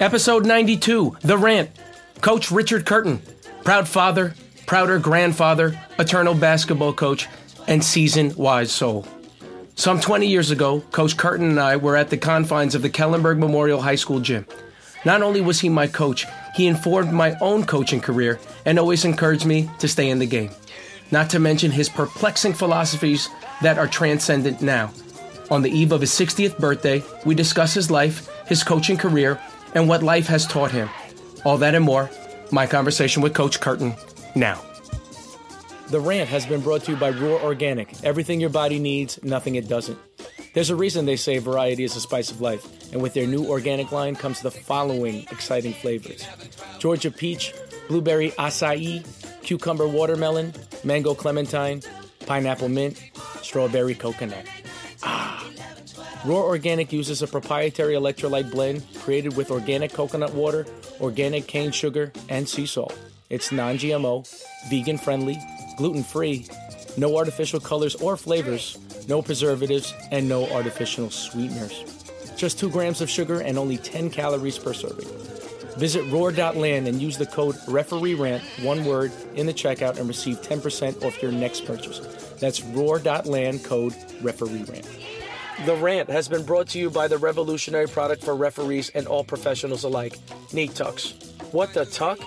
[0.00, 1.68] Episode 92 The Rant.
[2.22, 3.20] Coach Richard Curtin,
[3.64, 4.34] proud father,
[4.64, 7.28] prouder grandfather, eternal basketball coach,
[7.68, 9.06] and seasoned wise soul.
[9.74, 13.36] Some 20 years ago, Coach Curtin and I were at the confines of the Kellenberg
[13.36, 14.46] Memorial High School gym.
[15.04, 16.24] Not only was he my coach,
[16.56, 20.50] he informed my own coaching career and always encouraged me to stay in the game.
[21.10, 23.28] Not to mention his perplexing philosophies
[23.60, 24.92] that are transcendent now.
[25.50, 29.38] On the eve of his 60th birthday, we discuss his life, his coaching career,
[29.74, 30.88] and what life has taught him.
[31.44, 32.10] All that and more,
[32.50, 33.94] my conversation with Coach Curtin
[34.34, 34.60] now.
[35.88, 38.04] The rant has been brought to you by Roar Organic.
[38.04, 39.98] Everything your body needs, nothing it doesn't.
[40.54, 43.46] There's a reason they say variety is the spice of life, and with their new
[43.46, 46.26] organic line comes the following exciting flavors
[46.78, 47.52] Georgia peach,
[47.88, 49.04] blueberry acai,
[49.42, 50.52] cucumber watermelon,
[50.84, 51.82] mango clementine,
[52.26, 53.00] pineapple mint,
[53.42, 54.46] strawberry coconut.
[55.02, 55.44] Ah.
[56.22, 60.66] Roar Organic uses a proprietary electrolyte blend created with organic coconut water,
[61.00, 62.96] organic cane sugar, and sea salt.
[63.30, 64.28] It's non GMO,
[64.68, 65.38] vegan friendly,
[65.78, 66.46] gluten free,
[66.98, 68.76] no artificial colors or flavors,
[69.08, 72.02] no preservatives, and no artificial sweeteners.
[72.36, 75.08] Just 2 grams of sugar and only 10 calories per serving.
[75.78, 81.02] Visit roar.land and use the code REFEREERANT, one word, in the checkout and receive 10%
[81.02, 82.00] off your next purchase.
[82.40, 84.86] That's roar.land code REFEREERANT.
[85.66, 89.22] The Rant has been brought to you by the revolutionary product for referees and all
[89.22, 90.16] professionals alike,
[90.54, 91.12] Neat Tucks.
[91.52, 92.18] What the tuck?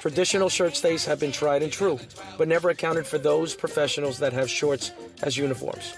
[0.00, 1.98] Traditional shirt stays have been tried and true,
[2.36, 5.94] but never accounted for those professionals that have shorts as uniforms.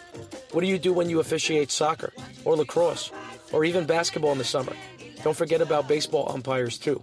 [0.52, 2.14] What do you do when you officiate soccer,
[2.46, 3.10] or lacrosse,
[3.52, 4.72] or even basketball in the summer?
[5.22, 7.02] Don't forget about baseball umpires too.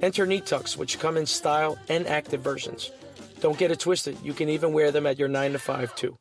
[0.00, 2.92] Enter Neat Tucks, which come in style and active versions.
[3.40, 6.16] Don't get it twisted, you can even wear them at your 9 to 5 too.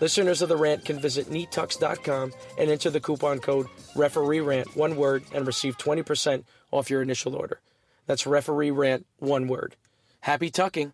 [0.00, 4.96] Listeners of The Rant can visit neattucks.com and enter the coupon code referee rant, one
[4.96, 7.60] word, and receive 20% off your initial order.
[8.06, 9.76] That's referee rant, one word.
[10.20, 10.92] Happy tucking.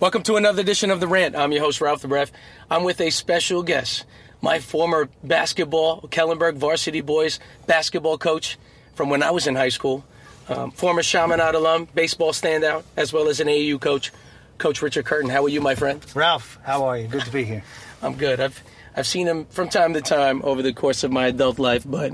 [0.00, 1.34] Welcome to another edition of The Rant.
[1.34, 2.30] I'm your host, Ralph the Ref.
[2.70, 4.04] I'm with a special guest,
[4.40, 8.58] my former basketball, Kellenberg Varsity Boys basketball coach
[8.94, 10.04] from when I was in high school,
[10.48, 14.12] um, former Chaminade alum, baseball standout, as well as an AAU coach,
[14.58, 15.30] Coach Richard Curtin.
[15.30, 16.04] How are you, my friend?
[16.14, 17.06] Ralph, how are you?
[17.06, 17.62] Good to be here.
[18.02, 18.40] I'm good.
[18.40, 18.62] I've
[18.96, 22.12] I've seen him from time to time over the course of my adult life, but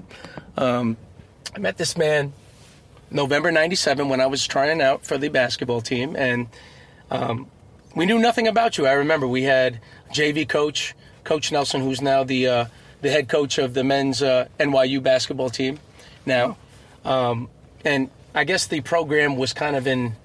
[0.58, 0.98] um,
[1.54, 2.34] I met this man
[3.10, 6.48] November '97 when I was trying out for the basketball team, and
[7.10, 7.46] um,
[7.96, 8.86] we knew nothing about you.
[8.86, 9.80] I remember we had
[10.12, 10.94] JV coach,
[11.24, 12.64] Coach Nelson, who's now the uh,
[13.00, 15.78] the head coach of the men's uh, NYU basketball team
[16.26, 16.58] now,
[17.06, 17.48] um,
[17.84, 20.16] and I guess the program was kind of in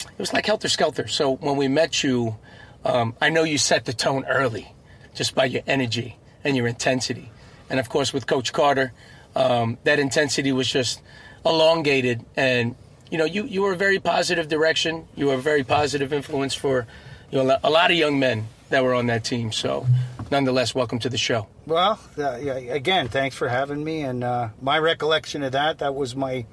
[0.00, 1.06] it was like helter skelter.
[1.08, 2.36] So when we met you,
[2.84, 4.72] um, I know you set the tone early,
[5.14, 7.30] just by your energy and your intensity,
[7.68, 8.92] and of course with Coach Carter,
[9.34, 11.02] um, that intensity was just
[11.44, 12.76] elongated, and
[13.10, 15.08] you know you you were a very positive direction.
[15.16, 16.86] You were a very positive influence for
[17.30, 19.52] you know a lot of young men that were on that team.
[19.52, 19.86] So
[20.30, 21.46] nonetheless, welcome to the show.
[21.66, 24.02] Well, uh, again, thanks for having me.
[24.02, 26.46] And uh, my recollection of that, that was my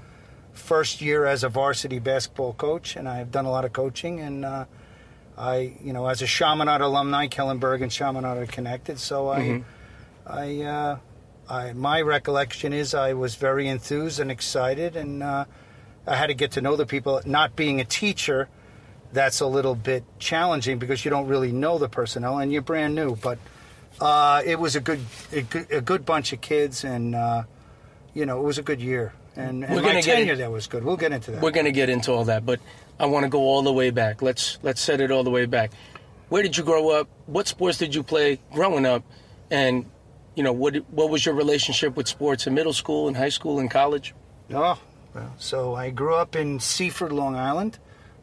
[0.56, 4.20] first year as a varsity basketball coach, and I've done a lot of coaching.
[4.20, 4.66] And uh,
[5.38, 9.00] I, you know, as a Chaminade alumni, Kellenberg and Chaminade are connected.
[9.00, 9.64] So I, Mhm.
[10.26, 10.98] I, uh,
[11.48, 15.46] I, my recollection is I was very enthused and excited, and uh,
[16.08, 17.22] I had to get to know the people.
[17.26, 18.48] Not being a teacher,
[19.14, 22.96] that's a little bit challenging because you don't really know the personnel and you're brand
[22.96, 23.16] new.
[23.16, 23.38] But
[24.02, 25.00] uh, it was a good,
[25.32, 27.44] a good, a good bunch of kids, and uh,
[28.14, 29.14] you know, it was a good year.
[29.38, 30.84] And, and We're my get tenure in- there was good.
[30.84, 31.42] We'll get into that.
[31.42, 32.60] We're going to get into all that, but
[33.00, 34.22] I want to go all the way back.
[34.22, 35.72] Let's let's set it all the way back.
[36.30, 37.08] Where did you grow up?
[37.26, 39.04] What sports did you play growing up?
[39.52, 39.86] And
[40.36, 43.60] you know, what what was your relationship with sports in middle school and high school
[43.60, 44.14] and college?
[44.54, 44.80] Oh,
[45.14, 47.78] well, so I grew up in Seaford, Long Island.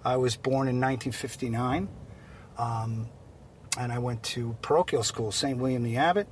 [0.04, 1.88] I was born in 1959.
[2.58, 3.08] Um,
[3.78, 5.58] and I went to parochial school, St.
[5.58, 6.28] William the Abbot.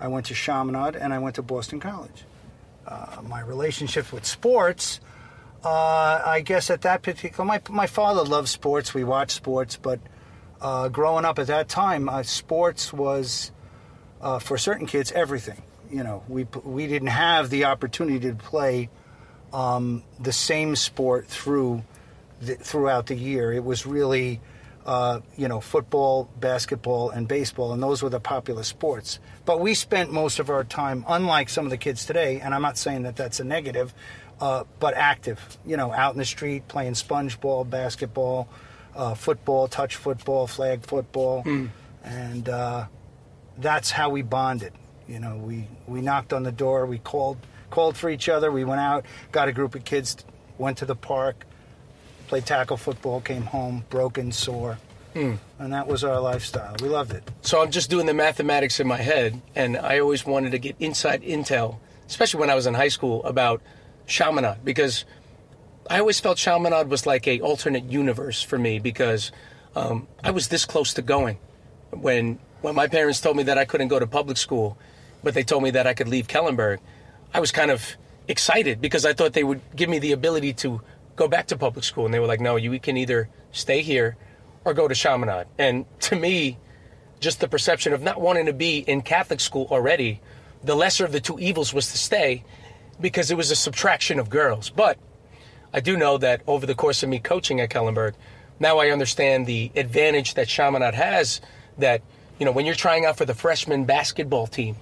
[0.00, 2.24] I went to Chaminade, and I went to Boston College.
[2.86, 5.00] Uh, my relationship with sports,
[5.64, 8.94] uh, I guess at that particular, my, my father loved sports.
[8.94, 10.00] We watched sports, but
[10.60, 13.52] uh, growing up at that time, uh, sports was
[14.20, 15.62] uh, for certain kids everything.
[15.90, 18.88] You know, we we didn't have the opportunity to play
[19.52, 21.82] um, the same sport through
[22.40, 23.52] the, throughout the year.
[23.52, 24.40] It was really,
[24.90, 29.20] uh, you know, football, basketball, and baseball, and those were the popular sports.
[29.44, 32.60] But we spent most of our time, unlike some of the kids today, and I'm
[32.60, 33.94] not saying that that's a negative,
[34.40, 35.38] uh, but active.
[35.64, 38.48] You know, out in the street playing sponge ball, basketball,
[38.96, 41.44] uh, football, touch football, flag football,
[42.02, 42.86] and uh,
[43.58, 44.72] that's how we bonded.
[45.06, 47.36] You know, we, we knocked on the door, we called
[47.70, 48.50] called for each other.
[48.50, 50.16] We went out, got a group of kids,
[50.58, 51.46] went to the park,
[52.30, 54.78] played tackle football, came home broken, sore,
[55.58, 56.76] and that was our lifestyle.
[56.80, 57.28] We loved it.
[57.42, 60.76] So I'm just doing the mathematics in my head, and I always wanted to get
[60.78, 63.60] inside intel, especially when I was in high school, about
[64.06, 65.04] Chaminade because
[65.88, 69.32] I always felt Chaminade was like a alternate universe for me because
[69.74, 71.36] um, I was this close to going
[71.90, 74.78] when when my parents told me that I couldn't go to public school,
[75.24, 76.78] but they told me that I could leave Kellenberg.
[77.34, 77.96] I was kind of
[78.28, 80.80] excited because I thought they would give me the ability to
[81.20, 84.16] go back to public school, and they were like, "No, you can either stay here
[84.64, 86.58] or go to Chaminade." And to me,
[87.20, 90.20] just the perception of not wanting to be in Catholic school already,
[90.64, 92.42] the lesser of the two evils was to stay
[93.00, 94.70] because it was a subtraction of girls.
[94.70, 94.98] But
[95.74, 98.14] I do know that over the course of me coaching at Kellenberg,
[98.58, 101.42] now I understand the advantage that Chaminade has
[101.78, 102.02] that,
[102.38, 104.76] you know, when you're trying out for the freshman basketball team,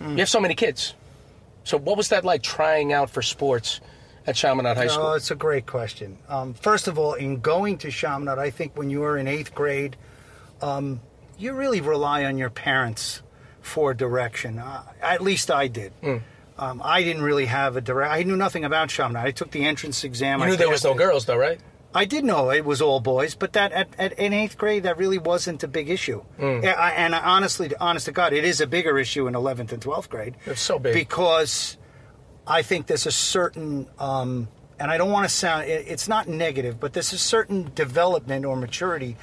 [0.00, 0.94] you have so many kids.
[1.64, 3.80] So what was that like trying out for sports
[4.26, 5.06] at Chaminade High School?
[5.06, 6.18] Oh, it's a great question.
[6.28, 9.54] Um, first of all, in going to Chaminade, I think when you were in eighth
[9.54, 9.96] grade,
[10.62, 11.00] um,
[11.38, 13.22] you really rely on your parents
[13.60, 14.58] for direction.
[14.58, 15.92] Uh, at least I did.
[16.02, 16.16] Hmm.
[16.56, 18.12] Um, I didn't really have a direct.
[18.12, 19.26] I knew nothing about Chaminade.
[19.26, 20.38] I took the entrance exam.
[20.38, 20.98] you I knew there was no it.
[20.98, 21.58] girls though, right?
[21.96, 24.96] I did know it was all boys, but that at, at in eighth grade that
[24.98, 26.24] really wasn't a big issue.
[26.40, 29.80] Yeah, I, and honestly, honest to God, it is a bigger issue in eleventh and
[29.80, 30.34] twelfth grade.
[30.46, 30.94] It's so big.
[30.94, 31.76] because
[32.46, 34.48] I think there's a certain, um,
[34.78, 38.44] and I don't want to sound, it, it's not negative, but there's a certain development
[38.44, 39.16] or maturity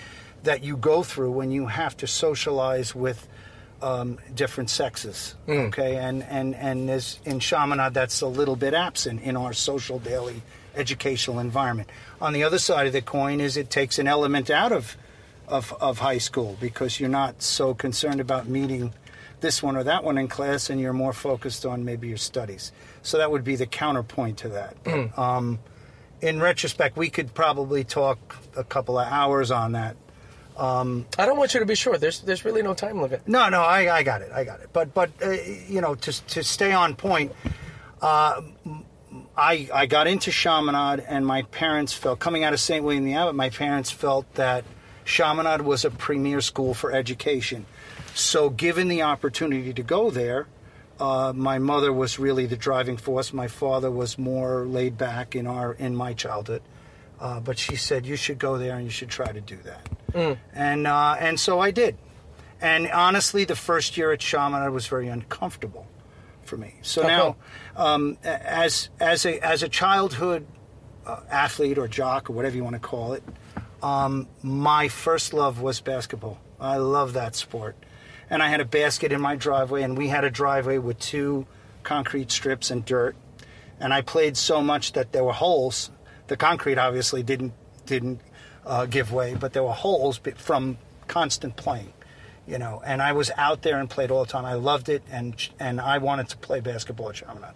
[0.44, 3.28] that you go through when you have to socialize with
[3.82, 5.36] um, different sexes.
[5.68, 9.98] Okay, and and and there's in Chaminade that's a little bit absent in our social
[10.00, 10.44] daily
[10.76, 11.90] educational environment.
[12.22, 14.98] On the other side of the coin is it takes an element out of
[15.48, 18.94] of, of high school because you're not so concerned about meeting
[19.42, 22.72] this one or that one in class and you're more focused on maybe your studies.
[23.04, 24.76] So that would be the counterpoint to that.
[24.84, 25.60] But, um,
[26.22, 29.96] in retrospect, we could probably talk a couple of hours on that.
[31.18, 32.02] I don't want you to be short.
[32.02, 33.28] There's there's really no time limit.
[33.28, 34.70] No, no, I, I got it, I got it.
[34.72, 37.32] But but uh, you know, to to stay on point,
[38.02, 38.42] uh,
[39.36, 42.84] I I got into Chaminade, and my parents felt coming out of St.
[42.84, 43.34] William the Abbot.
[43.34, 44.64] My parents felt that
[45.06, 47.66] Chaminade was a premier school for education.
[48.14, 50.48] So, given the opportunity to go there,
[51.02, 53.34] uh, my mother was really the driving force.
[53.34, 56.62] My father was more laid back in our in my childhood.
[57.20, 59.90] Uh, but she said you should go there and you should try to do that,
[60.54, 61.98] and uh, and so I did.
[62.62, 65.88] And honestly, the first year at Chaminade was very uncomfortable
[66.44, 66.76] for me.
[66.82, 67.36] So How now,
[67.76, 70.46] um, as as a as a childhood
[71.06, 73.24] uh, athlete or jock or whatever you want to call it,
[73.84, 76.40] um, my first love was basketball.
[76.60, 77.76] I love that sport,
[78.32, 81.46] and I had a basket in my driveway, and we had a driveway with two
[81.84, 83.16] concrete strips and dirt,
[83.80, 85.92] and I played so much that there were holes.
[86.28, 87.54] The concrete obviously didn't
[87.86, 88.22] didn't
[88.66, 91.92] uh, give way, but there were holes from constant playing,
[92.48, 92.82] you know.
[92.86, 94.46] And I was out there and played all the time.
[94.46, 97.54] I loved it, and and I wanted to play basketball at Chaminade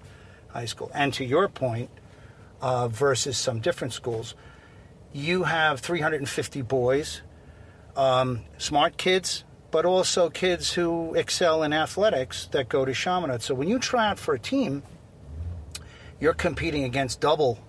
[0.50, 0.92] High School.
[0.94, 1.90] And to your point,
[2.60, 4.36] uh, versus some different schools,
[5.14, 7.22] you have 350 boys,
[7.96, 13.42] um, smart kids, but also kids who excel in athletics that go to Chaminade.
[13.42, 14.84] So when you try out for a team,
[16.18, 17.60] you're competing against double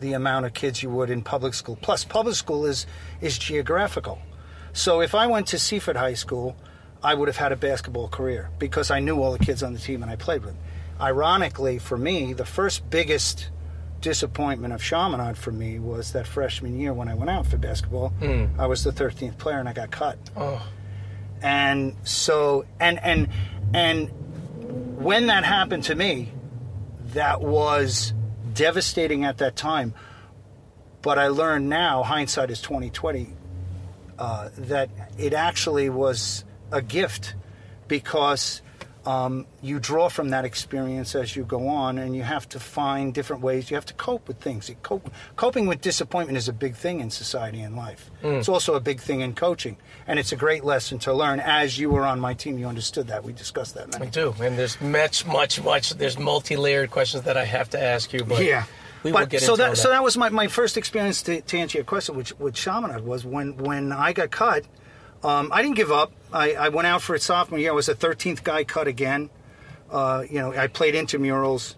[0.00, 1.76] the amount of kids you would in public school.
[1.76, 2.86] Plus, public school is
[3.20, 4.18] is geographical.
[4.72, 6.56] So if I went to Seaford High School,
[7.02, 9.78] I would have had a basketball career because I knew all the kids on the
[9.78, 10.62] team and I played with them.
[11.02, 13.50] Ironically, for me, the first biggest
[14.00, 18.08] disappointment of Chaminade for me was that freshman year when I went out for basketball.
[18.20, 18.46] Hmm.
[18.58, 20.66] I was the 13th player and I got cut Oh,
[21.42, 23.28] and so and and
[23.74, 24.08] and
[25.02, 26.32] when that happened to me
[27.06, 28.14] that was
[28.54, 29.94] devastating at that time.
[31.02, 33.34] But i learned now hindsight is 2020
[34.18, 37.34] uh, that it actually was a gift
[37.88, 38.62] because
[39.06, 43.12] um, you draw from that experience as you go on and you have to find
[43.12, 46.76] different ways you have to cope with things cope, coping with disappointment is a big
[46.76, 50.36] thing in society and life it's also a big thing in coaching and it's a
[50.36, 53.74] great lesson to learn as you were on my team you understood that we discussed
[53.74, 54.34] that many do.
[54.40, 55.90] And there's much, much, much.
[55.90, 58.64] There's multi-layered questions that I have to ask you, but yeah.
[59.02, 61.22] we will but get so into that, all so that was my, my first experience
[61.22, 64.64] to, to answer your question, which with Chaminade was when when I got cut.
[65.24, 66.12] Um, I didn't give up.
[66.32, 67.70] I, I went out for a sophomore year.
[67.70, 69.30] I was the 13th guy cut again.
[69.90, 71.74] Uh, you know, I played intramurals.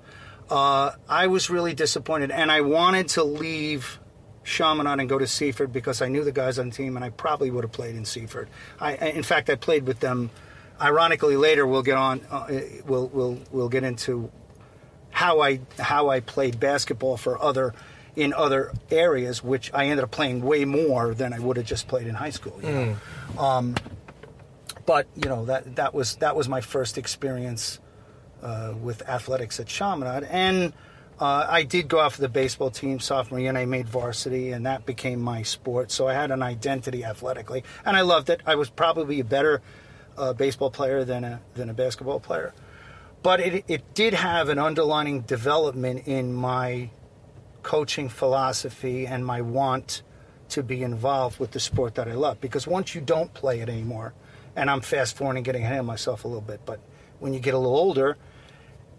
[0.49, 3.99] Uh, I was really disappointed, and I wanted to leave
[4.45, 7.11] Chaminade and go to Seaford because I knew the guys on the team, and I
[7.11, 8.49] probably would have played in Seaford.
[8.81, 10.31] I- in fact, I played with them.
[10.81, 12.21] Ironically, later we'll get on.
[12.31, 12.49] Uh,
[12.85, 14.31] we'll we'll we'll get into
[15.11, 17.75] how I how I played basketball for other
[18.17, 21.89] in other areas, which I ended up playing way more than I would have just
[21.89, 22.59] played in high school.
[22.63, 22.97] You know?
[23.39, 23.75] um,
[24.87, 27.81] but you know that that was that was my first experience
[28.43, 30.73] uh, with athletics at Chaminade, and
[31.19, 34.51] uh, I did go out for the baseball team sophomore year, and I made varsity,
[34.51, 35.91] and that became my sport.
[35.91, 38.41] So I had an identity athletically, and I loved it.
[38.47, 39.63] I was probably a better
[40.17, 42.53] uh, baseball player than a than a basketball player,
[43.23, 46.91] but it it did have an underlining development in my
[47.65, 50.03] coaching philosophy and my want
[50.51, 52.41] to be involved with the sport that I love.
[52.41, 54.15] Because once you don't play it anymore,
[54.55, 56.79] and I'm fast forwarding getting ahead of myself a little bit, but
[57.19, 58.17] when you get a little older,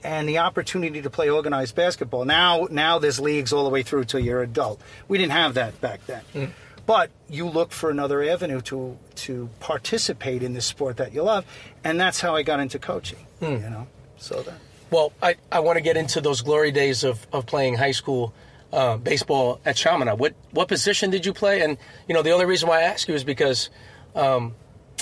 [0.03, 2.25] and the opportunity to play organized basketball.
[2.25, 4.79] Now, now there's leagues all the way through till you're adult.
[5.07, 6.21] We didn't have that back then.
[6.33, 6.51] Mm.
[6.85, 11.45] But you look for another avenue to to participate in this sport that you love,
[11.83, 13.25] and that's how I got into coaching.
[13.41, 13.63] Mm.
[13.63, 14.53] You know, so that.
[14.91, 18.33] Well, I, I want to get into those glory days of, of playing high school
[18.75, 20.19] uh, baseball at Chaminade.
[20.19, 21.61] What what position did you play?
[21.61, 21.77] And
[22.07, 23.69] you know, the only reason why I ask you is because
[24.13, 24.53] um,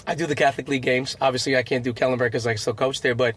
[0.05, 1.17] I do the Catholic League games.
[1.19, 3.35] Obviously, I can't do Kellenberg because I still coach there, but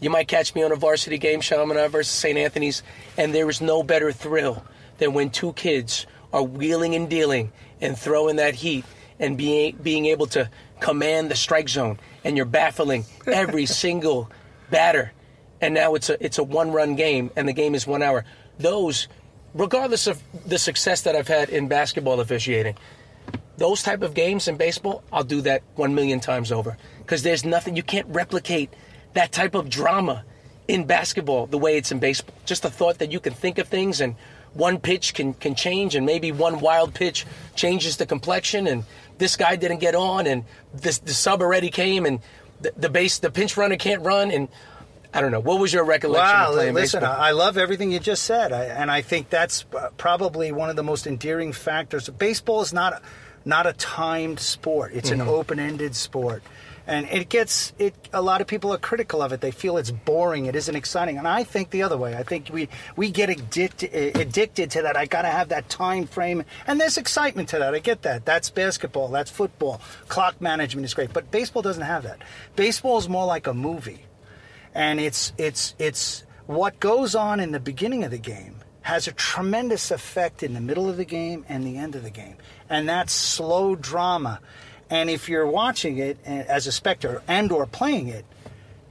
[0.00, 2.38] you might catch me on a varsity game, Chaminade versus St.
[2.38, 2.82] Anthony's,
[3.16, 4.62] and there is no better thrill
[4.98, 8.84] than when two kids are wheeling and dealing and throwing that heat
[9.18, 14.30] and being being able to command the strike zone, and you're baffling every single
[14.70, 15.12] batter.
[15.62, 18.26] And now it's a it's a one run game, and the game is one hour.
[18.58, 19.08] Those,
[19.54, 22.76] regardless of the success that I've had in basketball officiating,
[23.56, 27.44] those type of games in baseball, I'll do that one million times over because there's
[27.44, 28.72] nothing you can't replicate
[29.12, 30.24] that type of drama
[30.66, 32.34] in basketball the way it's in baseball.
[32.46, 34.14] Just the thought that you can think of things and
[34.54, 38.84] one pitch can, can change and maybe one wild pitch changes the complexion and
[39.18, 42.20] this guy didn't get on and this the sub already came and
[42.60, 44.48] the, the base the pinch runner can't run and
[45.12, 45.40] I don't know.
[45.40, 47.20] What was your recollection wow, of playing listen, baseball?
[47.20, 49.64] I love everything you just said, I, and I think that's
[49.96, 52.08] probably one of the most endearing factors.
[52.08, 53.02] Baseball is not
[53.44, 55.22] not a timed sport; it's mm-hmm.
[55.22, 56.42] an open-ended sport.
[56.86, 59.40] And it gets it a lot of people are critical of it.
[59.40, 60.46] They feel it's boring.
[60.46, 61.18] It isn't exciting.
[61.18, 62.16] And i think the other way.
[62.16, 64.96] I think we we get addicted addicted to that.
[64.96, 66.44] I gotta have that time frame.
[66.66, 67.74] And there's excitement to that.
[67.74, 68.24] I get that.
[68.24, 69.08] That's basketball.
[69.08, 69.80] That's football.
[70.08, 71.12] Clock management is great.
[71.12, 72.22] But baseball doesn't have that.
[72.56, 74.00] Baseball is more like a movie
[74.74, 79.12] and it's it's it's what goes on in the beginning of the game has a
[79.12, 82.36] tremendous effect in the middle of the game and the end of the game
[82.68, 84.40] and that's slow drama
[84.90, 88.24] and if you're watching it eh, as a spectator and or playing it,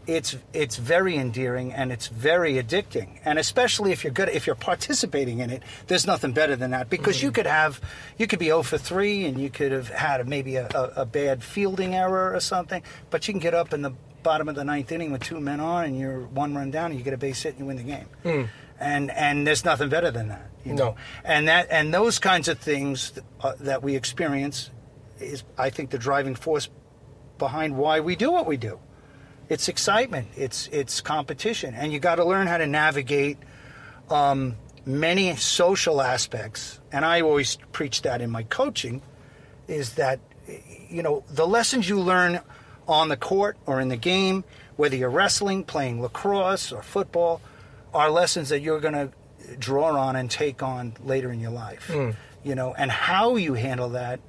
[0.07, 3.19] it's it's very endearing and it's very addicting.
[3.25, 6.89] And especially if you're good if you're participating in it, there's nothing better than that
[6.89, 7.27] because mm-hmm.
[7.27, 7.79] you could have
[8.17, 11.05] you could be 0 for 3 and you could have had maybe a, a, a
[11.05, 12.81] bad fielding error or something,
[13.11, 13.91] but you can get up in the
[14.23, 16.99] bottom of the ninth inning with two men on and you're one run down and
[16.99, 18.07] you get a base hit and you win the game.
[18.23, 18.49] Mm.
[18.79, 20.49] And and there's nothing better than that.
[20.65, 20.89] You know?
[20.89, 20.95] No.
[21.23, 24.69] And that and those kinds of things uh, that we experience
[25.19, 26.69] is, I think, the driving force
[27.37, 28.79] behind why we do what we do.
[29.49, 30.27] It's excitement.
[30.35, 33.37] It's it's competition, and you got to learn how to navigate
[34.09, 36.79] um, many social aspects.
[36.91, 39.01] And I always preach that in my coaching,
[39.67, 40.19] is that
[40.87, 42.41] you know the lessons you learn
[42.89, 44.43] on the court or in the game,
[44.75, 47.41] whether you're wrestling, playing lacrosse or football,
[47.93, 49.11] are lessons that you're going to
[49.57, 51.87] draw on and take on later in your life.
[51.87, 52.15] Mm.
[52.43, 54.19] You know, and how you handle that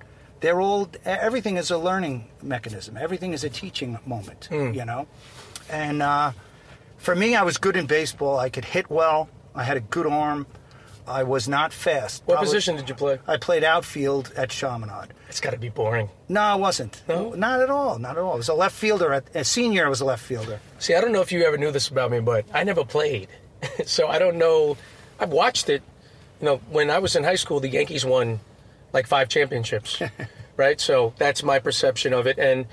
[0.40, 4.74] they're all everything is a learning mechanism everything is a teaching moment mm.
[4.74, 5.06] you know
[5.68, 6.32] and uh,
[6.96, 10.06] for me i was good in baseball i could hit well i had a good
[10.06, 10.46] arm
[11.10, 12.22] i was not fast.
[12.24, 13.18] What Probably, position did you play?
[13.26, 15.12] I played outfield at chaminade.
[15.28, 16.08] It's got to be boring.
[16.28, 17.02] No it wasn't.
[17.08, 17.30] No?
[17.32, 18.34] not at all not at all.
[18.34, 20.60] I was a left fielder at a senior i was a left fielder.
[20.78, 23.28] See i don't know if you ever knew this about me but i never played.
[23.84, 24.76] So i don't know.
[25.18, 25.82] I've watched it.
[26.40, 28.40] You know when i was in high school the yankees won
[28.92, 30.02] like five championships,
[30.56, 30.80] right?
[30.80, 32.38] So that's my perception of it.
[32.38, 32.66] And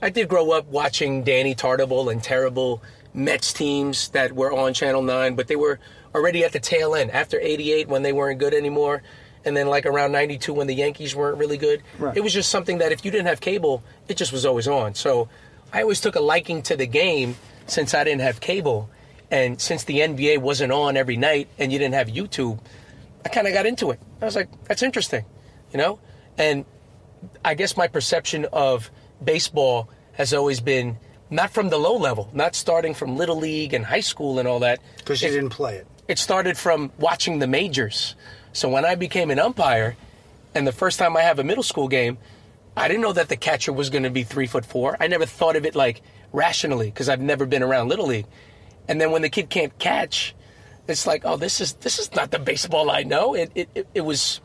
[0.00, 2.82] I did grow up watching Danny Tartabull and terrible
[3.14, 5.78] Mets teams that were on Channel 9, but they were
[6.14, 9.02] already at the tail end after 88 when they weren't good anymore.
[9.44, 11.82] And then, like around 92 when the Yankees weren't really good.
[11.98, 12.16] Right.
[12.16, 14.94] It was just something that if you didn't have cable, it just was always on.
[14.94, 15.28] So
[15.72, 17.34] I always took a liking to the game
[17.66, 18.88] since I didn't have cable.
[19.32, 22.60] And since the NBA wasn't on every night and you didn't have YouTube,
[23.24, 23.98] I kind of got into it.
[24.20, 25.24] I was like, that's interesting,
[25.72, 25.98] you know?
[26.38, 26.64] And
[27.44, 28.90] I guess my perception of
[29.24, 30.98] baseball has always been
[31.30, 34.60] not from the low level, not starting from little league and high school and all
[34.60, 34.80] that.
[34.98, 35.86] Because you didn't play it.
[36.12, 38.16] It started from watching the majors.
[38.52, 39.96] So when I became an umpire,
[40.54, 42.18] and the first time I have a middle school game,
[42.76, 44.94] I didn't know that the catcher was going to be three foot four.
[45.00, 48.26] I never thought of it like rationally because I've never been around little league.
[48.88, 50.34] And then when the kid can't catch,
[50.88, 53.34] It's like, oh, this is this is not the baseball I know.
[53.34, 54.40] It it, it, it was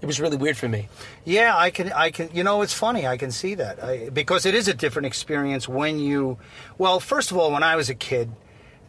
[0.00, 0.88] it was really weird for me.
[1.24, 2.30] Yeah, I can, I can.
[2.32, 3.06] You know, it's funny.
[3.06, 6.38] I can see that I, because it is a different experience when you.
[6.78, 8.30] Well, first of all, when I was a kid,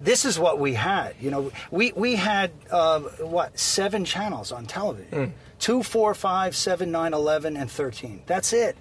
[0.01, 1.15] this is what we had.
[1.19, 5.31] You know, we we had uh, what seven channels on television: mm.
[5.59, 8.21] two, four, five, seven, nine, eleven, and thirteen.
[8.25, 8.77] That's it.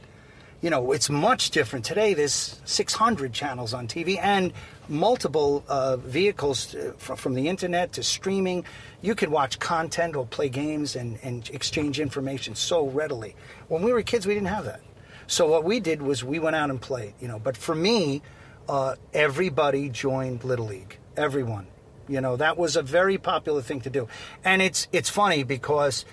[0.62, 2.14] You know, it's much different today.
[2.14, 4.54] There's 600 channels on TV and
[4.88, 8.64] multiple uh, vehicles uh, from, from the internet to streaming.
[9.02, 13.36] You can watch content or play games and, and exchange information so readily.
[13.68, 14.80] When we were kids, we didn't have that.
[15.26, 17.12] So what we did was we went out and played.
[17.20, 18.22] You know, but for me,
[18.68, 20.98] uh, everybody joined Little League.
[21.16, 21.66] Everyone.
[22.08, 24.08] You know, that was a very popular thing to do.
[24.44, 26.04] And it's it's funny because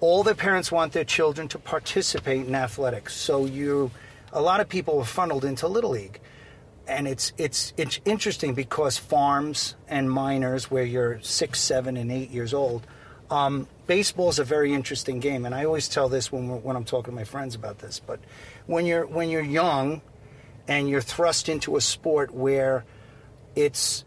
[0.00, 3.14] all the parents want their children to participate in athletics.
[3.14, 3.90] So you
[4.32, 6.20] a lot of people were funneled into Little League
[6.90, 12.30] and it's it's it's interesting because farms and minors where you're six, seven, and eight
[12.30, 12.86] years old,
[13.30, 16.84] um, baseball is a very interesting game, and I always tell this when when I'm
[16.84, 18.00] talking to my friends about this.
[18.04, 18.18] But
[18.66, 20.02] when you're when you're young,
[20.66, 22.84] and you're thrust into a sport where
[23.60, 24.04] it's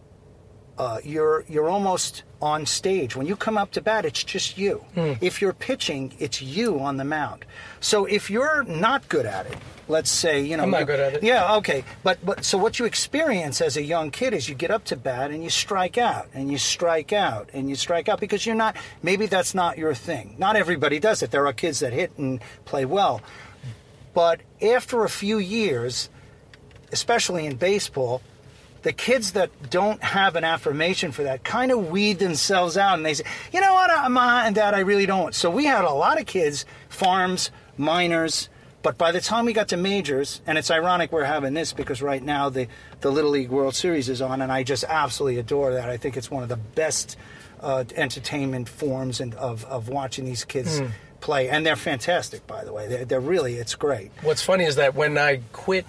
[0.78, 3.16] uh, you're you're almost on stage.
[3.16, 4.84] When you come up to bat, it's just you.
[4.96, 5.18] Mm.
[5.22, 7.46] If you're pitching, it's you on the mound.
[7.80, 9.58] So if you're not good at it,
[9.88, 11.24] let's say you know I'm not good at it.
[11.24, 11.86] Yeah, okay.
[12.04, 14.96] But but so what you experience as a young kid is you get up to
[14.96, 18.56] bat and you strike out and you strike out and you strike out because you're
[18.56, 20.36] not maybe that's not your thing.
[20.38, 21.32] Not everybody does it.
[21.32, 23.22] There are kids that hit and play well.
[24.14, 26.10] But after a few years,
[26.92, 28.22] especially in baseball,
[28.84, 33.06] the kids that don't have an affirmation for that kind of weed themselves out and
[33.06, 35.34] they say, you know what, uh, Ma and Dad, I really don't.
[35.34, 38.50] So we had a lot of kids, farms, minors,
[38.82, 42.02] but by the time we got to majors, and it's ironic we're having this because
[42.02, 42.68] right now the,
[43.00, 45.90] the Little League World Series is on, and I just absolutely adore that.
[45.90, 47.16] I think it's one of the best
[47.62, 50.92] uh, entertainment forms and of, of watching these kids mm.
[51.22, 51.48] play.
[51.48, 52.90] And they're fantastic, by the way.
[52.90, 54.12] They're, they're really, it's great.
[54.24, 55.86] What's funny is that when I quit,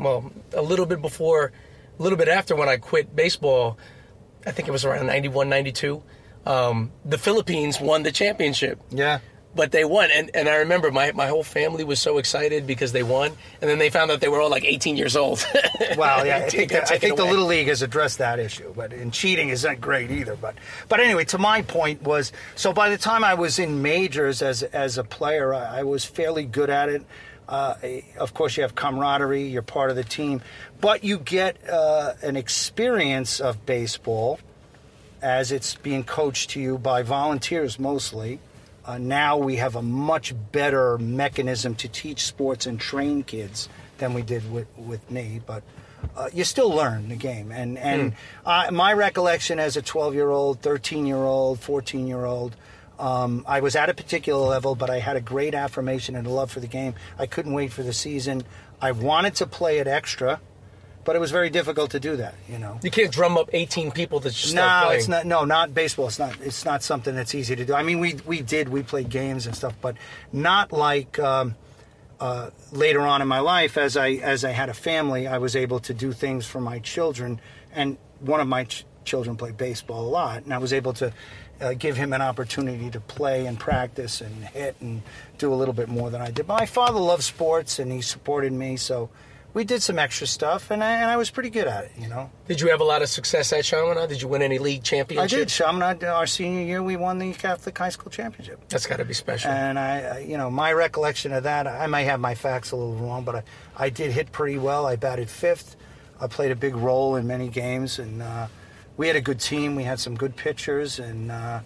[0.00, 1.52] well, a little bit before–
[1.98, 3.78] a little bit after when I quit baseball,
[4.46, 6.02] I think it was around 91, 92,
[6.46, 8.80] um, the Philippines won the championship.
[8.90, 9.18] Yeah.
[9.54, 10.10] But they won.
[10.12, 13.32] And, and I remember my, my whole family was so excited because they won.
[13.60, 15.44] And then they found out they were all like 18 years old.
[15.96, 16.36] well, yeah.
[16.36, 18.72] I think, I think the Little League has addressed that issue.
[18.76, 20.36] But and cheating isn't great either.
[20.36, 20.54] But
[20.88, 24.62] but anyway, to my point was so by the time I was in majors as,
[24.62, 27.04] as a player, I, I was fairly good at it.
[27.48, 27.74] Uh,
[28.18, 30.42] of course, you have camaraderie, you're part of the team,
[30.80, 34.40] but you get uh, an experience of baseball
[35.20, 38.38] as it's being coached to you by volunteers mostly.
[38.84, 44.14] Uh, now we have a much better mechanism to teach sports and train kids than
[44.14, 45.62] we did with, with me, but
[46.16, 47.50] uh, you still learn the game.
[47.52, 48.14] And, and
[48.46, 48.72] mm.
[48.72, 52.56] my recollection as a 12 year old, 13 year old, 14 year old,
[52.98, 56.30] um, I was at a particular level, but I had a great affirmation and a
[56.30, 56.94] love for the game.
[57.18, 58.42] I couldn't wait for the season.
[58.80, 60.40] I wanted to play it extra,
[61.08, 62.34] but it was very difficult to do that.
[62.50, 65.24] You know, you can't drum up 18 people to just no, it's not.
[65.24, 66.08] No, not baseball.
[66.08, 66.38] It's not.
[66.42, 67.72] It's not something that's easy to do.
[67.72, 68.68] I mean, we we did.
[68.68, 69.96] We played games and stuff, but
[70.34, 71.18] not like.
[71.18, 71.54] Um,
[72.20, 75.56] uh, later on in my life, as I as I had a family, I was
[75.56, 77.40] able to do things for my children,
[77.72, 81.10] and one of my ch- children played baseball a lot, and I was able to
[81.62, 85.00] uh, give him an opportunity to play and practice and hit and
[85.38, 86.46] do a little bit more than I did.
[86.46, 89.08] But my father loved sports and he supported me, so
[89.54, 92.08] we did some extra stuff, and I, and I was pretty good at it, you
[92.08, 92.30] know.
[92.46, 94.08] Did you have a lot of success at Chaminade?
[94.08, 95.32] Did you win any league championships?
[95.32, 95.48] I did.
[95.48, 98.60] Chaminade, our senior year, we won the Catholic High School Championship.
[98.68, 99.50] That's got to be special.
[99.50, 102.94] And I, you know, my recollection of that, I may have my facts a little
[102.94, 103.42] wrong, but I,
[103.76, 104.86] I did hit pretty well.
[104.86, 105.76] I batted fifth.
[106.20, 108.48] I played a big role in many games, and uh,
[108.96, 109.76] we had a good team.
[109.76, 111.60] We had some good pitchers, and uh,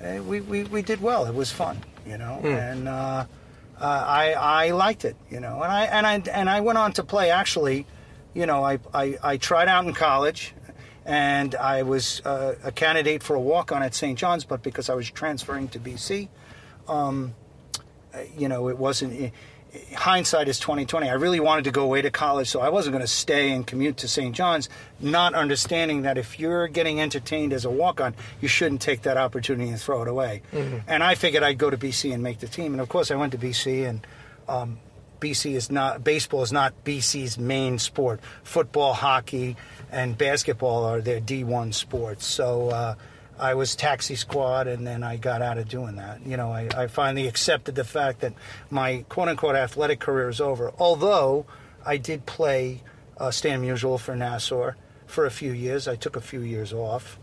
[0.00, 1.26] eh, we, we, we did well.
[1.26, 2.40] It was fun, you know.
[2.42, 2.72] Mm.
[2.72, 3.26] And uh,
[3.80, 5.62] uh, I I liked it, you know.
[5.62, 7.30] And I and I and I went on to play.
[7.30, 7.86] Actually,
[8.34, 10.54] you know, I I, I tried out in college,
[11.04, 14.18] and I was uh, a candidate for a walk on at St.
[14.18, 16.28] John's, but because I was transferring to BC,
[16.88, 17.34] um,
[18.36, 19.32] you know, it wasn't
[19.94, 21.08] hindsight is 2020.
[21.08, 23.66] I really wanted to go away to college, so I wasn't going to stay and
[23.66, 24.34] commute to St.
[24.34, 24.68] John's,
[25.00, 29.70] not understanding that if you're getting entertained as a walk-on, you shouldn't take that opportunity
[29.70, 30.42] and throw it away.
[30.52, 30.78] Mm-hmm.
[30.88, 32.72] And I figured I'd go to BC and make the team.
[32.72, 34.06] And of course, I went to BC, and
[34.48, 34.78] um,
[35.20, 38.20] BC is not baseball is not BC's main sport.
[38.42, 39.56] Football, hockey,
[39.90, 42.26] and basketball are their D1 sports.
[42.26, 42.70] So.
[42.70, 42.94] Uh,
[43.40, 46.24] I was taxi squad, and then I got out of doing that.
[46.26, 48.34] You know, I, I finally accepted the fact that
[48.70, 50.72] my quote unquote athletic career is over.
[50.78, 51.46] Although
[51.84, 52.82] I did play
[53.18, 54.72] uh, Stan Musial for Nassau
[55.06, 57.18] for a few years, I took a few years off,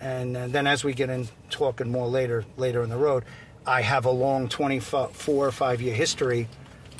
[0.00, 3.24] And uh, then as we get in talking more later later in the road,
[3.66, 6.48] I have a long 24 or 5 year history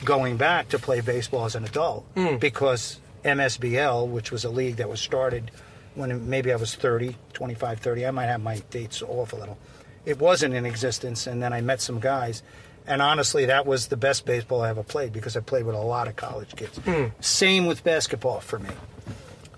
[0.04, 2.04] going back to play baseball as an adult
[2.38, 5.50] because MSBL, which was a league that was started
[5.94, 9.58] when maybe I was 30, 25, 30, I might have my dates off a little.
[10.04, 12.42] It wasn't in existence, and then I met some guys.
[12.86, 15.80] And honestly, that was the best baseball I ever played because I played with a
[15.80, 16.80] lot of college kids.
[17.20, 18.70] Same with basketball for me.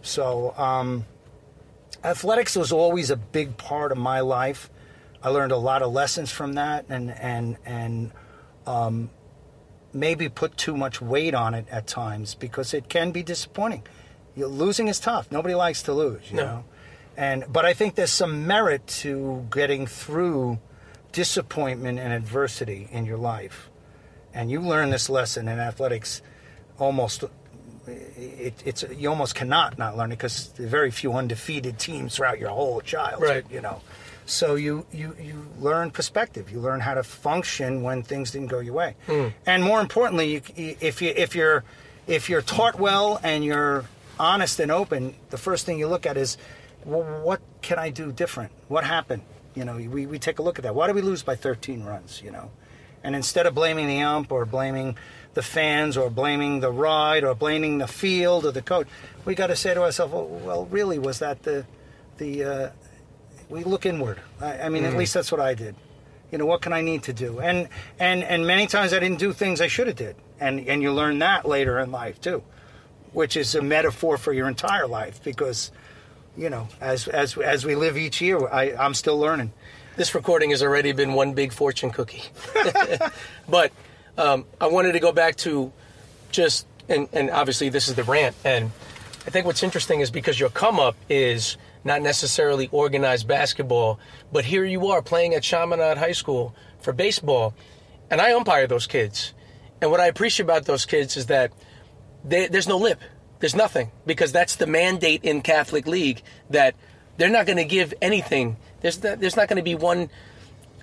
[0.03, 1.05] So, um,
[2.03, 4.71] athletics was always a big part of my life.
[5.23, 8.11] I learned a lot of lessons from that, and and and
[8.66, 9.11] um,
[9.93, 13.83] maybe put too much weight on it at times because it can be disappointing.
[14.37, 15.31] You, losing is tough.
[15.31, 16.45] Nobody likes to lose, you No.
[16.45, 16.64] know.
[17.16, 20.59] And but I think there's some merit to getting through
[21.12, 23.69] disappointment and adversity in your life,
[24.33, 26.23] and you learn this lesson in athletics
[26.79, 27.25] almost
[27.87, 32.51] it, it's you almost cannot not learn it because very few undefeated teams throughout your
[32.51, 33.23] whole childhood.
[33.29, 33.45] Right.
[33.51, 33.83] You know,
[34.27, 36.51] so you you you learn perspective.
[36.51, 39.29] You learn how to function when things didn't go your way, hmm.
[39.47, 41.64] and more importantly, you, if you if you're
[42.07, 43.85] if you're taught well and you're
[44.20, 46.37] honest and open, the first thing you look at is,
[46.85, 48.52] well, what can I do different?
[48.68, 49.22] What happened?
[49.54, 50.74] You know, we, we take a look at that.
[50.74, 52.22] Why did we lose by 13 runs?
[52.22, 52.50] You know,
[53.02, 54.96] and instead of blaming the ump or blaming
[55.35, 58.87] the fans or blaming the ride or blaming the field or the coach,
[59.24, 61.66] we got to say to ourselves, well, well, really, was that the
[62.18, 62.70] the uh,
[63.48, 64.20] we look inward.
[64.40, 65.74] I, I mean, at least that's what I did.
[66.30, 67.40] You know, what can I need to do?
[67.40, 70.83] And and and many times I didn't do things I should have did, and and
[70.83, 72.42] you learn that later in life too,
[73.12, 75.70] which is a metaphor for your entire life because.
[76.37, 79.53] You know, as as as we live each year, I, I'm still learning.
[79.96, 82.23] This recording has already been one big fortune cookie.
[83.49, 83.73] but
[84.16, 85.73] um, I wanted to go back to
[86.31, 88.37] just, and, and obviously this is the rant.
[88.44, 88.70] And
[89.27, 93.99] I think what's interesting is because your come up is not necessarily organized basketball,
[94.33, 97.55] but here you are playing at Chaminade High School for baseball.
[98.11, 99.35] And I umpire those kids.
[99.81, 101.53] And what I appreciate about those kids is that
[102.24, 103.00] they, there's no lip.
[103.38, 106.74] There's nothing because that's the mandate in Catholic League that
[107.16, 108.56] they're not going to give anything.
[108.80, 110.11] There's not, there's not going to be one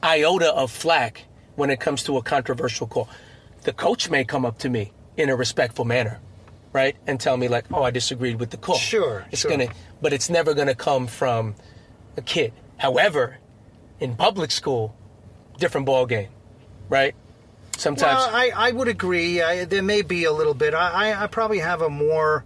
[0.01, 3.09] iota of flack when it comes to a controversial call.
[3.63, 6.19] The coach may come up to me in a respectful manner,
[6.73, 9.51] right, and tell me like, "Oh, I disagreed with the call." Sure, it's sure.
[9.51, 9.67] gonna,
[10.01, 11.55] but it's never going to come from
[12.15, 12.53] a kid.
[12.77, 13.37] However,
[13.99, 14.95] in public school,
[15.57, 16.29] different ball game,
[16.89, 17.15] right?
[17.77, 19.41] Sometimes Well, I, I would agree.
[19.41, 20.73] I, there may be a little bit.
[20.73, 22.43] I, I, probably have a more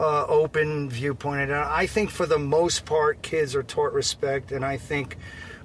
[0.00, 1.50] uh, open viewpoint.
[1.50, 5.18] And I think for the most part, kids are taught respect, and I think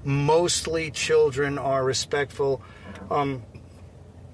[0.03, 2.61] mostly children are respectful.
[3.09, 3.43] Um,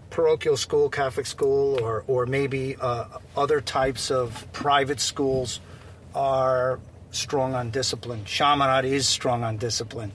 [0.09, 3.05] parochial school, Catholic school, or or maybe uh,
[3.38, 5.59] other types of private schools
[6.15, 6.79] are
[7.12, 8.25] strong on discipline.
[8.25, 10.12] Chaminade is strong on discipline.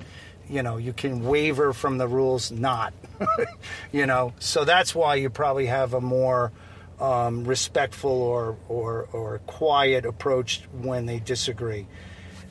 [0.49, 2.93] You know, you can waver from the rules, not.
[3.93, 6.53] you know, so that's why you probably have a more
[7.01, 11.87] um, respectful or, or or quiet approach when they disagree.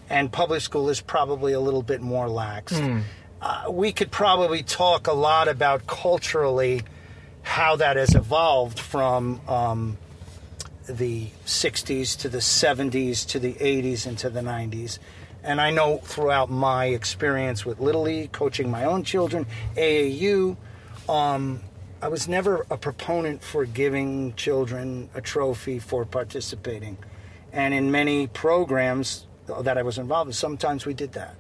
[0.10, 2.73] And public school is probably a little bit more lax.
[3.41, 6.84] Uh, we could probably talk a lot about culturally
[7.43, 9.97] how that has evolved from um,
[10.89, 14.99] the 60s to the 70s to the 80s and to the 90s.
[15.48, 19.46] And I know throughout my experience with Little League, coaching my own children,
[19.78, 20.58] AAU,
[21.08, 21.62] um,
[22.02, 26.98] I was never a proponent for giving children a trophy for participating.
[27.54, 31.38] And in many programs that I was involved in, sometimes we did that.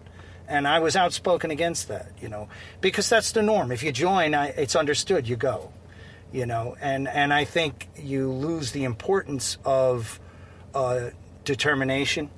[0.47, 2.47] And I was outspoken against that, you know,
[2.79, 3.73] because that's the norm.
[3.73, 5.73] If you join, I, it's understood, you go
[6.33, 10.19] you know and and i think you lose the importance of
[10.75, 11.09] uh,
[11.45, 12.29] determination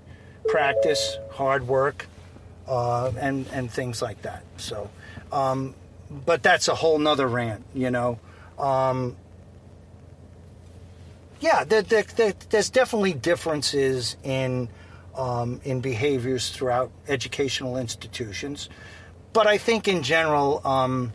[0.48, 2.08] practice hard work
[2.68, 4.44] uh, and and things like that.
[4.58, 4.90] So
[5.32, 5.76] um,
[6.26, 8.20] but that's a whole nother rant you know?
[8.58, 9.16] Um,
[11.40, 14.70] yeah there, there, there, there's definitely differences in
[15.16, 18.70] um, in behaviors throughout educational institutions.
[19.32, 21.14] But i think in general um,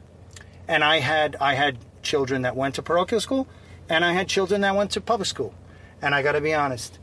[0.69, 3.47] and I had I had children that went to parochial school,
[3.89, 5.55] and I had children that went to public school,
[6.03, 6.99] and I got to be honest,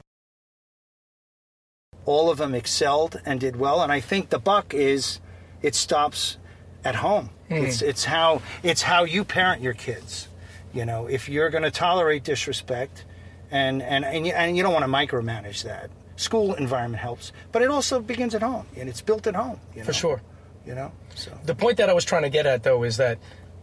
[2.06, 5.20] all of them excelled and did well, and I think the buck is
[5.62, 6.38] it stops
[6.84, 7.30] at home.
[7.48, 7.56] Hmm.
[7.56, 10.28] It's it's how it's how you parent your kids.
[10.74, 13.06] You know, if you're going to tolerate disrespect,
[13.52, 15.90] and and and you, and you don't want to micromanage that.
[16.16, 19.60] School environment helps, but it also begins at home, and it's built at home.
[19.74, 19.86] You know?
[19.86, 20.22] for sure.
[20.66, 21.36] You know, so.
[21.46, 23.18] The point that I was trying to get at, though, is that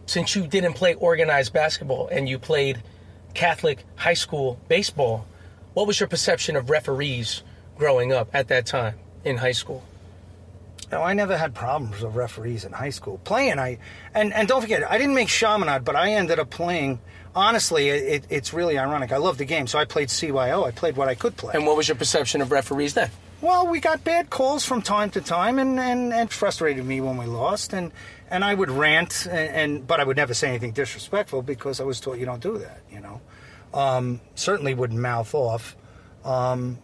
[0.05, 2.83] since you didn't play organized basketball and you played
[3.33, 5.25] Catholic high school baseball,
[5.73, 7.43] what was your perception of referees
[7.79, 9.83] growing up at that time in high school?
[10.91, 13.19] No, I never had problems with referees in high school.
[13.23, 13.77] Playing, I
[14.13, 16.99] and and don't forget, I didn't make Chaminade, but I ended up playing.
[17.35, 19.11] Honestly, it, it's really ironic.
[19.11, 20.65] I love the game, so I played CYO.
[20.65, 21.53] I played what I could play.
[21.53, 23.11] And what was your perception of referees then?
[23.39, 27.17] Well, we got bad calls from time to time, and, and, and frustrated me when
[27.17, 27.91] we lost, and
[28.31, 31.83] and I would rant, and, and but I would never say anything disrespectful because I
[31.83, 32.81] was taught you don't do that.
[32.91, 33.21] You know,
[33.75, 35.75] um, certainly wouldn't mouth off.
[36.25, 36.79] Um,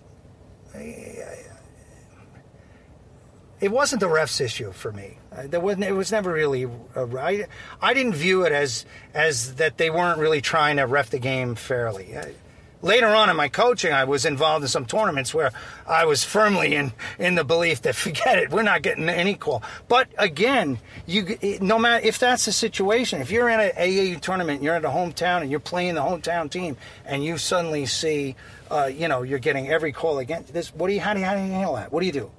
[3.62, 5.18] it wasn't the refs issue for me.
[5.32, 5.86] Uh, there wasn't.
[5.86, 6.64] It was never really.
[6.96, 7.46] A, I,
[7.82, 11.56] I didn't view it as as that they weren't really trying to ref the game
[11.56, 12.18] fairly.
[12.18, 12.34] I,
[12.82, 15.52] later on in my coaching, I was involved in some tournaments where
[15.88, 19.64] I was firmly in in the belief that forget it, we're not getting any call.
[19.88, 24.62] But again, you no matter if that's the situation, if you're in an AAU tournament,
[24.62, 28.36] you're in a hometown, and you're playing the hometown team, and you suddenly see,
[28.72, 30.74] uh, you know, you're getting every call against this.
[30.74, 31.92] What do you how do you, how do you handle that?
[31.92, 32.32] What do you do?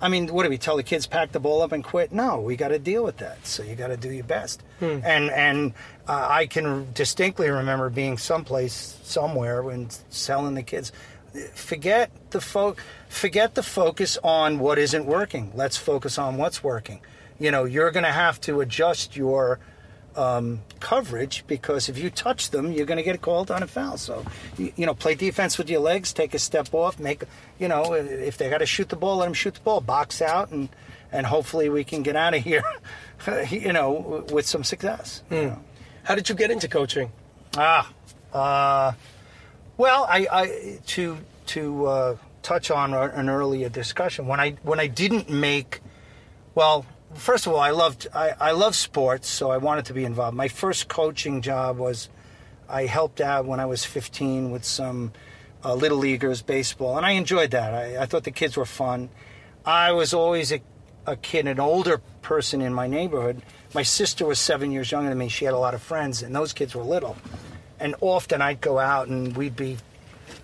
[0.00, 1.06] I mean, what do we tell the kids?
[1.06, 2.12] Pack the ball up and quit?
[2.12, 3.46] No, we got to deal with that.
[3.46, 4.62] So you got to do your best.
[4.80, 4.98] Hmm.
[5.04, 5.72] And and
[6.06, 10.92] uh, I can distinctly remember being someplace somewhere when selling the kids.
[11.54, 12.76] Forget the fo-
[13.08, 15.52] forget the focus on what isn't working.
[15.54, 17.00] Let's focus on what's working.
[17.38, 19.58] You know, you're going to have to adjust your
[20.16, 23.96] um, coverage because if you touch them, you're going to get called on a foul.
[23.96, 24.24] So,
[24.56, 27.24] you, you, know, play defense with your legs, take a step off, make,
[27.58, 30.22] you know, if they got to shoot the ball, let them shoot the ball, box
[30.22, 30.68] out, and
[31.12, 32.64] and hopefully we can get out of here,
[33.48, 35.22] you know, with some success.
[35.30, 35.36] Mm.
[35.36, 35.64] You know.
[36.02, 37.12] How did you get into coaching?
[37.56, 37.90] Ah,
[38.32, 38.92] uh,
[39.76, 44.86] well, I, I to to uh, touch on an earlier discussion when I when I
[44.86, 45.80] didn't make
[46.54, 50.04] well first of all, I loved I, I love sports, so I wanted to be
[50.04, 50.36] involved.
[50.36, 52.08] My first coaching job was
[52.68, 55.12] I helped out when I was 15 with some
[55.64, 57.74] uh, little leaguers baseball, and I enjoyed that.
[57.74, 59.08] I, I, thought the kids were fun.
[59.64, 60.60] I was always a,
[61.06, 63.42] a kid, an older person in my neighborhood.
[63.74, 65.28] My sister was seven years younger than me.
[65.28, 67.16] She had a lot of friends, and those kids were little.
[67.80, 69.78] And often I'd go out and we'd be,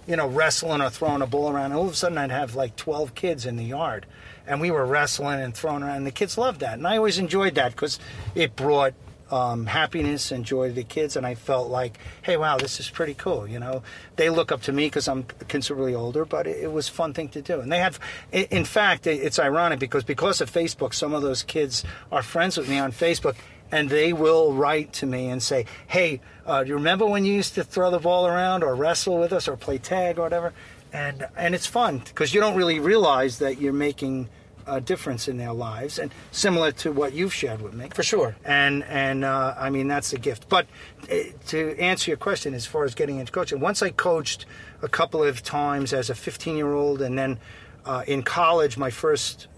[0.06, 1.66] you know, wrestling or throwing a ball around.
[1.66, 4.06] And all of a sudden I'd have like 12 kids in the yard
[4.46, 5.98] and we were wrestling and throwing around.
[5.98, 7.98] And the kids loved that, and I always enjoyed that because
[8.34, 8.94] it brought
[9.30, 12.90] um, happiness and joy to the kids, and I felt like, hey, wow, this is
[12.90, 13.46] pretty cool.
[13.46, 13.82] You know,
[14.16, 17.12] they look up to me because I'm considerably older, but it, it, was a fun
[17.12, 17.60] thing to do.
[17.60, 18.00] And they have,
[18.32, 22.68] in fact, it's ironic because because of Facebook, some of those kids are friends with
[22.68, 23.36] me on Facebook.
[23.72, 27.32] And they will write to me and say, "Hey, uh, do you remember when you
[27.32, 30.52] used to throw the ball around or wrestle with us or play tag or whatever?"
[30.92, 34.28] And and it's fun because you don't really realize that you're making
[34.66, 37.88] a difference in their lives, and similar to what you've shared with me.
[37.94, 38.36] For sure.
[38.44, 40.48] And and uh, I mean that's a gift.
[40.48, 40.66] But
[41.10, 41.16] uh,
[41.48, 44.46] to answer your question, as far as getting into coaching, once I coached
[44.82, 47.38] a couple of times as a 15 year old, and then
[47.84, 49.48] uh, in college, my first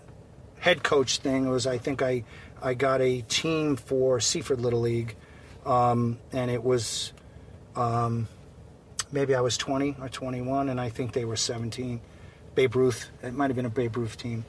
[0.60, 2.24] head coach thing was I think I
[2.62, 5.16] I got a team for Seaford Little League,
[5.66, 7.12] um, and it was.
[7.74, 8.28] Um,
[9.10, 12.00] maybe I was 20 or 21, and I think they were 17.
[12.54, 14.44] Babe Ruth, it might have been a Babe Ruth team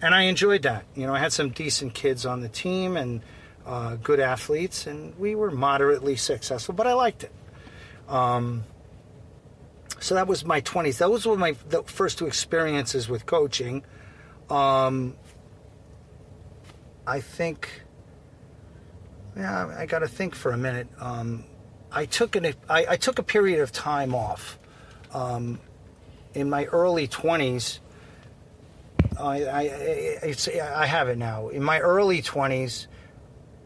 [0.00, 0.84] and I enjoyed that.
[0.94, 3.22] You know, I had some decent kids on the team and
[3.64, 7.32] uh, good athletes, and we were moderately successful, but I liked it.
[8.08, 8.64] Um,
[9.98, 10.98] so that was my 20s.
[10.98, 13.82] Those were my the first two experiences with coaching.
[14.50, 15.16] Um,
[17.06, 17.82] I think,
[19.36, 20.88] yeah, I got to think for a minute.
[20.98, 21.44] Um,
[21.92, 24.58] I took an I, I, took a period of time off.
[25.12, 25.60] Um,
[26.34, 27.78] in my early 20s,
[29.18, 30.34] I, I,
[30.74, 31.48] I have it now.
[31.48, 32.86] In my early 20s,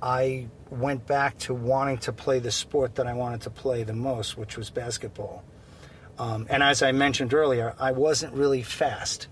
[0.03, 3.93] I went back to wanting to play the sport that I wanted to play the
[3.93, 5.43] most, which was basketball.
[6.19, 9.29] Um, and as I mentioned earlier, I wasn't really fast.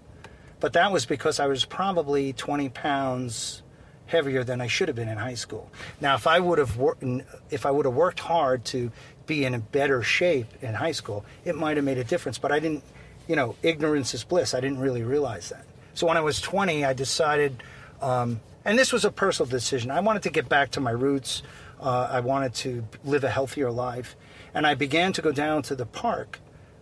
[0.60, 3.62] But that was because I was probably 20 pounds
[4.08, 5.70] heavier than I should have been in high school.
[6.00, 7.04] Now, if I would have worked,
[7.50, 8.90] if I would have worked hard to
[9.26, 12.38] be in a better shape in high school, it might have made a difference.
[12.38, 12.82] But I didn't,
[13.28, 14.54] you know, ignorance is bliss.
[14.54, 15.64] I didn't really realize that.
[15.94, 17.62] So when I was 20, I decided,
[18.00, 19.90] um, and this was a personal decision.
[19.90, 21.42] I wanted to get back to my roots.
[21.80, 24.16] Uh, I wanted to live a healthier life,
[24.54, 26.40] and I began to go down to the park,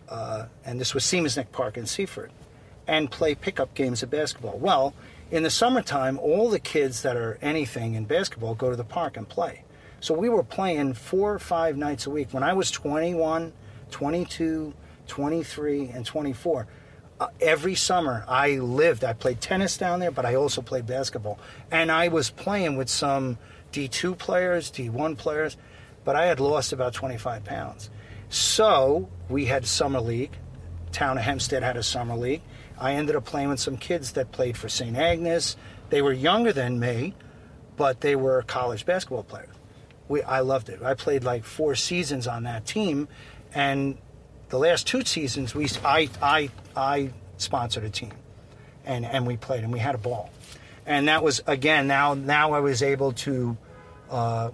[0.09, 2.31] uh, and this was Seaman's Neck Park in Seaford,
[2.87, 4.57] and play pickup games of basketball.
[4.59, 4.95] Well,
[5.31, 9.17] in the summertime, all the kids that are anything in basketball go to the park
[9.17, 9.65] and play.
[10.01, 12.29] So we were playing four or five nights a week.
[12.33, 13.53] When I was 21,
[13.91, 14.75] 22,
[15.07, 16.67] 23, and 24,
[17.19, 19.03] uh, every summer I lived.
[19.03, 21.39] I played tennis down there, but I also played basketball.
[21.71, 23.39] And I was playing with some
[23.73, 25.57] D2 players, D1 players,
[26.05, 27.91] but I had lost about 25 pounds.
[28.29, 30.33] So we had summer league.
[30.93, 32.43] Town of Hempstead had a summer league.
[32.79, 34.97] I ended up playing with some kids that played for St.
[34.97, 35.57] Agnes,
[35.89, 37.15] They were younger than me,
[37.77, 39.49] but they were college basketball players.
[40.09, 40.83] We, I loved it.
[40.83, 43.09] I played like four seasons on that team,
[43.55, 43.99] and
[44.49, 48.13] the last two seasons, we I I I sponsored a team,
[48.85, 50.31] and and we played and we had a ball,
[50.87, 53.57] and that was again now now I was able to.
[54.09, 54.51] Uh,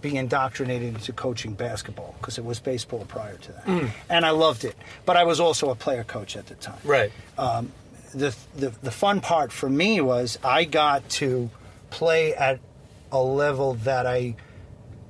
[0.00, 4.64] be indoctrinated into coaching basketball because it was baseball prior to that, and I loved
[4.64, 4.76] it.
[5.04, 7.10] But I was also a player coach at the time Right.
[7.36, 11.50] the, the the fun part for me was I got to
[11.90, 12.58] play at
[13.12, 14.36] a level that I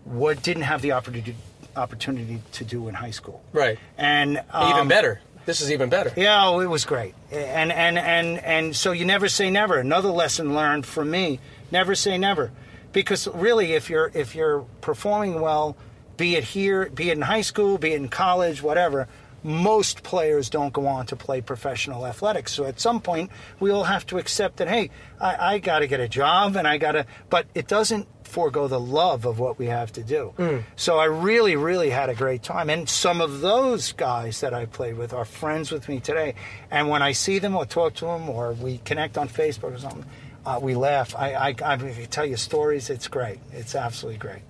[0.04, 1.34] what didn't have the opportunity
[1.76, 3.42] opportunity to do in high school.
[3.52, 3.78] Right.
[3.96, 5.20] And even um, better.
[5.46, 6.12] This is even better.
[6.14, 7.14] Yeah, oh, it was great.
[7.30, 9.78] And and and and so you never say never.
[9.78, 12.50] Another lesson learned from me: never say never,
[12.92, 15.76] because really, if you're if you're performing well,
[16.16, 19.08] be it here, be it in high school, be it in college, whatever.
[19.44, 22.52] Most players don't go on to play professional athletics.
[22.52, 25.86] So at some point, we all have to accept that, hey, I, I got to
[25.86, 29.56] get a job and I got to, but it doesn't forego the love of what
[29.56, 30.34] we have to do.
[30.38, 30.64] Mm.
[30.74, 32.68] So I really, really had a great time.
[32.68, 36.34] And some of those guys that I played with are friends with me today.
[36.68, 39.78] And when I see them or talk to them or we connect on Facebook or
[39.78, 40.04] something,
[40.48, 41.14] uh, we laugh.
[41.14, 42.88] I, I, I tell you stories.
[42.88, 43.38] It's great.
[43.52, 44.42] It's absolutely great.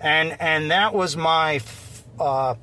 [0.00, 1.60] And and that was my
[2.20, 2.54] uh,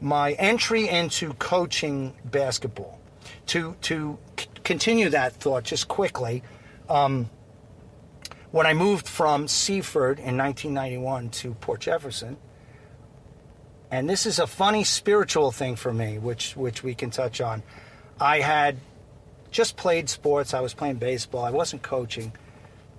[0.00, 3.00] my entry into coaching basketball.
[3.46, 6.44] To to c- continue that thought just quickly,
[6.88, 7.28] um,
[8.52, 12.36] when I moved from Seaford in 1991 to Port Jefferson,
[13.90, 17.64] and this is a funny spiritual thing for me, which which we can touch on.
[18.20, 18.76] I had
[19.50, 20.54] just played sports.
[20.54, 21.44] I was playing baseball.
[21.44, 22.32] I wasn't coaching.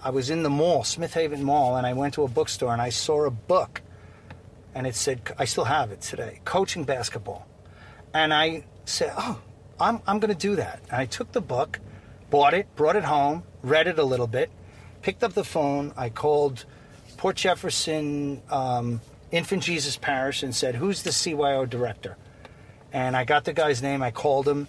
[0.02, 2.82] I was in the mall, Smith Haven Mall, and I went to a bookstore and
[2.82, 3.82] I saw a book,
[4.74, 7.46] and it said, I still have it today, coaching basketball.
[8.14, 9.42] And I said, Oh,
[9.80, 10.82] I'm, I'm going to do that.
[10.90, 11.80] And I took the book,
[12.30, 14.50] bought it, brought it home, read it a little bit,
[15.02, 15.94] picked up the phone.
[15.98, 16.66] I called
[17.18, 22.18] Port Jefferson um, Infant Jesus Parish and said, Who's the CYO director?
[22.92, 24.02] And I got the guy's name.
[24.02, 24.68] I called him.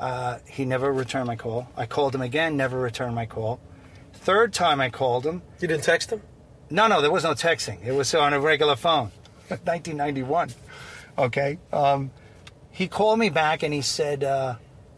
[0.00, 1.68] Uh, he never returned my call.
[1.76, 3.60] I called him again, never returned my call.
[4.14, 6.22] Third time I called him, You didn't text him?
[6.70, 7.84] no, no, there was no texting.
[7.84, 9.10] It was on a regular phone.
[9.48, 10.50] 1991.
[11.18, 11.58] Okay.
[11.72, 12.10] Um,
[12.70, 14.54] he called me back and he said, uh,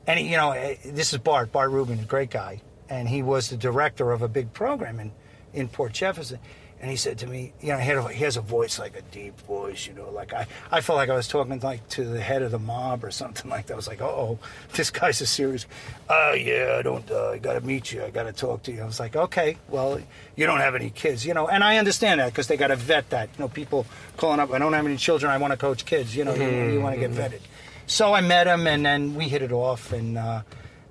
[0.06, 3.22] and he, you know, eh, this is Bart, Bart Rubin, a great guy, and he
[3.22, 5.10] was the director of a big program in,
[5.52, 6.38] in Port Jefferson.
[6.82, 8.96] And he said to me, you know, he, had a, he has a voice like
[8.96, 12.04] a deep voice, you know, like I, I felt like I was talking like to
[12.04, 13.74] the head of the mob or something like that.
[13.74, 14.40] I was like, oh,
[14.72, 15.64] this guy's a serious.
[16.10, 17.08] Oh yeah, I don't.
[17.08, 18.02] Uh, I got to meet you.
[18.02, 18.82] I got to talk to you.
[18.82, 20.00] I was like, okay, well,
[20.34, 22.76] you don't have any kids, you know, and I understand that because they got to
[22.76, 23.28] vet that.
[23.38, 25.30] You know, people calling up, I don't have any children.
[25.30, 26.16] I want to coach kids.
[26.16, 27.42] You know, you, you want to get vetted.
[27.86, 30.42] So I met him, and then we hit it off, and uh,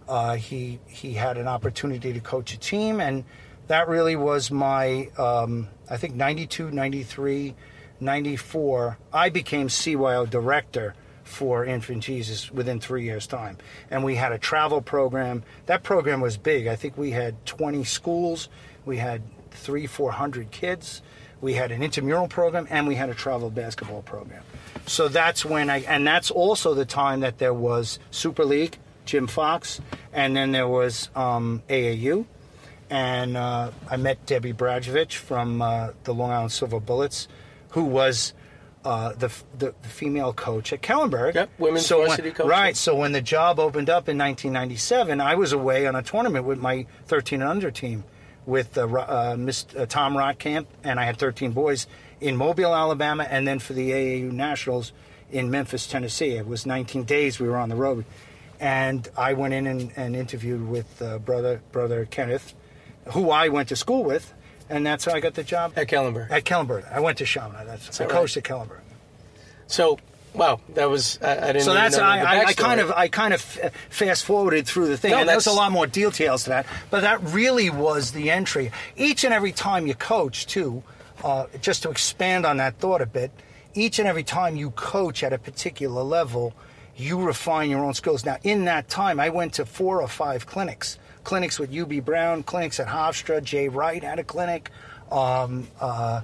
[0.08, 3.25] uh, he he had an opportunity to coach a team, and
[3.67, 7.54] that really was my um, I think 92, 93,
[7.99, 8.97] 94.
[9.12, 13.58] I became CYO director for Infant Jesus within three years' time,
[13.89, 15.43] and we had a travel program.
[15.65, 16.67] That program was big.
[16.67, 18.47] I think we had 20 schools,
[18.86, 21.01] we had three, four hundred kids.
[21.41, 24.43] We had an intramural program, and we had a travel basketball program.
[24.86, 29.27] So that's when I, and that's also the time that there was Super League, Jim
[29.27, 29.82] Fox,
[30.13, 32.25] and then there was um, AAU
[32.91, 37.30] and uh, I met Debbie Bradjevich from uh, the Long Island Silver Bullets,
[37.69, 38.34] who was
[38.84, 41.36] uh, the, the the female coach at Kellenberg.
[41.36, 42.47] Yep, women's so varsity when, coach.
[42.47, 42.75] Right.
[42.75, 46.60] So when the job opened up in 1997, I was away on a tournament with
[46.60, 48.04] my 13 and under team,
[48.45, 51.88] with uh, uh, Miss uh, Tom Rotkamp, and I had 13 boys
[52.19, 54.91] in Mobile, Alabama, and then for the AAU Nationals
[55.32, 56.32] in Memphis, Tennessee.
[56.32, 58.04] It was 19 days we were on the road,
[58.60, 62.53] and I went in and, and interviewed with uh, brother brother Kenneth,
[63.10, 64.34] who I went to school with,
[64.70, 66.32] and that's how I got the job At Kellenberg.
[66.32, 66.91] at Kellenberg.
[66.91, 67.66] I went to Shauna.
[67.66, 68.80] That's I that coached at Kellenberg.
[69.68, 69.97] So,
[70.34, 71.62] wow, that was I, I didn't.
[71.64, 74.88] So that's know I, I, I kind of I kind of f- fast forwarded through
[74.88, 76.66] the thing, No, and there's a lot more details to that.
[76.89, 78.72] But that really was the entry.
[78.95, 80.84] Each and every time you coach, too,
[81.24, 83.32] uh, just to expand on that thought a bit,
[83.74, 86.54] each and every time you coach at a particular level,
[86.97, 88.26] you refine your own skills.
[88.26, 90.97] Now, in that time, I went to four or five clinics.
[91.24, 94.72] Clinics with Hubie Brown, clinics at Hofstra, Jay Wright had a clinic.
[95.11, 96.22] Um, uh,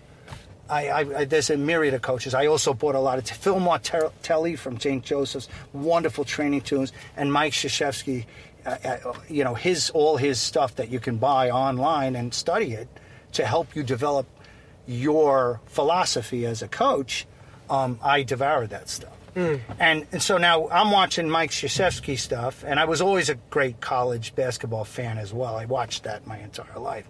[0.70, 2.34] I, I, there's a myriad of coaches.
[2.34, 5.04] I also bought a lot of t- Phil Martelli from St.
[5.04, 8.26] Joseph's, wonderful training tunes, and Mike Krzyzewski,
[8.66, 12.74] uh, uh, you know, his all his stuff that you can buy online and study
[12.74, 12.88] it
[13.34, 14.28] to help you develop
[14.88, 17.26] your philosophy as a coach.
[17.70, 19.14] Um, I devoured that stuff.
[19.38, 19.62] Mm.
[19.80, 23.80] And, and so now I'm watching Mike Krzyzewski stuff, and I was always a great
[23.80, 25.56] college basketball fan as well.
[25.56, 27.08] I watched that my entire life.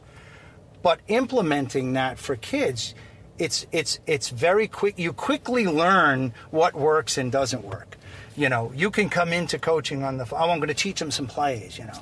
[0.83, 2.93] But implementing that for kids,
[3.39, 4.99] it's it's it's very quick.
[4.99, 7.97] You quickly learn what works and doesn't work.
[8.35, 10.27] You know, you can come into coaching on the.
[10.33, 11.77] Oh, I'm going to teach them some plays.
[11.77, 12.01] You know,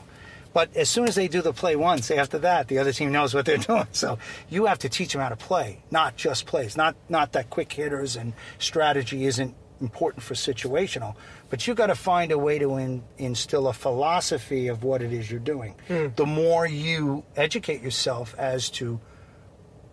[0.53, 3.36] but as soon as they do the play once, after that, the other team knows
[3.36, 3.88] what they're doing.
[3.91, 4.17] So
[4.49, 6.76] you have to teach them how to play, not just plays.
[6.76, 11.15] Not not that quick hitters and strategy isn't important for situational,
[11.49, 15.13] but you got to find a way to in, instill a philosophy of what it
[15.13, 15.76] is you're doing.
[15.88, 16.07] Hmm.
[16.15, 18.99] The more you educate yourself as to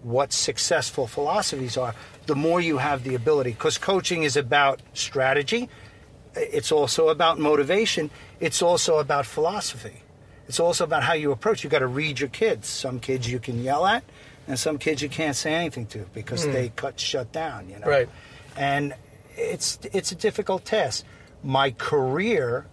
[0.02, 1.94] what successful philosophies are,
[2.26, 3.50] the more you have the ability.
[3.50, 5.68] Because coaching is about strategy,
[6.34, 8.10] it's also about motivation,
[8.40, 10.02] it's also about philosophy.
[10.48, 11.62] It's also about how you approach.
[11.62, 12.68] You got to read your kids.
[12.68, 14.02] Some kids you can yell at,
[14.48, 16.52] and some kids you can't say anything to because hmm.
[16.52, 17.68] they cut shut down.
[17.70, 18.08] You know, Right.
[18.56, 18.94] And
[19.36, 21.04] it's it's a difficult task.
[21.42, 22.66] My career,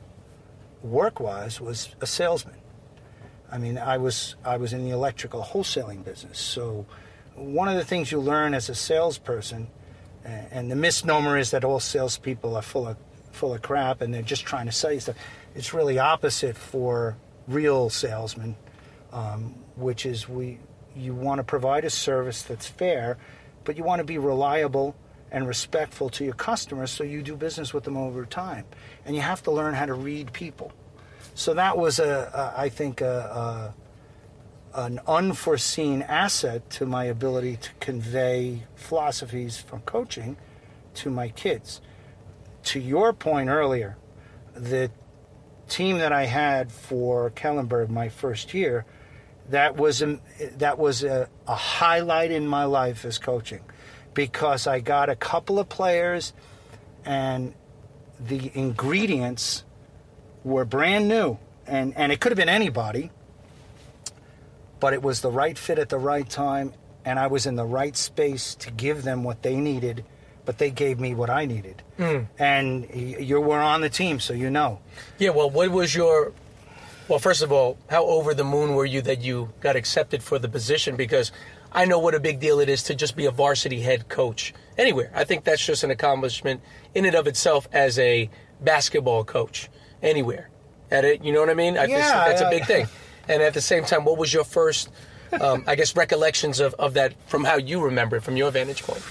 [0.81, 2.55] work wise, was a salesman.
[3.51, 6.39] I mean, I was I was in the electrical wholesaling business.
[6.39, 6.85] So,
[7.35, 9.67] one of the things you learn as a salesperson,
[10.23, 12.97] and the misnomer is that all salespeople are full of
[13.31, 15.15] full of crap and they're just trying to sell you stuff.
[15.55, 18.55] It's really opposite for real salesmen,
[19.11, 20.59] um, which is we
[20.95, 23.17] you want to provide a service that's fair,
[23.63, 24.95] but you want to be reliable
[25.31, 28.65] and respectful to your customers, so you do business with them over time,
[29.05, 30.71] and you have to learn how to read people.
[31.35, 33.73] So that was a, a I think a,
[34.73, 40.37] a an unforeseen asset to my ability to convey philosophies from coaching
[40.93, 41.81] to my kids.
[42.63, 43.97] To your point earlier,
[44.53, 44.91] the
[45.67, 48.85] team that I had for Kellenberg my first year,
[49.49, 50.19] that was a,
[50.57, 53.61] that was a, a highlight in my life as coaching,
[54.13, 56.33] because I got a couple of players,
[57.05, 57.53] and
[58.19, 59.63] the ingredients
[60.43, 61.37] were brand new,
[61.67, 63.11] and and it could have been anybody,
[64.79, 66.73] but it was the right fit at the right time,
[67.05, 70.03] and I was in the right space to give them what they needed,
[70.45, 72.21] but they gave me what I needed, hmm.
[72.37, 74.79] and you were on the team, so you know.
[75.17, 76.33] Yeah, well, what was your.
[77.07, 80.37] Well, first of all, how over the moon were you that you got accepted for
[80.37, 80.95] the position?
[80.95, 81.31] Because
[81.71, 84.53] I know what a big deal it is to just be a varsity head coach
[84.77, 85.11] anywhere.
[85.13, 86.61] I think that's just an accomplishment
[86.95, 88.29] in and of itself as a
[88.61, 89.69] basketball coach
[90.01, 90.49] anywhere.
[90.91, 91.77] At it, you know what I mean?
[91.77, 92.87] I think Yeah, that's a big thing.
[93.27, 94.89] And at the same time, what was your first,
[95.39, 98.81] um, I guess, recollections of, of that from how you remember it, from your vantage
[98.81, 99.03] point?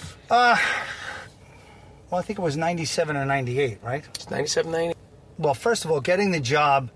[2.10, 4.04] Well, I think it was 97 or 98, right?
[4.14, 4.94] It's 97, 90?
[5.38, 6.90] Well, first of all, getting the job,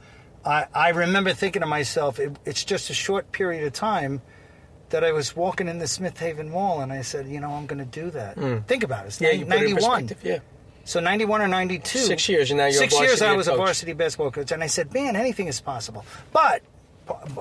[0.45, 4.23] I, I remember thinking to myself, it, it's just a short period of time
[4.93, 7.67] that I was walking in the Smith Haven Mall and I said, you know, I'm
[7.67, 8.39] going to do that.
[8.39, 8.59] Hmm.
[8.61, 9.09] Think about it.
[9.09, 9.21] It's.
[9.21, 10.01] Yeah, you put it in 91.
[10.07, 10.39] perspective, yeah.
[10.85, 11.99] So 91 or 92.
[11.99, 14.53] Six years, and now you're a Six years I was a varsity basketball coach.
[14.53, 16.05] And I said, man, anything is possible.
[16.33, 16.63] But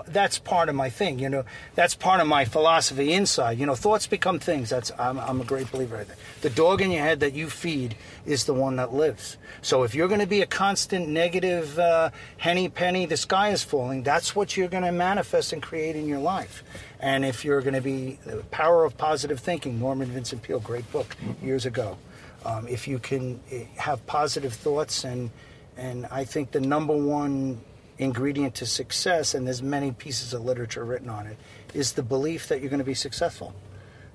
[0.07, 1.45] that's part of my thing, you know.
[1.75, 3.59] That's part of my philosophy inside.
[3.59, 4.69] You know, thoughts become things.
[4.69, 6.17] That's I'm, I'm a great believer in that.
[6.41, 7.95] The dog in your head that you feed
[8.25, 9.37] is the one that lives.
[9.61, 13.63] So if you're going to be a constant negative uh, henny penny, the sky is
[13.63, 14.03] falling.
[14.03, 16.63] That's what you're going to manifest and create in your life.
[16.99, 20.91] And if you're going to be the power of positive thinking, Norman Vincent Peale, great
[20.91, 21.97] book years ago.
[22.45, 25.29] Um, if you can eh, have positive thoughts and
[25.77, 27.61] and I think the number one
[28.01, 31.37] ingredient to success, and there's many pieces of literature written on it,
[31.73, 33.53] is the belief that you're going to be successful.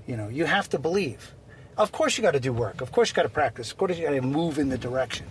[0.06, 1.32] You know, you have to believe.
[1.78, 2.80] Of course, you got to do work.
[2.80, 3.70] Of course, you got to practice.
[3.70, 5.26] Of course, you got to move in the direction.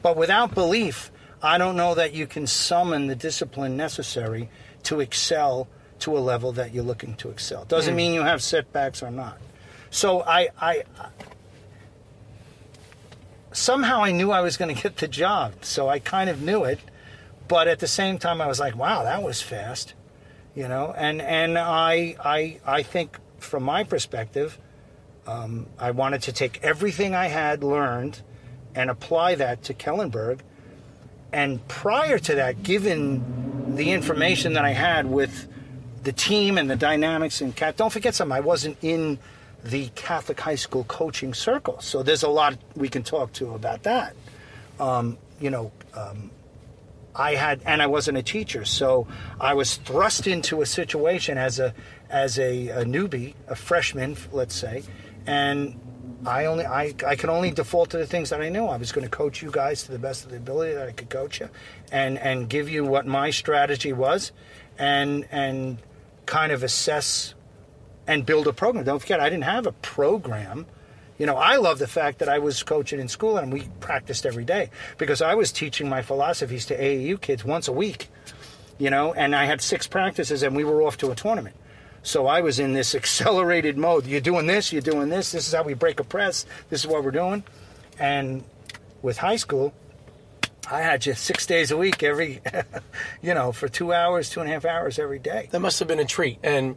[0.00, 1.10] But without belief,
[1.42, 4.48] I don't know that you can summon the discipline necessary
[4.84, 5.68] to excel
[6.00, 7.64] to a level that you're looking to excel.
[7.64, 7.96] Doesn't hmm.
[7.96, 9.38] mean you have setbacks or not.
[9.90, 10.84] So I, I
[13.52, 15.52] somehow I knew I was going to get the job.
[15.62, 16.78] So I kind of knew it,
[17.48, 19.94] but at the same time I was like, wow, that was fast.
[20.54, 24.58] You know, and and I I I think from my perspective,
[25.26, 28.20] um, I wanted to take everything I had learned
[28.74, 30.40] and apply that to Kellenberg.
[31.32, 35.46] And prior to that, given the information that I had with
[36.02, 38.36] the team and the dynamics and cat, don't forget something.
[38.36, 39.18] I wasn't in
[39.62, 43.82] the Catholic high school coaching circle, so there's a lot we can talk to about
[43.82, 44.14] that.
[44.80, 46.30] Um, you know, um,
[47.18, 49.08] I had, and I wasn't a teacher, so
[49.40, 51.74] I was thrust into a situation as a
[52.08, 54.84] as a, a newbie, a freshman, let's say,
[55.26, 55.78] and
[56.24, 58.66] I only I, I could only default to the things that I knew.
[58.66, 60.92] I was going to coach you guys to the best of the ability that I
[60.92, 61.48] could coach you,
[61.90, 64.32] and and give you what my strategy was,
[64.78, 65.78] and and
[66.26, 67.34] kind of assess
[68.06, 68.84] and build a program.
[68.84, 70.66] Don't forget, I didn't have a program.
[71.18, 74.24] You know, I love the fact that I was coaching in school and we practiced
[74.24, 78.08] every day because I was teaching my philosophies to AAU kids once a week.
[78.78, 81.56] You know, and I had six practices and we were off to a tournament.
[82.04, 84.06] So I was in this accelerated mode.
[84.06, 85.32] You're doing this, you're doing this.
[85.32, 86.46] This is how we break a press.
[86.70, 87.42] This is what we're doing.
[87.98, 88.44] And
[89.02, 89.74] with high school,
[90.70, 92.40] I had just six days a week, every,
[93.22, 95.48] you know, for two hours, two and a half hours every day.
[95.50, 96.38] That must have been a treat.
[96.44, 96.76] And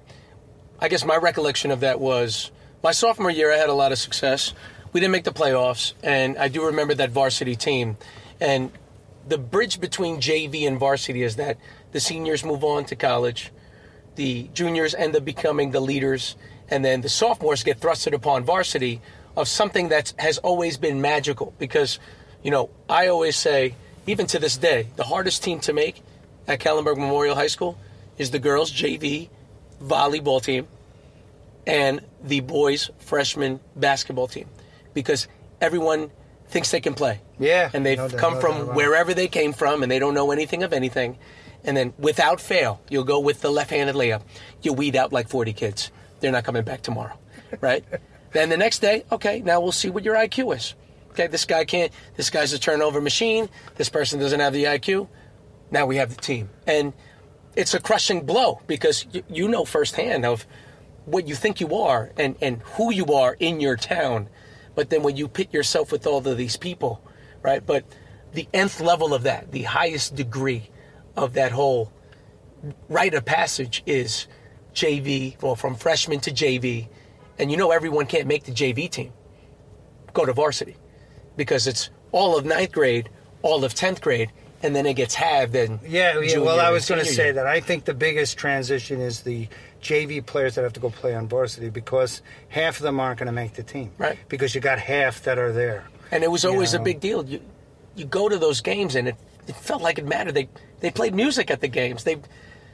[0.79, 2.49] I guess my recollection of that was
[2.83, 4.53] my sophomore year, I had a lot of success.
[4.91, 7.97] We didn't make the playoffs, and I do remember that varsity team.
[8.39, 8.71] And
[9.27, 11.57] the bridge between JV and varsity is that
[11.91, 13.51] the seniors move on to college,
[14.15, 16.35] the juniors end up becoming the leaders,
[16.69, 19.01] and then the sophomores get thrusted upon varsity
[19.37, 21.53] of something that has always been magical.
[21.59, 21.99] Because,
[22.43, 23.75] you know, I always say,
[24.07, 26.01] even to this day, the hardest team to make
[26.47, 27.77] at Kellenberg Memorial High School
[28.17, 29.29] is the girls' JV
[29.81, 30.67] volleyball team
[31.65, 34.47] and the boys freshman basketball team
[34.93, 35.27] because
[35.59, 36.11] everyone
[36.47, 37.21] thinks they can play.
[37.39, 37.69] Yeah.
[37.73, 38.75] And they've no come no from doubt about it.
[38.75, 41.17] wherever they came from and they don't know anything of anything.
[41.63, 44.23] And then without fail, you'll go with the left-handed layup.
[44.61, 45.91] You weed out like 40 kids.
[46.19, 47.17] They're not coming back tomorrow,
[47.61, 47.83] right?
[48.33, 50.75] then the next day, okay, now we'll see what your IQ is.
[51.11, 53.49] Okay, this guy can't, this guy's a turnover machine.
[53.75, 55.07] This person doesn't have the IQ.
[55.69, 56.49] Now we have the team.
[56.65, 56.93] And
[57.55, 60.45] it's a crushing blow because you, you know firsthand of
[61.11, 64.29] what you think you are and, and who you are in your town.
[64.75, 67.03] But then when you pit yourself with all of these people,
[67.41, 67.65] right?
[67.65, 67.83] But
[68.33, 70.69] the nth level of that, the highest degree
[71.15, 71.91] of that whole
[72.87, 74.27] rite of passage is
[74.73, 76.87] JV, well, from freshman to JV.
[77.37, 79.11] And you know everyone can't make the JV team.
[80.13, 80.77] Go to varsity
[81.35, 83.09] because it's all of ninth grade,
[83.41, 84.31] all of 10th grade,
[84.63, 85.55] and then it gets halved.
[85.55, 86.37] And Yeah, yeah.
[86.37, 87.47] Well, I was going to say that.
[87.47, 89.47] I think the biggest transition is the
[89.81, 93.27] JV players that have to go play on varsity because half of them aren't going
[93.27, 93.91] to make the team.
[93.97, 94.17] Right.
[94.29, 95.85] Because you got half that are there.
[96.11, 96.81] And it was always know.
[96.81, 97.25] a big deal.
[97.25, 97.41] You
[97.95, 99.15] you go to those games and it,
[99.47, 100.33] it felt like it mattered.
[100.33, 102.03] They they played music at the games.
[102.03, 102.19] They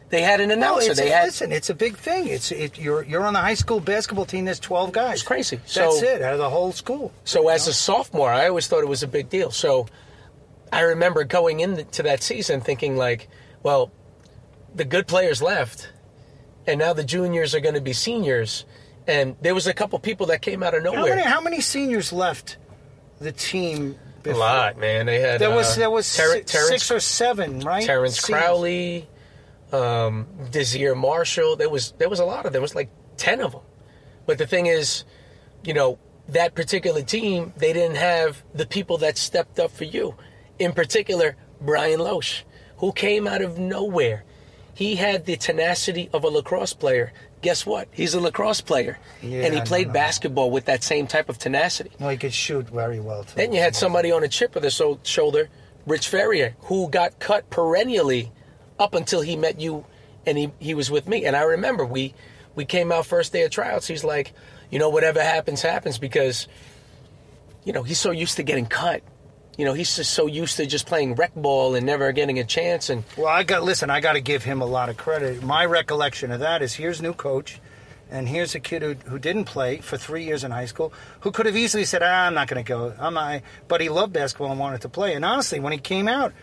[0.10, 0.92] they had an announcer.
[0.92, 1.52] it's they a, had listen.
[1.52, 2.28] It's a big thing.
[2.28, 4.46] It's it, you're you're on the high school basketball team.
[4.46, 5.16] There's 12 guys.
[5.16, 5.60] It's crazy.
[5.66, 7.12] So, That's it out of the whole school.
[7.26, 9.52] So as a sophomore, I always thought it was a big deal.
[9.52, 9.88] So
[10.72, 13.28] I remember going into that season thinking like,
[13.64, 13.92] well,
[14.76, 15.90] the good players left,
[16.68, 18.66] and now the juniors are going to be seniors.
[19.08, 21.00] And there was a couple people that came out of nowhere.
[21.02, 22.58] How many how many seniors left
[23.20, 23.98] the team?
[24.26, 25.06] a lot, man.
[25.06, 27.86] They had There was uh, there was Ter- si- Terrence six or seven, right?
[27.86, 28.44] Terrence Seniors.
[28.44, 29.08] Crowley,
[29.72, 31.56] um, Desir Marshall.
[31.56, 32.54] There was there was a lot of them.
[32.54, 33.62] There was like ten of them.
[34.26, 35.06] But the thing is,
[35.64, 35.98] you know,
[36.30, 40.16] that particular team, they didn't have the people that stepped up for you.
[40.60, 42.44] In particular, Brian Loesch,
[42.78, 44.24] who came out of nowhere.
[44.78, 47.12] He had the tenacity of a lacrosse player.
[47.42, 47.88] Guess what?
[47.92, 49.94] He's a lacrosse player, Yeah, and he played know.
[49.94, 51.90] basketball with that same type of tenacity.
[52.00, 53.34] No, he could shoot very well too.
[53.38, 55.50] Then you had somebody on a chip with his so- shoulder,
[55.88, 58.32] Rich Ferrier, who got cut perennially
[58.78, 59.84] up until he met you
[60.28, 61.26] and he, he was with me.
[61.26, 62.14] And I remember we
[62.54, 63.88] we came out first day of tryouts.
[63.88, 64.32] He's like,
[64.70, 66.48] you know, whatever happens, happens because,
[67.64, 69.02] you know, he's so used to getting cut.
[69.58, 72.44] You know, he's just so used to just playing rec ball and never getting a
[72.44, 72.92] chance.
[72.92, 73.90] And Well, I got listen.
[73.90, 75.42] I got to give him a lot of credit.
[75.44, 77.60] My recollection of that is here's new coach,
[78.12, 81.32] and here's a kid who, who didn't play for three years in high school, who
[81.32, 84.14] could have easily said, ah, "I'm not going to go." I'm I, but he loved
[84.14, 85.16] basketball and wanted to play.
[85.16, 86.34] And honestly, when he came out,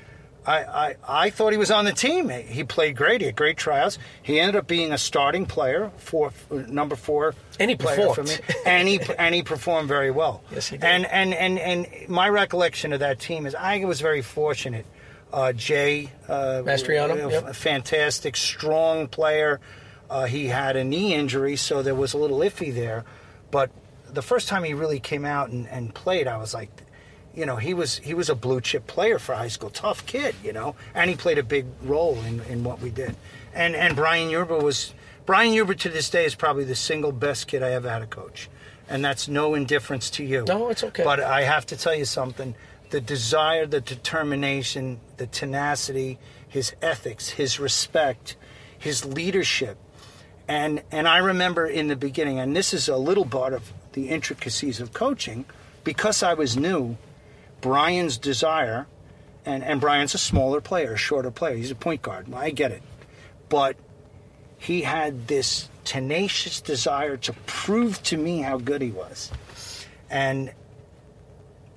[0.47, 2.29] I, I I thought he was on the team.
[2.29, 3.21] He played great.
[3.21, 3.99] He had great tryouts.
[4.23, 7.35] He ended up being a starting player for number four.
[7.59, 8.37] And he player for me.
[8.67, 10.43] and he and he performed very well.
[10.51, 10.85] Yes, he did.
[10.85, 14.87] And and and and my recollection of that team is I was very fortunate.
[15.33, 17.55] Uh, Jay uh, Mastriano, a yep.
[17.57, 19.61] fantastic, strong player.
[20.09, 23.05] Uh, he had a knee injury, so there was a little iffy there.
[23.51, 23.73] But
[24.13, 26.71] the first time he really came out and, and played, I was like,
[27.35, 30.35] you know, he was he was a blue chip player for high school, tough kid,
[30.43, 33.17] you know, and he played a big role in, in what we did.
[33.55, 34.95] And and Brian Huber was
[35.27, 38.07] Brian Huber to this day is probably the single best kid I ever had a
[38.07, 38.49] coach,
[38.89, 40.45] and that's no indifference to you.
[40.47, 41.05] No, it's okay.
[41.05, 42.55] But I have to tell you something:
[42.91, 48.37] the desire, the determination, the tenacity, his ethics, his respect,
[48.79, 49.77] his leadership.
[50.47, 54.09] And and I remember in the beginning, and this is a little part of the
[54.09, 55.47] intricacies of coaching,
[55.85, 56.97] because I was new,
[57.65, 58.87] Brian's desire,
[59.47, 61.57] and, and Brian's a smaller player, a shorter player.
[61.57, 62.27] He's a point guard.
[62.35, 62.83] I get it.
[63.49, 63.77] But
[64.59, 69.31] he had this tenacious desire to prove to me how good he was.
[70.11, 70.53] And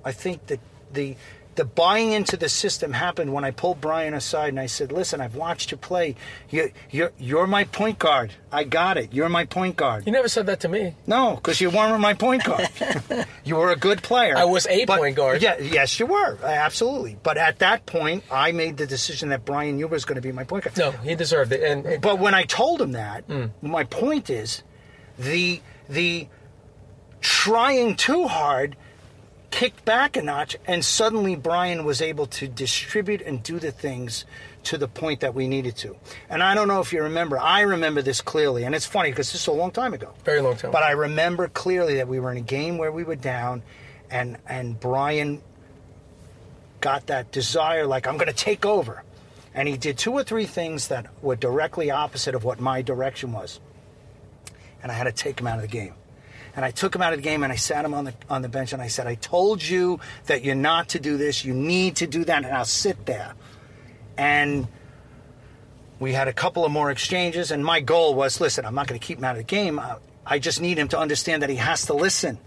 [0.04, 0.60] I think that
[0.92, 1.16] the
[1.58, 5.20] the buying into the system happened when I pulled Brian aside and I said, "Listen,
[5.20, 6.14] I've watched you play.
[6.50, 8.32] You, you're you're my point guard.
[8.50, 9.12] I got it.
[9.12, 10.94] You're my point guard." You never said that to me.
[11.06, 12.68] No, because you weren't my point guard.
[13.44, 14.36] you were a good player.
[14.36, 15.42] I was a But- point guard.
[15.42, 17.18] Yeah, yes, you were absolutely.
[17.22, 20.32] But at that point, I made the decision that Brian Huber was going to be
[20.32, 20.78] my point guard.
[20.78, 21.62] No, he deserved it.
[21.62, 23.46] And and- But when I told him that, Hmm.
[23.60, 24.62] my point is,
[25.18, 26.28] the the
[27.20, 28.76] trying too hard
[29.50, 34.24] kicked back a notch, and suddenly Brian was able to distribute and do the things
[34.64, 35.96] to the point that we needed to.
[36.28, 37.38] And I don't know if you remember.
[37.38, 40.12] I remember this clearly, and it's funny because this is a long time ago.
[40.24, 40.70] very long time.
[40.70, 43.62] But I remember clearly that we were in a game where we were down,
[44.10, 45.42] and and Brian
[46.80, 49.02] got that desire, like I'm going to take over,
[49.54, 53.32] and he did two or three things that were directly opposite of what my direction
[53.32, 53.60] was,
[54.82, 55.94] and I had to take him out of the game.
[56.58, 58.42] And I took him out of the game, and I sat him on the on
[58.42, 61.44] the bench, and I said, "I told you that you're not to do this.
[61.44, 63.34] You need to do that." And I'll sit there,
[64.16, 64.66] and
[66.00, 68.98] we had a couple of more exchanges, and my goal was listen, I'm not going
[68.98, 69.78] to keep him out of the game.
[69.78, 72.38] I, I just need him to understand that he has to listen.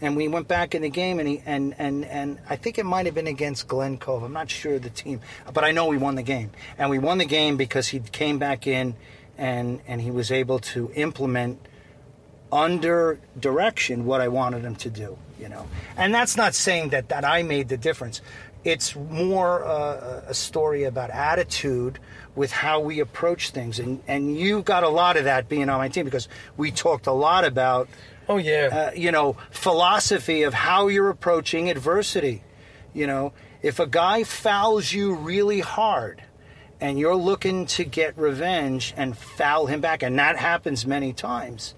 [0.00, 2.84] And we went back in the game, and he and and and I think it
[2.84, 4.24] might have been against Glen Cove.
[4.24, 5.20] I'm not sure of the team,
[5.54, 8.40] but I know we won the game, and we won the game because he came
[8.40, 8.96] back in,
[9.38, 11.60] and and he was able to implement
[12.52, 15.66] under direction what I wanted him to do, you know.
[15.96, 18.20] And that's not saying that that I made the difference.
[18.64, 21.98] It's more uh, a story about attitude
[22.34, 25.78] with how we approach things, and and you got a lot of that being on
[25.78, 27.88] my team because we talked a lot about
[28.28, 32.42] oh yeah, uh, you know, philosophy of how you're approaching adversity.
[32.92, 33.32] You know,
[33.62, 36.22] if a guy fouls you really hard
[36.80, 41.74] and you're looking to get revenge and foul him back, and that happens many times,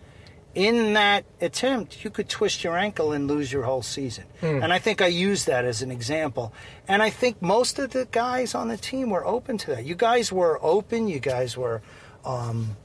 [0.54, 4.24] in that attempt, you could twist your ankle and lose your whole season.
[4.42, 6.52] And I think I used that as an example.
[6.88, 9.84] And I think most of the guys on the team were open to that.
[9.84, 11.06] You guys were open.
[11.06, 11.82] You guys were,
[12.24, 12.76] um,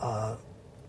[0.00, 0.36] uh,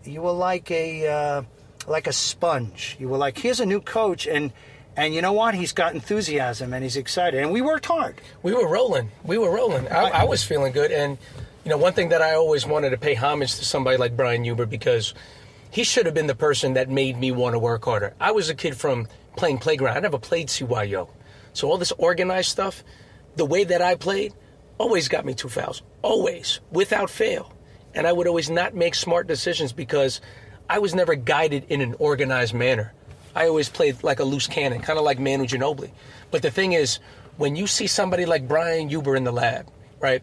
[0.04, 1.42] you were like a uh,
[1.86, 2.96] like a sponge.
[3.00, 4.52] You were like, here's a new coach, and
[4.96, 5.54] and you know what?
[5.54, 7.40] He's got enthusiasm and he's excited.
[7.40, 8.20] And we worked hard.
[8.42, 9.10] we were rolling.
[9.24, 9.88] We were rolling.
[9.88, 10.90] I, I was feeling good.
[10.90, 11.18] And
[11.64, 14.42] you know, one thing that I always wanted to pay homage to somebody like Brian
[14.44, 15.14] Huber because
[15.70, 18.14] he should have been the person that made me want to work harder.
[18.20, 19.96] I was a kid from playing playground.
[19.96, 21.08] I never played CYO,
[21.52, 22.82] so all this organized stuff,
[23.36, 24.32] the way that I played,
[24.78, 27.52] always got me two fouls, always, without fail.
[27.94, 30.20] And I would always not make smart decisions because
[30.70, 32.92] I was never guided in an organized manner.
[33.34, 35.90] I always played like a loose cannon, kind of like Manu Ginobili.
[36.30, 36.98] But the thing is,
[37.36, 40.22] when you see somebody like Brian Huber in the lab, right,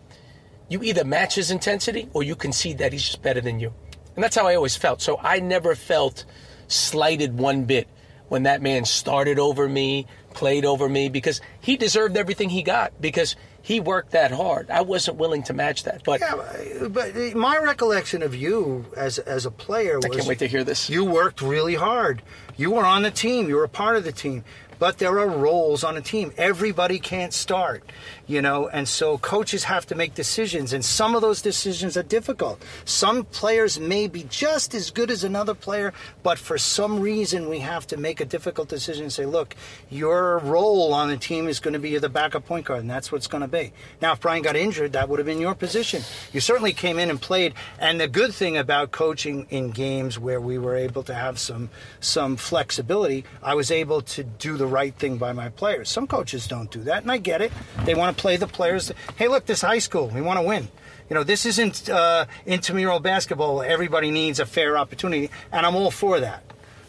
[0.69, 3.73] you either match his intensity or you concede that he's just better than you.
[4.15, 5.01] And that's how I always felt.
[5.01, 6.25] So I never felt
[6.67, 7.87] slighted one bit
[8.27, 12.99] when that man started over me, played over me, because he deserved everything he got
[12.99, 14.69] because he worked that hard.
[14.69, 16.03] I wasn't willing to match that.
[16.03, 20.39] But Yeah, but my recollection of you as as a player was I can't wait
[20.39, 20.89] to hear this.
[20.89, 22.21] You worked really hard.
[22.57, 23.49] You were on the team.
[23.49, 24.43] You were a part of the team.
[24.77, 26.33] But there are roles on a team.
[26.37, 27.83] Everybody can't start,
[28.27, 32.03] you know, and so coaches have to make decisions, and some of those decisions are
[32.03, 32.63] difficult.
[32.85, 37.59] Some players may be just as good as another player, but for some reason we
[37.59, 39.55] have to make a difficult decision and say, look,
[39.89, 43.11] your role on the team is going to be the backup point guard, and that's
[43.11, 43.73] what it's going to be.
[44.01, 46.01] Now, if Brian got injured, that would have been your position.
[46.33, 50.41] You certainly came in and played, and the good thing about coaching in games where
[50.41, 51.69] we were able to have some
[51.99, 55.89] some flexibility, I was able to do the right thing by my players.
[55.89, 57.51] Some coaches don't do that, and I get it.
[57.85, 58.91] They want to play the players.
[59.15, 60.67] Hey, look, this high school, we want to win.
[61.09, 63.61] You know, this isn't uh, intramural basketball.
[63.61, 66.43] Everybody needs a fair opportunity, and I'm all for that.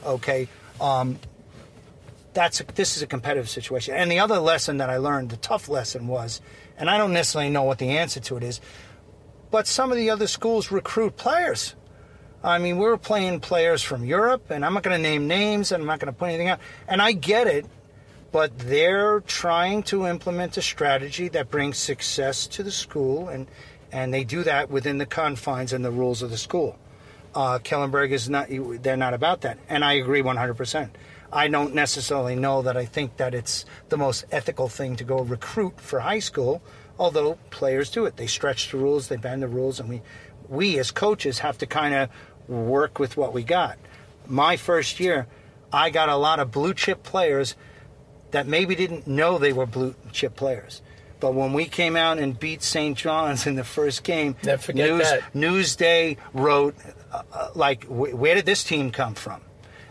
[0.04, 0.48] Okay,
[0.80, 1.18] um,
[2.32, 3.94] that's a, this is a competitive situation.
[3.94, 6.40] And the other lesson that I learned, the tough lesson was,
[6.78, 8.60] and I don't necessarily know what the answer to it is,
[9.50, 11.74] but some of the other schools recruit players.
[12.42, 15.72] I mean, we were playing players from Europe, and I'm not going to name names,
[15.72, 16.60] and I'm not going to put anything out.
[16.86, 17.66] And I get it,
[18.36, 23.46] but they're trying to implement a strategy that brings success to the school, and
[23.90, 26.78] and they do that within the confines and the rules of the school.
[27.34, 28.48] Uh, Kellenberg is not;
[28.82, 30.52] they're not about that, and I agree 100.
[30.52, 30.94] percent
[31.32, 35.20] I don't necessarily know that I think that it's the most ethical thing to go
[35.20, 36.60] recruit for high school,
[36.98, 38.18] although players do it.
[38.18, 40.02] They stretch the rules, they bend the rules, and we,
[40.46, 42.10] we as coaches have to kind of
[42.50, 43.78] work with what we got.
[44.26, 45.26] My first year,
[45.72, 47.56] I got a lot of blue chip players
[48.30, 50.82] that maybe didn't know they were blue chip players.
[51.18, 52.96] But when we came out and beat St.
[52.96, 54.36] John's in the first game,
[54.74, 55.06] News.
[55.34, 56.74] Newsday wrote,
[57.10, 59.40] uh, uh, like, "Wh- where did this team come from?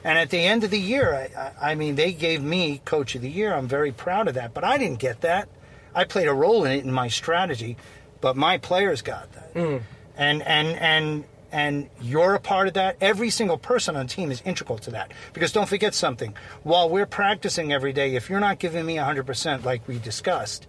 [0.04, 3.16] And at the end of the year, I, I, I mean, they gave me coach
[3.16, 3.56] of the year.
[3.56, 4.54] I'm very proud of that.
[4.54, 5.50] But I didn't get that.
[5.96, 7.76] I played a role in it in my strategy,
[8.22, 9.54] but my players got that.
[9.56, 9.82] Mm.
[10.16, 11.24] And and and
[11.56, 12.98] and you're a part of that.
[13.00, 15.14] Every single person on the team is integral to that.
[15.32, 16.36] Because don't forget something.
[16.64, 20.68] While we're practicing every day, if you're not giving me 100% like we discussed,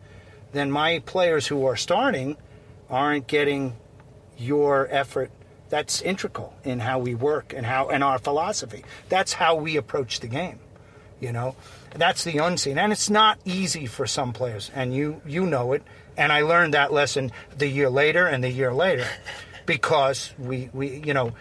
[0.53, 2.37] then my players who are starting
[2.89, 3.74] aren't getting
[4.39, 5.32] your effort
[5.70, 8.84] that's integral in how we work and how and our philosophy.
[9.09, 10.61] That's how we approach the game.
[11.18, 11.57] You know,
[11.97, 15.82] that's the unseen, and it's not easy for some players, and you you know it.
[16.16, 19.07] And I learned that lesson the year later and the year later,
[19.67, 21.33] because we we you know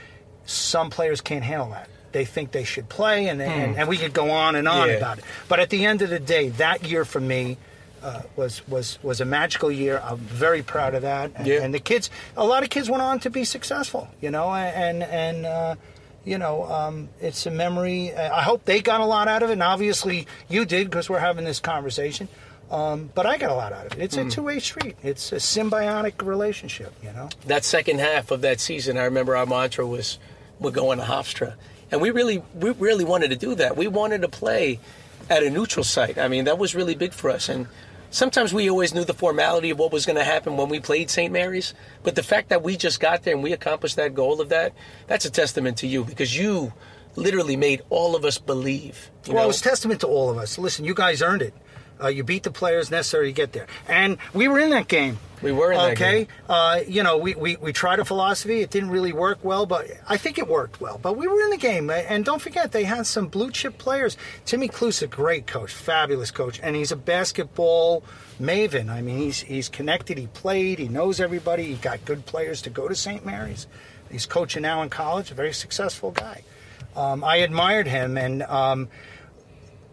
[0.45, 1.89] some players can't handle that.
[2.11, 4.95] They think they should play, and and, and we could go on and on Yeah.
[4.95, 5.23] about it.
[5.47, 7.57] But at the end of the day, that year for me.
[8.03, 9.99] Uh, was was was a magical year.
[10.03, 11.31] I'm very proud of that.
[11.35, 11.63] And, Yeah.
[11.63, 14.07] and the kids, a lot of kids went on to be successful.
[14.21, 15.75] You know, and and uh,
[16.23, 18.13] you know, um, it's a memory.
[18.15, 21.17] I hope they got a lot out of it, and obviously you did because we're
[21.17, 22.27] having this conversation.
[22.75, 24.03] Um, but I got a lot out of it.
[24.03, 24.97] It's a two-way street.
[25.01, 26.93] It's a symbiotic relationship.
[27.01, 27.29] You know.
[27.47, 30.19] that second half of that season, I remember our mantra was,
[30.59, 31.53] "We're going to Hofstra,"
[31.89, 33.77] and we really, we really wanted to do that.
[33.77, 34.79] We wanted to play
[35.29, 36.17] at a neutral site.
[36.17, 37.49] I mean, that was really big for us.
[37.49, 37.67] And
[38.11, 41.09] sometimes we always knew the formality of what was going to happen when we played
[41.09, 41.31] St.
[41.31, 41.73] Mary's,
[42.03, 44.73] but the fact that we just got there and we accomplished that goal of that,
[45.07, 46.73] that's a testament to you because you
[47.15, 49.09] literally made all of us believe.
[49.27, 49.43] Well, know?
[49.43, 50.57] it was testament to all of us.
[50.57, 51.53] Listen, you guys earned it.
[52.01, 55.17] Uh, you beat the players necessary to get there, and we were in that game.
[55.41, 56.27] We were in that okay.
[56.49, 58.61] Uh, you know, we, we we tried a philosophy.
[58.61, 60.99] It didn't really work well, but I think it worked well.
[61.01, 64.17] But we were in the game, and don't forget they had some blue chip players.
[64.45, 68.03] Timmy Cluess, a great coach, fabulous coach, and he's a basketball
[68.39, 68.89] maven.
[68.89, 70.17] I mean, he's he's connected.
[70.17, 70.79] He played.
[70.79, 71.63] He knows everybody.
[71.63, 73.25] He got good players to go to St.
[73.25, 73.67] Mary's.
[74.11, 75.31] He's coaching now in college.
[75.31, 76.43] A very successful guy.
[76.95, 78.87] Um, I admired him, and um,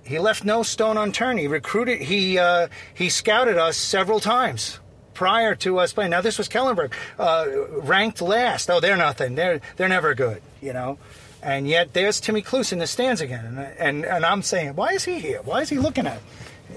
[0.04, 1.38] he left no stone unturned.
[1.38, 2.00] He recruited.
[2.00, 4.78] He uh, he scouted us several times
[5.14, 6.10] prior to us playing.
[6.10, 7.46] Now this was Kellenberg, uh,
[7.80, 8.70] ranked last.
[8.70, 9.34] Oh, they're nothing.
[9.34, 10.42] They're they're never good.
[10.60, 10.98] You know.
[11.44, 14.92] And yet there's Timmy Cluess in the stands again, and and, and I'm saying, why
[14.92, 15.40] is he here?
[15.42, 16.20] Why is he looking at?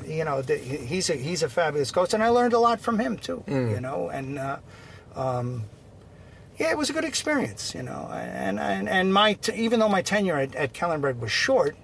[0.07, 2.97] You know, the, he's a he's a fabulous coach, and I learned a lot from
[2.99, 3.43] him too.
[3.47, 4.57] You know, and uh,
[5.15, 5.63] um,
[6.57, 7.76] yeah, it was a good experience.
[7.76, 11.32] You know, and and and my t- even though my tenure at, at Kellenberg was
[11.32, 11.78] short,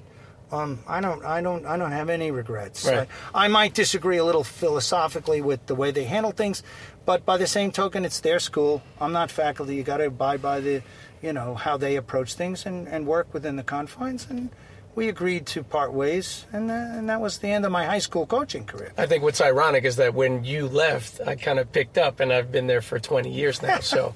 [0.52, 2.86] um, I don't, I don't, I don't have any regrets.
[2.86, 3.08] Right.
[3.34, 6.64] I, I might disagree a little philosophically with the way they handle things,
[7.06, 8.82] but by the same token, it's their school.
[9.00, 9.76] I'm not faculty.
[9.76, 10.82] You got to abide by the,
[11.22, 14.28] you know, how they approach things and, and work within the confines.
[14.30, 14.50] And
[14.96, 18.00] we agreed to part ways, and uh, and that was the end of my high
[18.00, 18.92] school coaching career.
[18.98, 22.34] I think what's ironic is that when you left, I kind of picked up, and
[22.34, 23.80] I've been there for 20 years now.
[23.92, 24.16] So.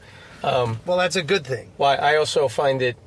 [0.86, 1.72] Well, that's a good thing.
[1.78, 2.98] why I also find it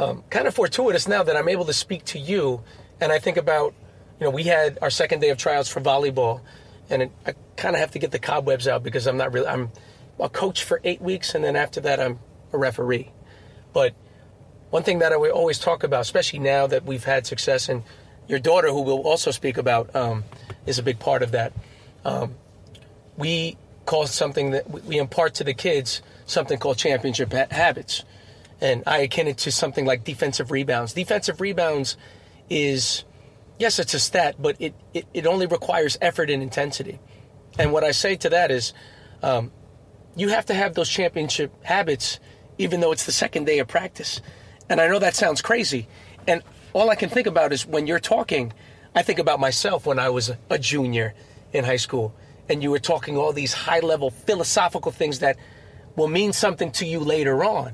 [0.00, 2.62] um, kind of fortuitous now that I'm able to speak to you,
[3.00, 3.74] and I think about,
[4.18, 6.40] you know, we had our second day of tryouts for volleyball,
[6.88, 9.46] and it, I kind of have to get the cobwebs out because I'm not really
[9.46, 9.70] I'm
[10.18, 12.18] a coach for eight weeks, and then after that I'm
[12.52, 13.10] a referee.
[13.74, 13.92] But
[14.70, 17.82] one thing that I always talk about, especially now that we've had success, and
[18.26, 20.24] your daughter, who we'll also speak about, um,
[20.64, 21.52] is a big part of that.
[22.06, 22.36] Um,
[23.18, 28.04] we call something that we- we impart to the kids something called championship ha- habits.
[28.60, 30.92] And I akin it to something like defensive rebounds.
[30.92, 31.96] Defensive rebounds
[32.48, 33.04] is,
[33.58, 36.98] yes, it's a stat, but it, it, it only requires effort and intensity.
[37.58, 38.74] And what I say to that is,
[39.22, 39.50] um,
[40.16, 42.20] you have to have those championship habits,
[42.58, 44.20] even though it's the second day of practice.
[44.68, 45.88] And I know that sounds crazy.
[46.26, 46.42] And
[46.72, 48.52] all I can think about is when you're talking,
[48.94, 51.14] I think about myself when I was a, a junior
[51.52, 52.14] in high school,
[52.48, 55.36] and you were talking all these high level philosophical things that
[55.96, 57.72] will mean something to you later on.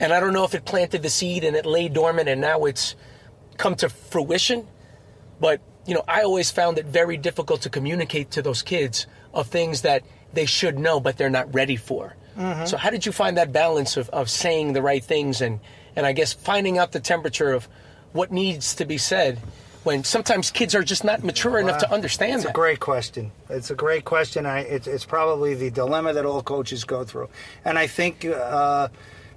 [0.00, 2.64] And I don't know if it planted the seed and it lay dormant and now
[2.64, 2.94] it's
[3.56, 4.66] come to fruition.
[5.40, 9.48] But, you know, I always found it very difficult to communicate to those kids of
[9.48, 12.14] things that they should know, but they're not ready for.
[12.66, 15.58] So, how did you find that balance of, of saying the right things and,
[15.94, 17.66] and I guess finding out the temperature of
[18.12, 19.38] what needs to be said
[19.84, 23.32] when sometimes kids are just not mature enough to understand It's a great question.
[23.48, 24.44] It's a great question.
[24.44, 27.30] I, it's, it's probably the dilemma that all coaches go through,
[27.64, 28.88] and I think uh,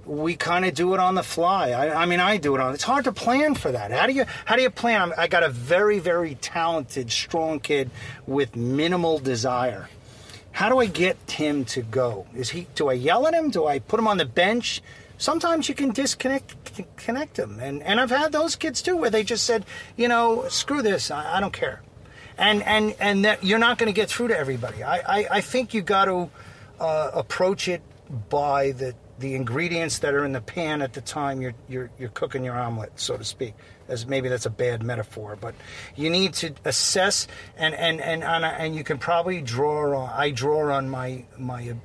[0.06, 1.72] we kind of do it on the fly.
[1.72, 2.74] I, I mean, I do it on.
[2.74, 3.92] It's hard to plan for that.
[3.92, 5.02] How do you how do you plan?
[5.02, 7.92] I'm, I got a very very talented, strong kid
[8.26, 9.90] with minimal desire.
[10.52, 12.26] How do I get him to go?
[12.36, 12.68] Is he?
[12.76, 13.50] Do I yell at him?
[13.50, 14.82] Do I put him on the bench?
[15.18, 16.56] Sometimes you can disconnect
[16.98, 20.48] connect them, and and I've had those kids too, where they just said, you know,
[20.50, 21.82] screw this, I, I don't care,
[22.38, 24.84] and and and that you're not going to get through to everybody.
[24.84, 26.30] I I, I think you got to
[26.80, 27.82] uh, approach it
[28.30, 32.10] by the the ingredients that are in the pan at the time you're you're you're
[32.10, 33.54] cooking your omelet, so to speak.
[33.88, 35.56] As maybe that's a bad metaphor, but
[35.96, 40.10] you need to assess and and and and, and you can probably draw on.
[40.16, 41.76] I draw on my my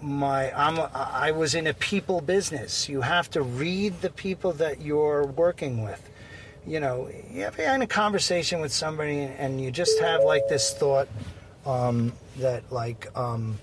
[0.00, 2.88] my I'm a, I was in a people business.
[2.88, 6.08] You have to read the people that you're working with.
[6.66, 10.74] You know, you have in a conversation with somebody and you just have like this
[10.74, 11.08] thought
[11.64, 13.58] um, that like um,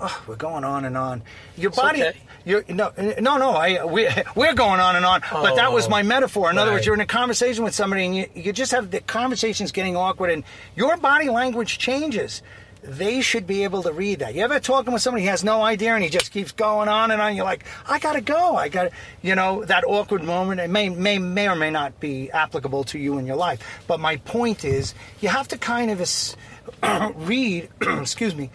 [0.00, 1.22] oh, we're going on and on.
[1.56, 2.18] Your body, okay.
[2.44, 3.50] you're no, no, no.
[3.50, 5.22] I we we're going on and on.
[5.30, 6.50] but that was Oh, my metaphor.
[6.50, 9.00] In other words, you're in a conversation with somebody, and you you just have the
[9.00, 10.44] conversation's getting awkward, and
[10.76, 12.42] your body language changes.
[12.82, 14.34] They should be able to read that.
[14.34, 17.10] You ever talking with somebody who has no idea and he just keeps going on
[17.10, 17.36] and on?
[17.36, 18.56] You're like, I gotta go.
[18.56, 18.90] I gotta,
[19.20, 20.62] you know, that awkward moment.
[20.62, 23.82] It may may may or may not be applicable to you in your life.
[23.86, 26.36] But my point is, you have to kind of
[27.16, 28.48] read, excuse me,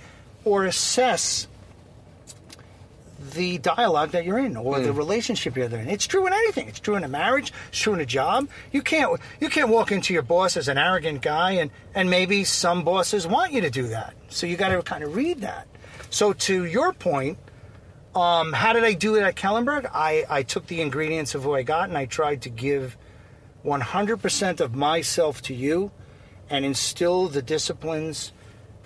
[0.46, 1.48] or assess
[3.34, 5.89] the dialogue that you're in or the relationship you're in.
[5.89, 6.68] It's true in anything.
[6.68, 7.52] It's true in a marriage.
[7.70, 8.48] It's true in a job.
[8.72, 12.43] You can't you can't walk into your boss as an arrogant guy and and maybe
[12.43, 14.14] some bosses want you to do that.
[14.30, 15.68] So you got to kind of read that.
[16.10, 17.38] So to your point,
[18.14, 19.89] um, how did I do it at Kellenberg?
[19.93, 22.96] I I took the ingredients of who I got and I tried to give
[23.66, 25.91] 100% of myself to you
[26.50, 28.32] and instill the disciplines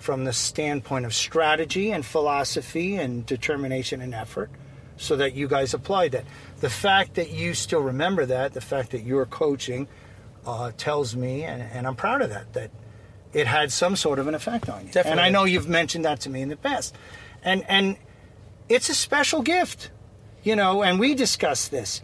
[0.00, 4.50] from the standpoint of strategy and philosophy and determination and effort
[4.96, 6.24] so that you guys applied that.
[6.60, 9.88] The fact that you still remember that, the fact that you're coaching,
[10.46, 12.70] uh, tells me, and, and I'm proud of that, that
[13.32, 14.92] it had some sort of an effect on you.
[15.10, 16.94] And I know you've mentioned that to me in the past.
[17.42, 17.96] And, and
[18.68, 19.90] it's a special gift,
[20.42, 22.02] you know, and we discussed this.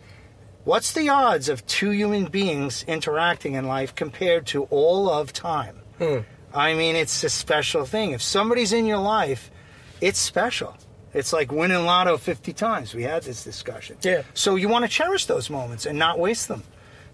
[0.65, 5.81] What's the odds of two human beings interacting in life compared to all of time?
[6.57, 8.13] I mean, it's a special thing.
[8.13, 9.51] If somebody's in your life,
[10.01, 10.75] it's special.
[11.13, 12.95] It's like winning lotto 50 times.
[12.95, 13.99] We had this discussion.
[14.03, 14.23] Yeah.
[14.33, 16.63] So you want to cherish those moments and not waste them,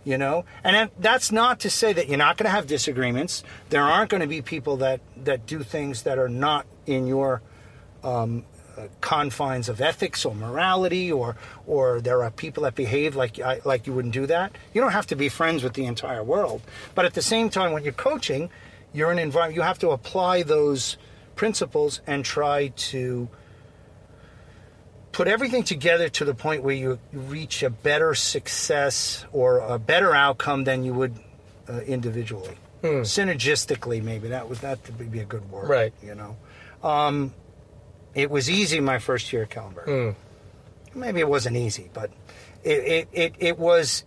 [0.05, 0.45] you know?
[0.63, 3.43] And that's not to say that you're not going to have disagreements.
[3.71, 7.43] There aren't going to be people that, that do things that are not in your
[8.05, 8.45] um,
[8.77, 11.37] uh, confines of ethics or morality, or
[11.67, 14.57] or there are people that behave like like you wouldn't do that.
[14.73, 16.63] You don't have to be friends with the entire world,
[16.95, 18.49] but at the same time, when you're coaching,
[18.93, 19.57] you're an environment.
[19.57, 20.97] You have to apply those
[21.35, 23.29] principles and try to
[25.13, 30.15] put everything together to the point where you reach a better success or a better
[30.15, 31.15] outcome than you would
[31.69, 32.57] uh, individually.
[32.83, 35.69] Synergistically, maybe that would that would be a good word.
[35.69, 35.93] Right.
[36.03, 36.37] You know.
[36.83, 37.33] Um,
[38.15, 40.17] it was easy my first year at Kellenberg.
[40.95, 42.11] Maybe it wasn't easy, but
[42.65, 44.05] it, it, it, it was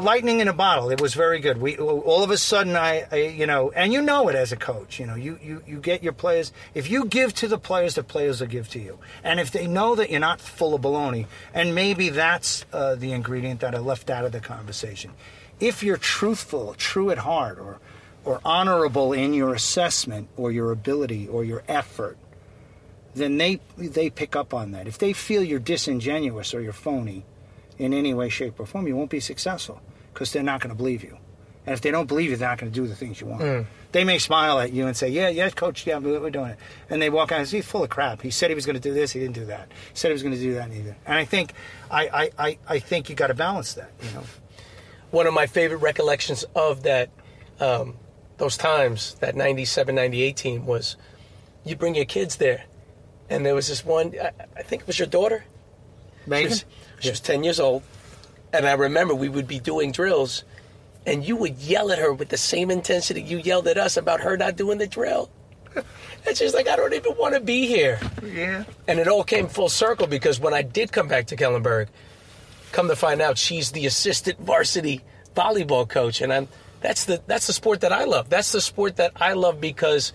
[0.00, 0.90] lightning in a bottle.
[0.90, 1.58] It was very good.
[1.58, 4.56] We all of a sudden, I, I you know, and you know it as a
[4.56, 4.98] coach.
[4.98, 6.52] You know, you, you you get your players.
[6.74, 8.98] If you give to the players, the players will give to you.
[9.24, 13.12] And if they know that you're not full of baloney, and maybe that's uh, the
[13.12, 15.12] ingredient that I left out of the conversation.
[15.58, 17.78] If you're truthful, true at heart, or
[18.24, 22.18] or honorable in your assessment, or your ability, or your effort,
[23.14, 24.86] then they they pick up on that.
[24.86, 27.24] If they feel you're disingenuous or you're phony
[27.78, 29.80] in any way, shape, or form, you won't be successful
[30.12, 31.18] because they're not going to believe you.
[31.66, 33.66] And if they don't believe you, they're not going to do the things you want.
[33.92, 36.58] They may smile at you and say, "Yeah, yeah, coach, yeah, we're doing it,"
[36.90, 38.22] and they walk out and say, "He's full of crap.
[38.22, 39.68] He said he was going to do this, he didn't do that.
[39.92, 41.54] He said he was going to do that, didn't." And I think,
[41.90, 43.90] I, I, I, I think you got to balance that.
[44.02, 44.22] You know,
[45.10, 47.10] one of my favorite recollections of that
[47.58, 47.96] um,
[48.36, 50.96] those times that 97 98 team was
[51.64, 52.64] you bring your kids there
[53.30, 55.44] and there was this one i, I think it was your daughter
[56.26, 56.52] Megan.
[57.00, 57.82] She was 10 years old
[58.52, 60.44] and i remember we would be doing drills
[61.06, 64.20] and you would yell at her with the same intensity you yelled at us about
[64.20, 65.30] her not doing the drill
[66.26, 68.64] and she's like i don't even want to be here Yeah.
[68.88, 71.88] and it all came full circle because when I did come back to Kellenberg,
[72.72, 75.02] come to find out she's the assistant varsity
[75.34, 76.48] volleyball coach, and I'm
[76.80, 78.28] that's the that's the sport that I love.
[78.30, 80.12] That's the sport that I love because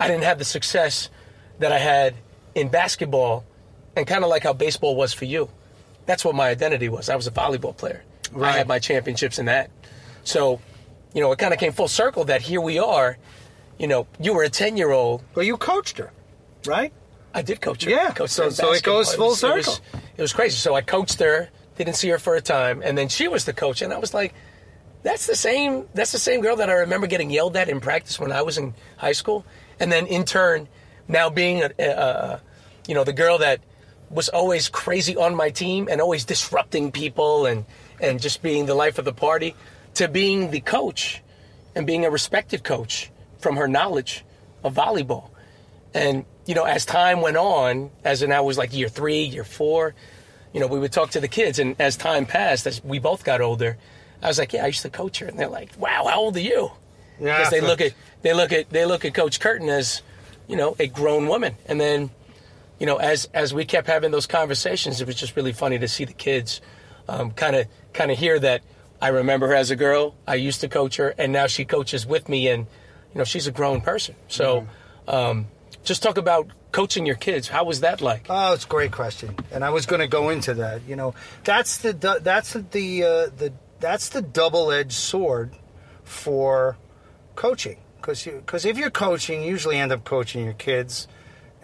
[0.00, 1.10] I didn't have the success
[1.60, 2.14] that I had
[2.54, 3.44] in basketball,
[3.96, 5.50] and kind of like how baseball was for you.
[6.06, 7.08] That's what my identity was.
[7.08, 8.02] I was a volleyball player.
[8.40, 9.70] I had my championships in that.
[10.24, 10.60] So,
[11.14, 13.16] you know, it kind of came full circle that here we are.
[13.78, 16.12] You know, you were a ten year old Well, you coached her,
[16.66, 16.92] right?
[17.32, 17.90] I did coach her.
[17.90, 19.58] Yeah, I coached so- her so it goes full was- circle.
[19.58, 19.80] It was,
[20.16, 20.56] it was crazy.
[20.56, 23.52] So I coached her, didn't see her for a time, and then she was the
[23.52, 24.32] coach, and I was like,
[25.02, 25.88] "That's the same.
[25.94, 28.58] That's the same girl that I remember getting yelled at in practice when I was
[28.58, 29.44] in high school."
[29.80, 30.68] And then in turn,
[31.08, 32.40] now being a, a, a
[32.86, 33.60] you know, the girl that
[34.10, 37.64] was always crazy on my team and always disrupting people and
[38.00, 39.54] and just being the life of the party,
[39.94, 41.22] to being the coach
[41.74, 44.24] and being a respected coach from her knowledge
[44.62, 45.30] of volleyball.
[45.92, 49.44] And you know, as time went on, as in I was like year three, year
[49.44, 49.94] four,
[50.52, 53.24] you know, we would talk to the kids, and as time passed, as we both
[53.24, 53.76] got older,
[54.22, 56.36] I was like, yeah, I used to coach her, and they're like, wow, how old
[56.36, 56.70] are you?
[57.20, 57.92] Yeah, Because they look at
[58.22, 60.02] they look at they look at Coach Curtin as,
[60.48, 62.10] you know, a grown woman, and then,
[62.78, 65.88] you know, as as we kept having those conversations, it was just really funny to
[65.88, 66.60] see the kids,
[67.06, 68.62] kind of kind of hear that.
[69.00, 70.14] I remember her as a girl.
[70.26, 72.66] I used to coach her, and now she coaches with me, and
[73.12, 74.14] you know, she's a grown person.
[74.28, 74.66] So,
[75.06, 75.46] um,
[75.82, 77.48] just talk about coaching your kids.
[77.48, 78.26] How was that like?
[78.28, 80.82] Oh, it's a great question, and I was going to go into that.
[80.88, 81.14] You know,
[81.44, 85.54] that's the that's the uh, the that's the double-edged sword
[86.02, 86.76] for
[87.36, 91.06] coaching because because if you're coaching, you usually end up coaching your kids,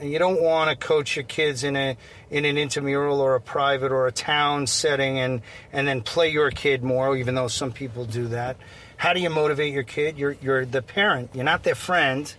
[0.00, 1.96] and you don't want to coach your kids in a
[2.30, 5.42] in an intramural or a private or a town setting, and
[5.72, 8.56] and then play your kid more, even though some people do that.
[8.96, 10.18] How do you motivate your kid?
[10.18, 11.30] You're you're the parent.
[11.34, 12.32] You're not their friend,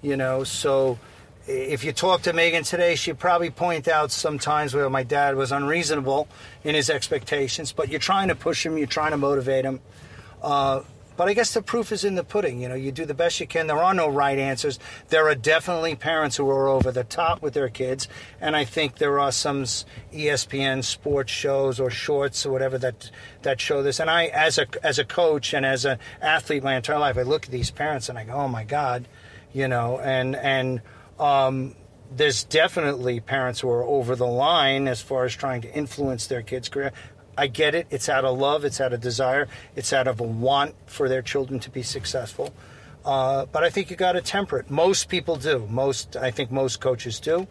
[0.00, 0.42] you know.
[0.44, 0.98] So
[1.46, 5.52] if you talk to Megan today, she'd probably point out sometimes where my dad was
[5.52, 6.28] unreasonable
[6.64, 9.80] in his expectations, but you're trying to push him, you're trying to motivate him.
[10.40, 10.82] Uh,
[11.16, 12.60] but I guess the proof is in the pudding.
[12.60, 13.66] You know, you do the best you can.
[13.66, 14.78] There are no right answers.
[15.08, 18.08] There are definitely parents who are over the top with their kids,
[18.40, 23.10] and I think there are some ESPN sports shows or shorts or whatever that
[23.42, 24.00] that show this.
[24.00, 27.22] And I, as a as a coach and as an athlete, my entire life, I
[27.22, 29.06] look at these parents and I go, "Oh my God,"
[29.52, 30.80] you know, and and
[31.18, 31.74] um,
[32.16, 36.42] there's definitely parents who are over the line as far as trying to influence their
[36.42, 36.92] kids' career.
[37.36, 37.86] I get it.
[37.90, 38.64] It's out of love.
[38.64, 39.48] It's out of desire.
[39.74, 42.52] It's out of a want for their children to be successful.
[43.04, 44.70] Uh, but I think you got to temper it.
[44.70, 45.66] Most people do.
[45.68, 47.46] Most, I think, most coaches do.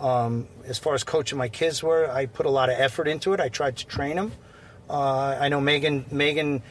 [0.00, 3.32] Um, as far as coaching my kids were, I put a lot of effort into
[3.32, 3.40] it.
[3.40, 4.32] I tried to train them.
[4.88, 6.04] Uh, I know Megan.
[6.10, 6.62] Megan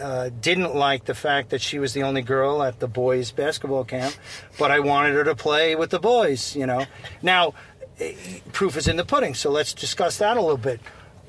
[0.00, 3.84] uh, didn't like the fact that she was the only girl at the boys' basketball
[3.84, 4.14] camp,
[4.58, 6.56] but I wanted her to play with the boys.
[6.56, 6.86] You know.
[7.22, 7.54] Now,
[8.00, 8.14] eh,
[8.52, 9.34] proof is in the pudding.
[9.34, 10.80] So let's discuss that a little bit.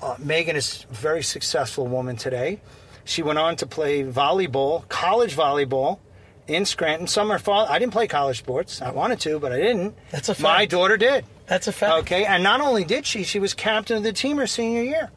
[0.04, 2.60] Uh, Megan is a very successful woman today.
[3.06, 6.00] She went on to play volleyball, college volleyball,
[6.46, 7.08] in Scranton.
[7.08, 7.66] Summer, fall.
[7.68, 8.82] I didn't play college sports.
[8.82, 9.96] I wanted to, but I didn't.
[10.12, 10.44] That's a fact.
[10.44, 11.24] My daughter did.
[11.46, 12.00] That's a fact.
[12.02, 15.10] Okay, and not only did she, she was captain of the team her senior year,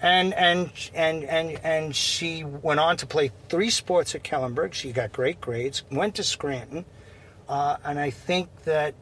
[0.00, 4.72] and and and and and she went on to play three sports at Kellenberg.
[4.72, 5.82] She got great grades.
[5.90, 6.84] Went to Scranton,
[7.48, 8.94] uh, and I think that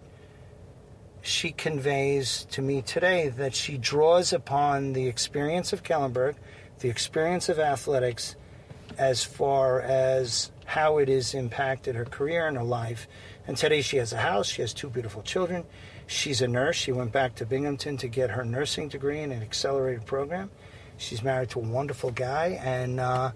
[1.26, 6.36] she conveys to me today that she draws upon the experience of Kellenberg,
[6.78, 8.36] the experience of athletics,
[8.96, 13.08] as far as how it has impacted her career and her life.
[13.46, 15.64] And today she has a house, she has two beautiful children.
[16.06, 16.76] She's a nurse.
[16.76, 20.50] She went back to Binghamton to get her nursing degree in an accelerated program.
[20.98, 23.32] She's married to a wonderful guy, and uh,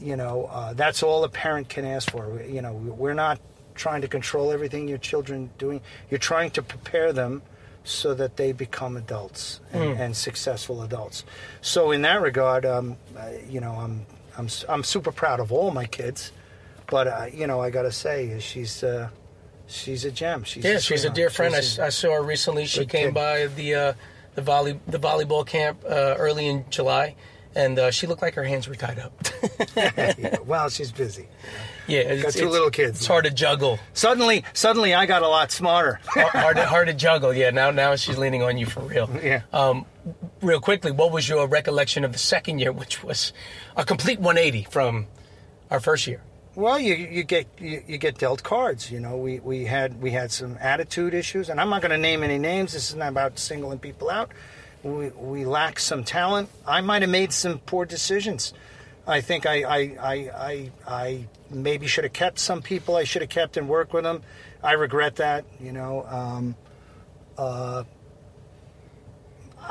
[0.00, 2.42] you know uh, that's all a parent can ask for.
[2.42, 3.40] You know, we're not
[3.74, 5.80] trying to control everything your children doing.
[6.10, 7.42] You're trying to prepare them
[7.84, 11.24] so that they become adults and, and successful adults.
[11.62, 14.06] So in that regard, um, uh, you know, I'm
[14.38, 16.30] I'm I'm super proud of all my kids,
[16.86, 19.08] but uh, you know, I got to say, she's uh,
[19.66, 20.44] she's a gem.
[20.44, 21.54] She's Yeah, she's a dear friend.
[21.54, 22.66] I, She's s- a- I saw her recently.
[22.66, 23.14] She came kid.
[23.14, 23.92] by the uh,
[24.36, 27.16] the volley the volleyball camp uh, early in July,
[27.56, 29.12] and uh, she looked like her hands were tied up.
[29.76, 31.28] yeah, well, she's busy.
[31.86, 32.98] Yeah, it's, Got two little kids.
[32.98, 33.78] It's hard to juggle.
[33.92, 36.00] Suddenly, suddenly, I got a lot smarter.
[36.06, 37.32] hard, hard to, hard to juggle.
[37.32, 39.10] Yeah, now now she's leaning on you for real.
[39.22, 39.42] Yeah.
[39.52, 39.86] Um,
[40.40, 43.32] real quickly, what was your recollection of the second year, which was
[43.76, 45.06] a complete 180 from
[45.70, 46.22] our first year?
[46.54, 48.90] Well, you you get you, you get dealt cards.
[48.90, 51.98] You know, we, we had we had some attitude issues, and I'm not going to
[51.98, 52.74] name any names.
[52.74, 54.32] This is not about singling people out.
[54.82, 56.50] We we lack some talent.
[56.66, 58.52] I might have made some poor decisions.
[59.06, 62.96] I think I I, I, I, I maybe should have kept some people.
[62.96, 64.22] I should have kept and worked with them.
[64.62, 65.44] I regret that.
[65.60, 66.06] You know.
[66.06, 66.56] Um,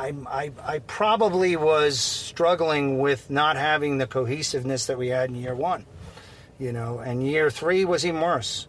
[0.01, 5.35] I, I, I probably was struggling with not having the cohesiveness that we had in
[5.35, 5.85] year one,
[6.59, 8.67] you know, and year three was even worse.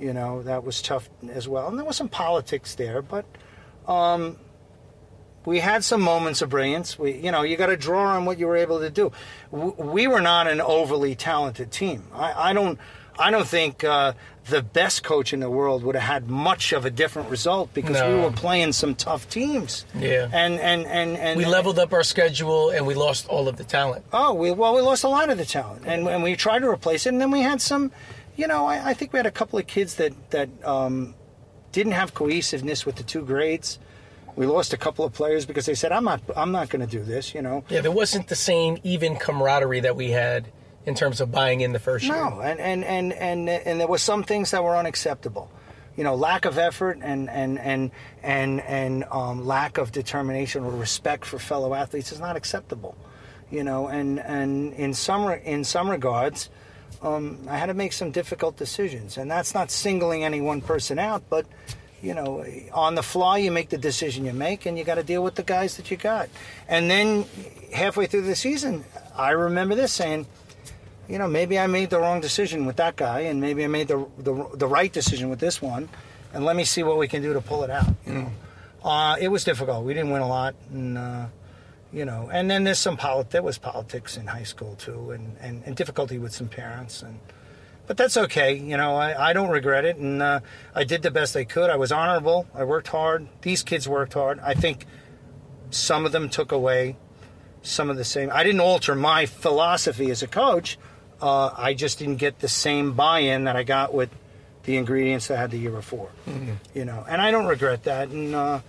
[0.00, 1.68] You know, that was tough as well.
[1.68, 3.24] And there was some politics there, but
[3.86, 4.38] um,
[5.44, 6.98] we had some moments of brilliance.
[6.98, 9.12] We, you know, you got to draw on what you were able to do.
[9.50, 12.04] W- We were not an overly talented team.
[12.14, 12.78] I, I don't,
[13.18, 14.12] I don't think uh,
[14.46, 17.96] the best coach in the world would have had much of a different result because
[18.00, 19.84] we were playing some tough teams.
[19.98, 20.28] Yeah.
[20.32, 23.64] And and and and We leveled up our schedule and we lost all of the
[23.64, 24.04] talent.
[24.12, 26.68] Oh, we, well, we lost a lot of the talent, and, and we tried to
[26.68, 27.90] replace it, and then we had some,
[28.36, 31.14] you know, I, I think we had a couple of kids that that um,
[31.72, 33.78] didn't have cohesiveness with the two grades.
[34.38, 36.90] We lost a couple of players because they said, "I'm not, I'm not going to
[36.98, 37.64] do this," you know.
[37.68, 40.46] Yeah, there wasn't the same even camaraderie that we had
[40.86, 42.14] in terms of buying in the first year.
[42.14, 45.50] No, and and and and and there were some things that were unacceptable.
[45.98, 47.90] you know, lack of effort and and and
[48.22, 52.96] and and um, lack of determination or respect for fellow athletes is not acceptable.
[53.50, 56.50] You know, and and in some in some regards,
[57.02, 61.00] um, I had to make some difficult decisions, and that's not singling any one person
[61.00, 61.46] out, but
[62.02, 65.02] you know, on the fly, you make the decision you make, and you got to
[65.02, 66.28] deal with the guys that you got.
[66.68, 67.24] And then
[67.72, 68.84] halfway through the season,
[69.16, 70.26] I remember this saying,
[71.08, 73.88] you know, maybe I made the wrong decision with that guy, and maybe I made
[73.88, 75.88] the the, the right decision with this one,
[76.32, 77.88] and let me see what we can do to pull it out.
[78.06, 78.32] You know,
[78.84, 79.84] uh, it was difficult.
[79.84, 81.26] We didn't win a lot, and uh,
[81.92, 83.32] you know, and then there's some politics.
[83.32, 87.18] there was politics in high school too, and, and, and difficulty with some parents, and
[87.88, 88.54] but that's okay.
[88.54, 90.40] You know, I, I don't regret it, and uh,
[90.74, 91.70] I did the best I could.
[91.70, 92.46] I was honorable.
[92.54, 93.26] I worked hard.
[93.42, 94.38] These kids worked hard.
[94.40, 94.84] I think
[95.70, 96.96] some of them took away
[97.62, 98.30] some of the same.
[98.32, 100.78] I didn't alter my philosophy as a coach.
[101.20, 104.10] Uh, I just didn't get the same buy-in that I got with
[104.62, 106.10] the ingredients I had the year before.
[106.28, 106.52] Mm-hmm.
[106.74, 108.10] You know, and I don't regret that.
[108.10, 108.60] And uh,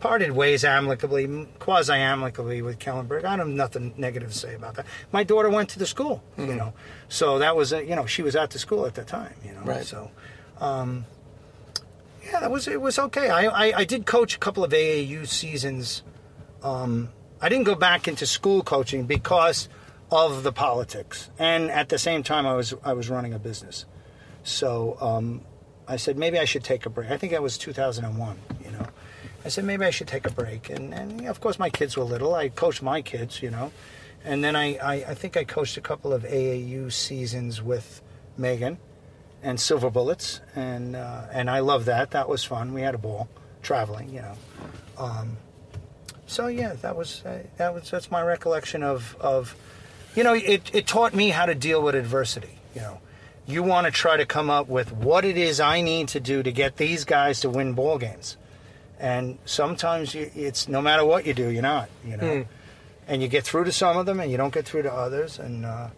[0.00, 3.24] parted ways amicably, quasi amicably with Kellenberg.
[3.24, 4.86] I don't have nothing negative to say about that.
[5.12, 6.50] My daughter went to the school, mm-hmm.
[6.50, 6.72] you know,
[7.08, 9.52] so that was a, you know she was at the school at the time, you
[9.52, 9.62] know.
[9.62, 9.84] Right.
[9.84, 10.10] So,
[10.60, 11.06] um,
[12.24, 13.30] yeah, that was it was okay.
[13.30, 16.02] I, I, I did coach a couple of AAU seasons.
[16.62, 17.10] Um,
[17.40, 19.68] I didn't go back into school coaching because
[20.10, 23.86] of the politics, and at the same time, I was I was running a business.
[24.44, 25.42] So um,
[25.88, 27.10] I said maybe I should take a break.
[27.10, 28.38] I think that was 2001.
[28.64, 28.86] You know,
[29.44, 32.04] I said maybe I should take a break, and and of course my kids were
[32.04, 32.34] little.
[32.34, 33.72] I coached my kids, you know,
[34.24, 38.02] and then I I, I think I coached a couple of AAU seasons with
[38.36, 38.78] Megan
[39.42, 42.12] and Silver Bullets, and uh, and I love that.
[42.12, 42.72] That was fun.
[42.72, 43.28] We had a ball
[43.62, 44.36] traveling, you know.
[44.96, 45.36] Um,
[46.26, 49.56] so yeah, that was uh, that was that's my recollection of of
[50.14, 52.58] you know, it, it taught me how to deal with adversity.
[52.74, 53.00] You know,
[53.46, 56.42] you want to try to come up with what it is I need to do
[56.42, 58.36] to get these guys to win ball games.
[59.04, 62.24] And sometimes you, it's no matter what you do, you're not, you know.
[62.24, 62.46] Mm.
[63.06, 65.38] And you get through to some of them and you don't get through to others.
[65.38, 65.88] And, uh,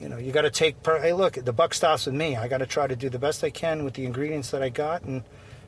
[0.00, 2.34] you know, you got to take, per- hey, look, the buck stops with me.
[2.34, 4.70] I got to try to do the best I can with the ingredients that I
[4.70, 5.02] got.
[5.02, 5.22] And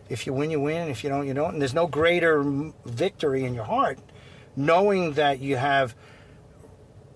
[0.09, 0.89] if you win, you win.
[0.89, 1.53] If you don't, you don't.
[1.53, 2.43] And there's no greater
[2.85, 4.01] victory in your heart
[4.57, 5.95] knowing that you have–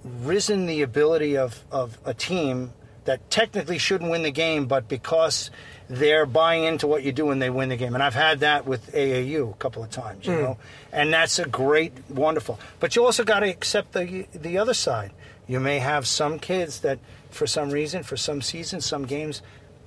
[0.05, 2.73] risen the ability of, of a team
[3.05, 5.51] that technically shouldn't win the game, but because
[5.93, 7.93] they're buying into what you do and they win the game.
[7.93, 10.43] And I've had that with AAU a couple of times, you mm.
[10.43, 10.59] know,
[10.91, 12.59] and that's a great, wonderful.
[12.81, 15.13] But you also got to accept the the other side.
[15.47, 16.99] You may have some kids that,
[17.31, 19.43] for some reason, for some seasons, some games,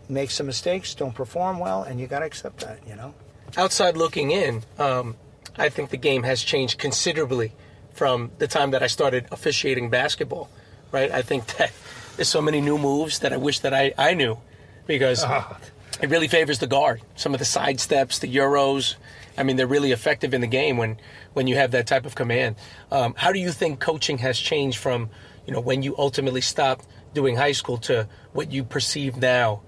[0.07, 3.15] make some mistakes, don't perform well, and you got to accept that, you know.
[3.57, 5.15] Outside looking in, um,
[5.57, 7.53] I think the game has changed considerably
[7.93, 10.49] from the time that I started officiating basketball,
[10.91, 11.09] right?
[11.09, 11.71] I think that
[12.15, 14.37] there's so many new moves that I wish that I, I knew
[14.85, 15.55] because uh-huh.
[16.01, 17.01] it really favors the guard.
[17.15, 18.95] Some of the side steps, the euros,
[19.37, 20.97] I mean, they're really effective in the game when,
[21.33, 22.55] when you have that type of command.
[22.91, 25.09] Um, how do you think coaching has changed from,
[25.45, 29.61] you know, when you ultimately stopped doing high school to what you perceive now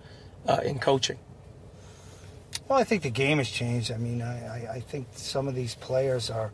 [0.48, 1.18] uh, in coaching?
[2.68, 3.92] Well, I think the game has changed.
[3.92, 6.52] I mean, I, I think some of these players are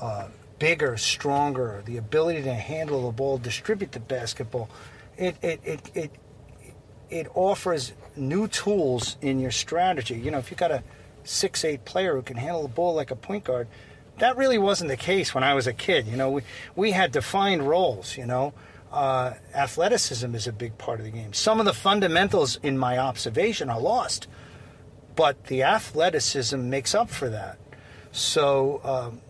[0.00, 4.68] uh, bigger, stronger, the ability to handle the ball, distribute the basketball.
[5.16, 6.10] It it it it,
[7.10, 10.14] it offers new tools in your strategy.
[10.14, 10.82] You know, if you got a
[11.24, 13.68] six eight player who can handle the ball like a point guard,
[14.18, 16.06] that really wasn't the case when I was a kid.
[16.06, 16.42] You know, we
[16.76, 18.16] we had defined roles.
[18.16, 18.52] You know.
[18.92, 21.32] Uh, athleticism is a big part of the game.
[21.32, 24.28] Some of the fundamentals in my observation are lost,
[25.16, 27.58] but the athleticism makes up for that.
[28.12, 29.20] So um,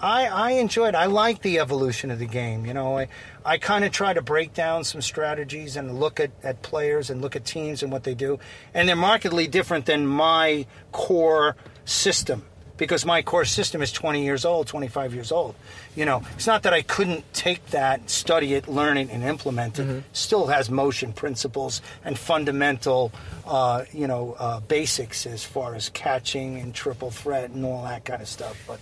[0.00, 0.94] I, I enjoyed.
[0.94, 2.66] I like the evolution of the game.
[2.66, 3.08] You know, I,
[3.44, 7.20] I kind of try to break down some strategies and look at, at players and
[7.20, 8.38] look at teams and what they do,
[8.74, 12.44] and they're markedly different than my core system
[12.78, 15.54] because my core system is 20 years old, 25 years old.
[15.94, 19.78] You know, it's not that I couldn't take that, study it, learn it, and implement
[19.78, 19.82] it.
[19.82, 19.98] Mm-hmm.
[20.12, 23.12] Still has motion principles and fundamental,
[23.46, 28.04] uh, you know, uh, basics as far as catching and triple threat and all that
[28.04, 28.56] kind of stuff.
[28.66, 28.80] But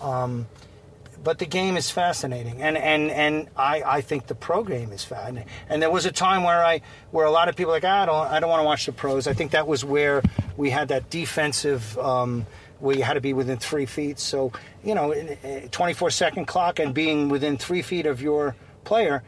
[0.00, 0.46] um,
[1.22, 5.04] but the game is fascinating, and and and I, I think the pro game is
[5.04, 5.50] fascinating.
[5.68, 8.06] And there was a time where I where a lot of people like ah, I
[8.06, 9.26] don't I don't want to watch the pros.
[9.26, 10.22] I think that was where
[10.56, 11.98] we had that defensive.
[11.98, 12.46] Um,
[12.78, 14.18] where you had to be within three feet.
[14.18, 14.52] So,
[14.84, 15.14] you know,
[15.70, 18.54] 24 second clock and being within three feet of your
[18.84, 19.22] player,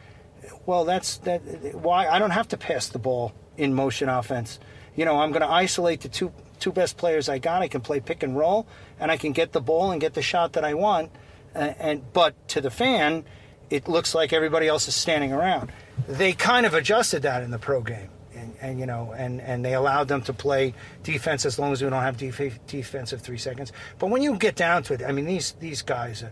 [0.65, 1.39] well, that's that.
[1.75, 4.59] Why I don't have to pass the ball in motion offense.
[4.95, 7.61] You know, I'm going to isolate the two two best players I got.
[7.61, 8.67] I can play pick and roll,
[8.99, 11.11] and I can get the ball and get the shot that I want.
[11.55, 13.23] Uh, and but to the fan,
[13.69, 15.71] it looks like everybody else is standing around.
[16.07, 19.65] They kind of adjusted that in the pro game, and, and you know, and and
[19.65, 20.73] they allowed them to play
[21.03, 23.71] defense as long as we don't have def- defensive three seconds.
[23.97, 26.23] But when you get down to it, I mean, these these guys.
[26.23, 26.29] Uh,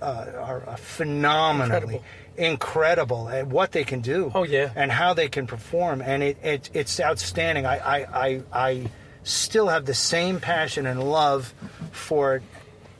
[0.00, 2.00] uh, are, are phenomenally
[2.36, 3.26] incredible.
[3.26, 3.28] incredible.
[3.28, 4.30] at what they can do.
[4.32, 7.66] Oh yeah, and how they can perform, and it, it it's outstanding.
[7.66, 8.90] I, I I I
[9.28, 11.54] still have the same passion and love
[11.92, 12.42] for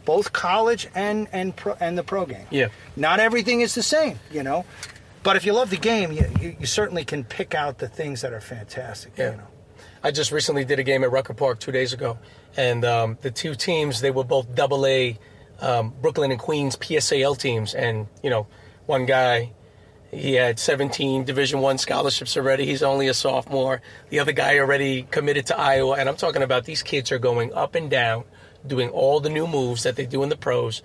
[0.04, 2.46] both college and and pro, and the pro game.
[2.50, 4.64] Yeah, not everything is the same, you know.
[5.22, 8.22] But if you love the game, you, you, you certainly can pick out the things
[8.22, 9.12] that are fantastic.
[9.16, 9.32] Yeah.
[9.32, 9.48] You know.
[10.02, 12.18] I just recently did a game at Rucker Park two days ago,
[12.56, 15.18] and um, the two teams they were both double A
[15.60, 18.46] um, Brooklyn and Queens PSAL teams, and you know,
[18.86, 19.52] one guy
[20.10, 22.64] he had 17 Division One scholarships already.
[22.64, 23.82] He's only a sophomore.
[24.08, 27.52] The other guy already committed to Iowa, and I'm talking about these kids are going
[27.52, 28.24] up and down,
[28.66, 30.82] doing all the new moves that they do in the pros.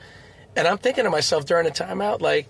[0.56, 2.48] And I'm thinking to myself during a timeout, like,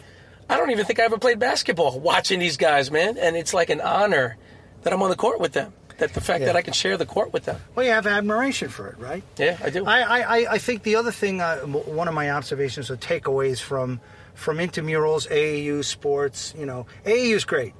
[0.50, 3.18] I don't even think I ever played basketball watching these guys, man.
[3.18, 4.38] And it's like an honor
[4.82, 6.48] that I'm on the court with them that the fact yeah.
[6.48, 7.60] that I can share the court with them.
[7.76, 9.24] Well, you have admiration for it, right?
[9.38, 9.86] Yeah, I do.
[9.86, 14.02] I I, I think the other thing, uh, one of my observations or takeaways from
[14.34, 17.74] from intramurals, AAU sports, you know, AAU is great.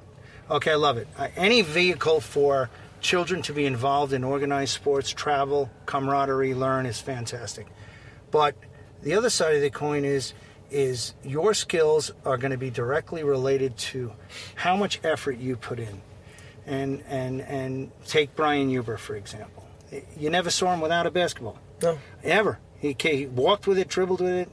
[0.50, 1.08] Okay, I love it.
[1.18, 2.70] Uh, any vehicle for
[3.02, 7.68] children to be involved in organized sports, travel, camaraderie, learn is fantastic.
[8.32, 8.56] But
[9.02, 10.34] the other side of the coin is
[10.72, 14.12] is your skills are going to be directly related to
[14.56, 16.02] how much effort you put in
[16.66, 19.68] and and and take Brian Huber for example.
[20.18, 21.60] You never saw him without a basketball.
[21.84, 22.58] No, ever.
[22.80, 24.52] He, he walked with it, dribbled with it.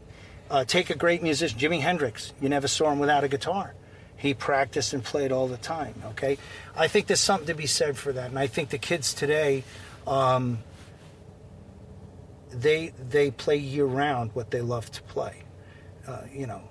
[0.51, 2.33] Uh, take a great musician, Jimi Hendrix.
[2.41, 3.75] You never saw him without a guitar.
[4.17, 5.95] He practiced and played all the time.
[6.11, 6.37] Okay,
[6.77, 9.65] I think there's something to be said for that, and I think the kids today.
[10.07, 10.59] Um,
[12.53, 15.45] they they play year round what they love to play.
[16.07, 16.63] Uh, you know,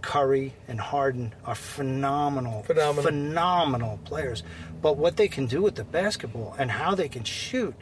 [0.00, 4.42] Curry and Harden are phenomenal, phenomenal, phenomenal players.
[4.80, 7.74] But what they can do with the basketball and how they can shoot,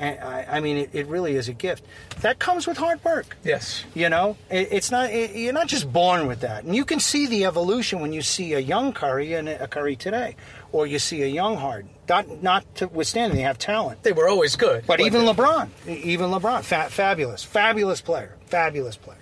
[0.00, 1.84] I, I mean, it, it, really is a gift.
[2.20, 3.36] That comes with hard work.
[3.44, 6.84] Yes, you know, it, it's not it, you're not just born with that, and you
[6.84, 10.36] can see the evolution when you see a young Curry and a Curry today,
[10.72, 11.90] or you see a young Harden.
[12.08, 14.02] Not not to withstand, they have talent.
[14.02, 14.84] They were always good.
[14.86, 19.18] But even LeBron, even LeBron, fa- fabulous, fabulous player, fabulous player.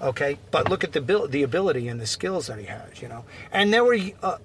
[0.00, 3.24] Okay, but look at the the ability and the skills that he has, you know.
[3.52, 4.38] And there were uh,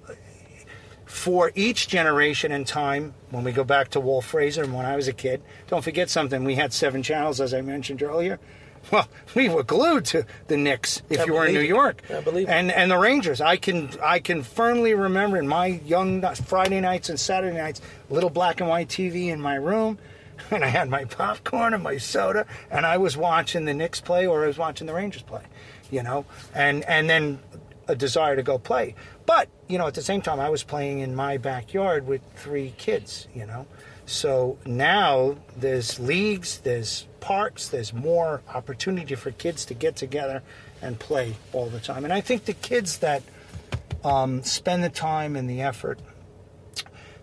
[1.12, 3.12] for each generation in time.
[3.30, 6.08] When we go back to Walt Frazier and when I was a kid, don't forget
[6.08, 6.42] something.
[6.42, 8.40] We had seven channels, as I mentioned earlier.
[8.90, 12.02] Well, we were glued to the Knicks if I you were in New York.
[12.10, 13.42] I believe and and the Rangers.
[13.42, 18.30] I can I can firmly remember in my young Friday nights and Saturday nights, little
[18.30, 19.98] black and white TV in my room
[20.50, 24.26] and I had my popcorn and my soda, and I was watching the Knicks play
[24.26, 25.42] or I was watching the Rangers play,
[25.90, 26.24] you know,
[26.54, 27.38] and and then
[27.88, 28.94] a desire to go play.
[29.26, 32.74] But you know, at the same time, I was playing in my backyard with three
[32.76, 33.66] kids, you know.
[34.04, 40.42] So now there's leagues, there's parks, there's more opportunity for kids to get together
[40.82, 42.04] and play all the time.
[42.04, 43.22] And I think the kids that
[44.04, 46.00] um, spend the time and the effort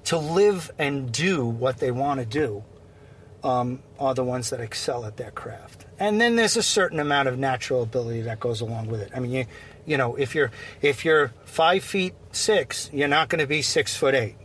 [0.06, 2.64] to live and do what they want to do
[3.44, 5.86] um, are the ones that excel at their craft.
[6.00, 9.12] And then there's a certain amount of natural ability that goes along with it.
[9.16, 9.46] I mean, you,
[9.86, 10.52] you know, if you're
[10.82, 14.36] if you're five feet six, you're not going to be six foot eight.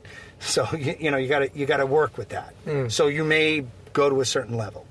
[0.40, 2.55] So you, you know you got to you got to work with that.
[2.65, 2.90] Mm.
[2.90, 4.86] So you may go to a certain level,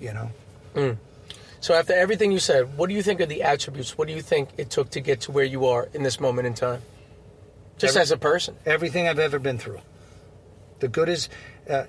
[0.00, 0.30] you know.
[0.74, 0.96] Mm.
[1.60, 3.96] So after everything you said, what do you think are the attributes?
[3.96, 6.46] What do you think it took to get to where you are in this moment
[6.46, 6.82] in time?
[7.78, 8.56] Just Every, as a person.
[8.66, 9.80] Everything I've ever been through.
[10.80, 11.28] The good is.
[11.68, 11.84] Uh,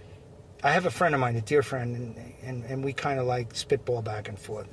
[0.63, 3.27] I have a friend of mine, a dear friend, and, and, and we kind of
[3.27, 4.67] like spitball back and forth.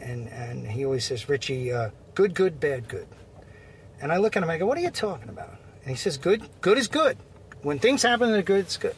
[0.00, 1.90] And, and he always says, Richie, uh,
[2.20, 3.06] good, good, bad, good.
[4.02, 5.56] And I look at him, I go, what are you talking about?
[5.80, 7.16] And he says, good, good is good.
[7.62, 8.94] When things happen that are good, it's good.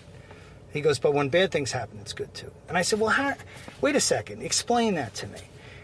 [0.72, 2.50] He goes, but when bad things happen, it's good too.
[2.68, 3.34] And I said, well, how,
[3.80, 5.38] wait a second, explain that to me.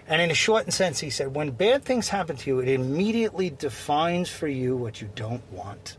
[0.08, 3.50] And in a shortened sense, he said, when bad things happen to you, it immediately
[3.50, 5.96] defines for you what you don't want.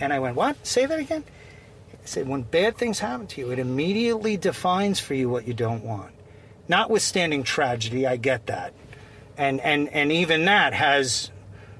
[0.00, 0.64] And I went, what?
[0.64, 1.24] Say that again?
[1.90, 5.54] He said, when bad things happen to you, it immediately defines for you what you
[5.54, 6.12] don't want.
[6.68, 8.72] Notwithstanding tragedy, I get that.
[9.38, 11.30] And, and, and even that has,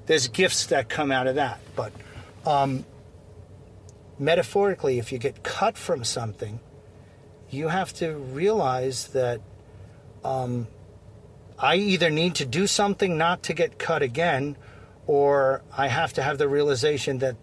[0.07, 1.61] there's gifts that come out of that.
[1.77, 1.93] But
[2.47, 2.87] um,
[4.19, 6.61] metaphorically, if you get cut from something,
[7.51, 9.41] you have to realize that
[10.25, 10.69] um,
[11.59, 14.57] I either need to do something not to get cut again,
[15.07, 17.37] or I have to have the realization that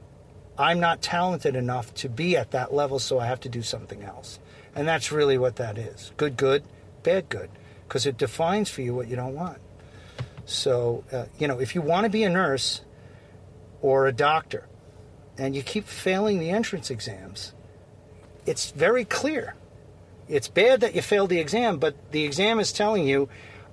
[0.58, 4.04] I'm not talented enough to be at that level, so I have to do something
[4.04, 4.40] else.
[4.74, 6.64] And that's really what that is good, good,
[7.04, 7.50] bad, good,
[7.88, 9.58] because it defines for you what you don't want.
[10.45, 12.81] So, uh, you know, if you want to be a nurse
[13.81, 14.67] or a doctor
[15.38, 17.53] and you keep failing the entrance exams,
[18.45, 19.55] it's very clear.
[20.27, 23.27] It's bad that you failed the exam, but the exam is telling you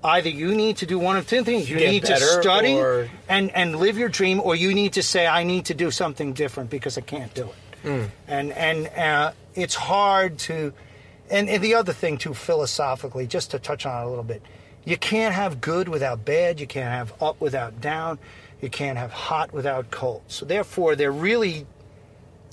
[0.05, 1.71] either you need to do one of two things.
[1.71, 5.03] You Get need to study or- and, and live your dream, or you need to
[5.03, 7.45] say, I need to do something different because I can't do
[7.85, 8.11] it.
[8.29, 10.73] And, and uh, it's hard to.
[11.31, 14.43] And, and the other thing, too, philosophically, just to touch on it a little bit,
[14.85, 16.61] you can't have good without bad.
[16.61, 18.19] You can't have up without down.
[18.61, 20.23] You can't have hot without cold.
[20.29, 21.67] So, therefore, they're really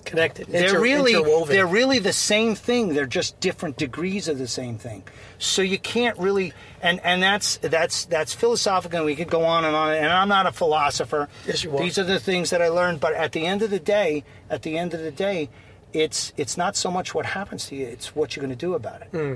[0.06, 0.48] Connected.
[0.48, 1.50] they're Inter- really interwoven.
[1.56, 2.94] they're really the same thing.
[2.94, 5.04] They're just different degrees of the same thing.
[5.38, 9.00] So you can't really and and that's that's that's philosophical.
[9.00, 9.94] And we could go on and on.
[9.94, 11.28] And I'm not a philosopher.
[11.46, 11.84] Yes, you are.
[11.84, 13.02] These are the things that I learned.
[13.02, 15.50] But at the end of the day, at the end of the day,
[15.94, 17.86] it's it's not so much what happens to you.
[17.86, 19.08] It's what you're going to do about it.
[19.10, 19.34] Hmm.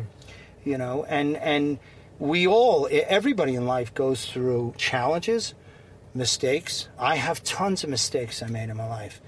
[0.64, 1.78] You know, and and
[2.24, 5.54] we all everybody in life goes through challenges
[6.14, 6.88] mistakes.
[6.98, 9.20] I have tons of mistakes I made in my life.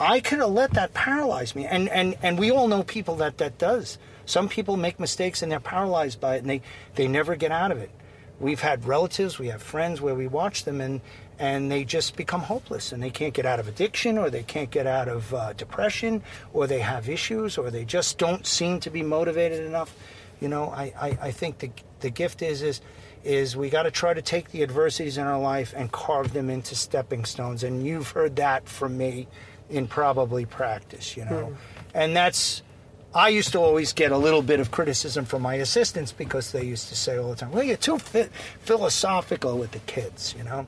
[0.00, 3.38] I could have let that paralyze me, and and and we all know people that
[3.38, 3.98] that does.
[4.26, 6.62] Some people make mistakes and they're paralyzed by it, and they
[6.96, 7.90] they never get out of it.
[8.40, 11.02] We've had relatives, we have friends where we watch them and
[11.38, 14.70] and they just become hopeless and they can't get out of addiction or they can't
[14.70, 16.22] get out of uh, depression
[16.52, 19.94] or they have issues or they just don't seem to be motivated enough.
[20.40, 22.80] You know, I, I, I think the the gift is is
[23.22, 26.48] is we got to try to take the adversities in our life and carve them
[26.48, 27.62] into stepping stones.
[27.62, 29.28] And you've heard that from me
[29.68, 31.46] in probably practice, you know.
[31.46, 31.54] Hmm.
[31.94, 32.62] And that's,
[33.14, 36.64] I used to always get a little bit of criticism from my assistants because they
[36.64, 38.30] used to say all the time, well, you're too phi-
[38.60, 40.66] philosophical with the kids, you know.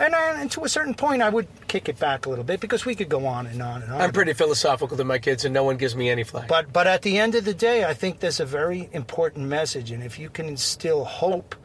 [0.00, 2.60] And, I, and to a certain point, I would kick it back a little bit
[2.60, 4.00] because we could go on and on and on.
[4.00, 6.46] I'm pretty philosophical to my kids, and no one gives me any flack.
[6.46, 9.90] But but at the end of the day, I think there's a very important message,
[9.90, 11.56] and if you can instill hope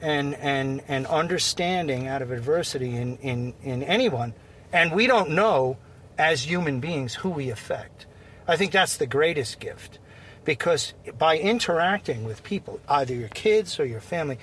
[0.00, 4.34] and and and understanding out of adversity in in in anyone,
[4.72, 5.76] and we don't know
[6.16, 8.06] as human beings who we affect.
[8.46, 9.98] I think that's the greatest gift,
[10.44, 14.38] because by interacting with people, either your kids or your family,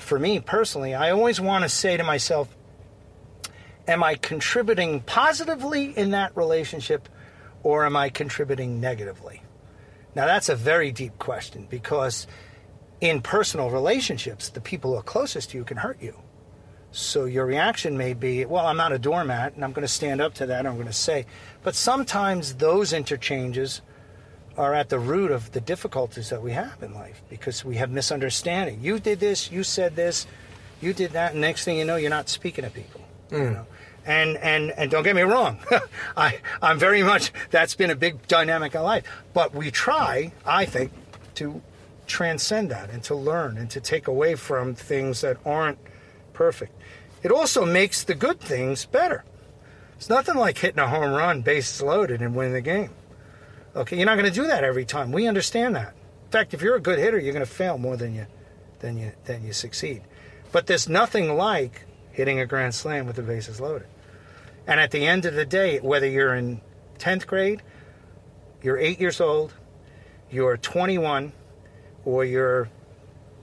[0.00, 2.54] for me personally, I always want to say to myself,
[3.86, 7.08] am I contributing positively in that relationship
[7.62, 9.42] or am I contributing negatively?
[10.14, 12.26] Now, that's a very deep question because
[13.00, 16.16] in personal relationships, the people who are closest to you can hurt you.
[16.92, 20.20] So your reaction may be, well, I'm not a doormat and I'm going to stand
[20.20, 21.26] up to that I'm going to say.
[21.64, 23.82] But sometimes those interchanges
[24.56, 27.90] are at the root of the difficulties that we have in life because we have
[27.90, 28.80] misunderstanding.
[28.80, 30.26] You did this, you said this,
[30.80, 33.00] you did that, and next thing you know, you're not speaking to people.
[33.30, 33.52] You mm.
[33.54, 33.66] know?
[34.06, 35.58] And and and don't get me wrong,
[36.16, 39.04] I I'm very much that's been a big dynamic in life.
[39.32, 40.92] But we try, I think,
[41.36, 41.62] to
[42.06, 45.78] transcend that and to learn and to take away from things that aren't
[46.34, 46.78] perfect.
[47.22, 49.24] It also makes the good things better.
[49.96, 52.90] It's nothing like hitting a home run, bases loaded, and winning the game.
[53.76, 55.10] Okay, you're not going to do that every time.
[55.10, 55.94] We understand that.
[56.26, 58.26] In fact, if you're a good hitter, you're going to fail more than you
[58.80, 60.02] than you than you succeed.
[60.52, 63.88] But there's nothing like hitting a grand slam with the bases loaded.
[64.66, 66.60] And at the end of the day, whether you're in
[66.98, 67.62] 10th grade,
[68.62, 69.52] you're 8 years old,
[70.30, 71.32] you're 21,
[72.04, 72.68] or you're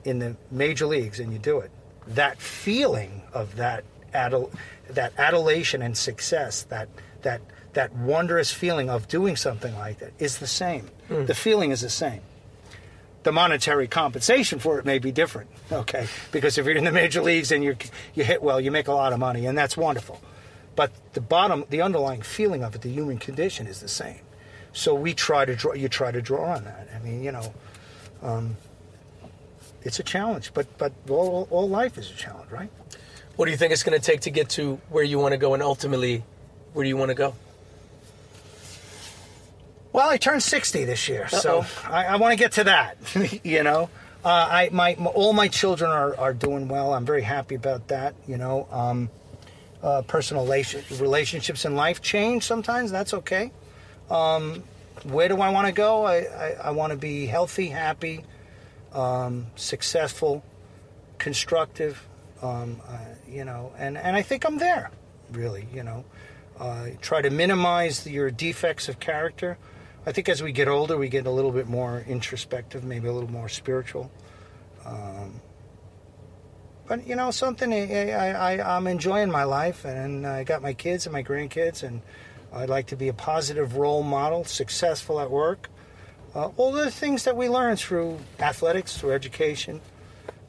[0.04, 1.70] in the major leagues and you do it,
[2.08, 3.84] that feeling of that
[4.14, 4.52] adul-
[4.90, 6.88] that adulation and success, that
[7.22, 7.42] that
[7.74, 10.90] that wondrous feeling of doing something like that is the same.
[11.10, 12.22] The feeling is the same.
[13.24, 16.08] The monetary compensation for it may be different, okay?
[16.32, 17.76] Because if you're in the major leagues and you
[18.16, 20.20] you hit well, you make a lot of money, and that's wonderful.
[20.76, 24.22] But the bottom, the underlying feeling of it, the human condition, is the same.
[24.74, 25.74] So we try to draw.
[25.74, 26.88] You try to draw on that.
[26.96, 27.54] I mean, you know,
[28.24, 28.58] um,
[29.84, 32.72] it's a challenge, but but all, all life is a challenge, right?
[33.36, 35.38] what do you think it's going to take to get to where you want to
[35.38, 36.24] go, and ultimately,
[36.74, 37.34] where do you want to go?
[39.94, 41.90] Well, I turned 60 this year, so Uh-oh.
[41.90, 42.98] I, I want to get to that.
[43.44, 43.90] you know,
[44.24, 46.94] uh, I my, my all my children are, are doing well.
[46.94, 48.16] I'm very happy about that.
[48.28, 49.10] You know, um,
[49.84, 52.92] uh, personal relation, relationships in life change sometimes.
[52.92, 53.52] That's okay.
[54.10, 54.64] Um,
[55.04, 56.06] where do I want to go?
[56.06, 58.24] I, I, I want to be healthy, happy,
[58.94, 60.44] um, successful,
[61.18, 62.08] constructive.
[62.42, 62.98] Um, uh,
[63.28, 64.90] you know, and, and I think I'm there.
[65.32, 66.06] Really, you know,
[66.60, 69.58] uh, try to minimize your defects of character.
[70.06, 73.14] I think as we get older, we get a little bit more introspective, maybe a
[73.14, 74.10] little more spiritual.
[74.84, 75.42] Um,
[76.88, 80.74] but you know, something I, I, I, I'm enjoying my life, and I got my
[80.74, 82.02] kids and my grandkids, and
[82.52, 85.70] I'd like to be a positive role model, successful at work.
[86.34, 89.82] Uh, all the things that we learn through athletics, through education.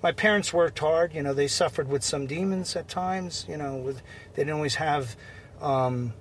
[0.02, 1.14] My parents worked hard.
[1.14, 3.44] You know, they suffered with some demons at times.
[3.48, 4.02] You know, with
[4.34, 5.14] they didn't always have
[5.60, 6.14] um,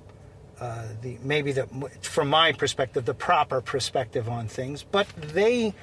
[0.62, 1.66] uh, the maybe the
[2.02, 4.84] from my perspective the proper perspective on things.
[4.84, 5.74] But they,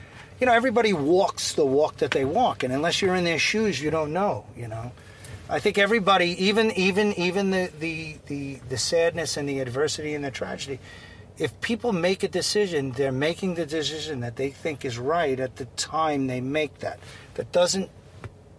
[0.41, 3.83] you know, everybody walks the walk that they walk, and unless you're in their shoes,
[3.83, 4.47] you don't know.
[4.57, 4.93] You know,
[5.51, 10.25] I think everybody, even even even the the the, the sadness and the adversity and
[10.25, 10.79] the tragedy.
[11.39, 15.57] If people make a decision, they're making the decision that they think is right at
[15.57, 16.99] the time they make that.
[17.35, 17.91] That doesn't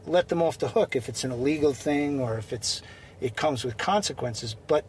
[0.06, 2.82] let them off the hook if it's an illegal thing or if it's
[3.22, 4.56] it comes with consequences.
[4.68, 4.86] But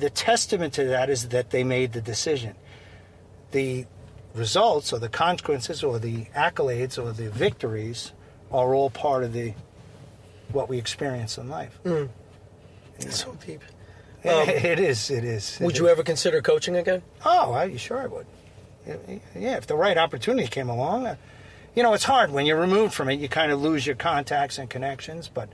[0.00, 2.54] the testament to that is that they made the decision.
[3.52, 3.86] The
[4.34, 8.12] results or the consequences or the accolades or the victories
[8.52, 9.54] are all part of the
[10.52, 11.78] what we experience in life.
[11.84, 12.08] Mm.
[13.08, 13.62] so deep.
[14.22, 15.10] Um, it is.
[15.10, 15.56] It is.
[15.62, 17.00] Would it you ever consider coaching again?
[17.24, 18.26] Oh, I, sure I would.
[19.34, 21.06] Yeah, if the right opportunity came along.
[21.06, 21.16] Uh,
[21.74, 23.18] you know, it's hard when you're removed from it.
[23.18, 25.48] You kind of lose your contacts and connections, but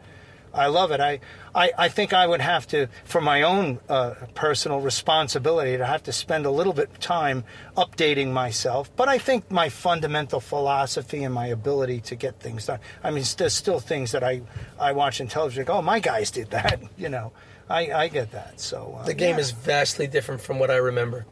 [0.57, 1.01] I love it.
[1.01, 1.21] I,
[1.55, 6.03] I, I think I would have to, for my own uh, personal responsibility, to have
[6.05, 7.45] to spend a little bit of time
[7.77, 8.91] updating myself.
[8.97, 12.81] But I think my fundamental philosophy and my ability to get things done.
[13.05, 14.43] I mean, there's still things that I,
[14.81, 15.65] I watch in television.
[15.65, 16.81] Like, oh, my guys did that.
[16.99, 17.33] You know,
[17.69, 18.59] I, I get that.
[18.59, 19.43] So uh, The game yeah.
[19.43, 21.27] is vastly different from what I remember.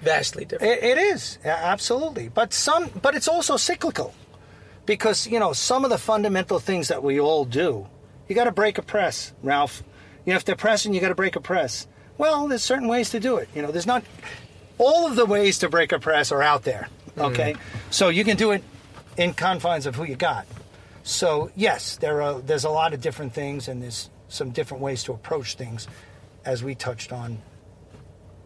[0.00, 0.82] Vastly different.
[0.82, 4.14] It, it is absolutely, but some, but it's also cyclical,
[4.84, 7.86] because you know some of the fundamental things that we all do.
[8.28, 9.82] You got to break a press, Ralph.
[10.24, 11.86] You have to press and you got to break a press.
[12.18, 13.48] Well, there's certain ways to do it.
[13.54, 14.04] You know, there's not
[14.78, 16.88] all of the ways to break a press are out there.
[17.18, 17.56] Okay,
[17.90, 18.64] so you can do it
[19.18, 20.46] in confines of who you got.
[21.02, 25.02] So yes, there are there's a lot of different things, and there's some different ways
[25.04, 25.88] to approach things,
[26.44, 27.38] as we touched on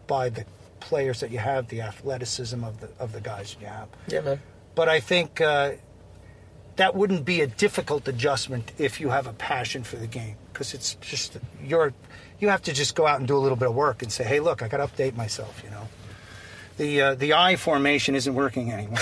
[0.06, 0.44] by the
[0.80, 3.88] players that you have, the athleticism of the of the guys that you have.
[4.08, 4.40] Yeah, man.
[4.74, 5.72] But I think uh,
[6.76, 10.74] that wouldn't be a difficult adjustment if you have a passion for the game, because
[10.74, 11.92] it's just you're
[12.38, 14.24] you have to just go out and do a little bit of work and say,
[14.24, 15.62] hey, look, I got to update myself.
[15.64, 15.88] You know,
[16.76, 18.98] the uh, the I formation isn't working anymore.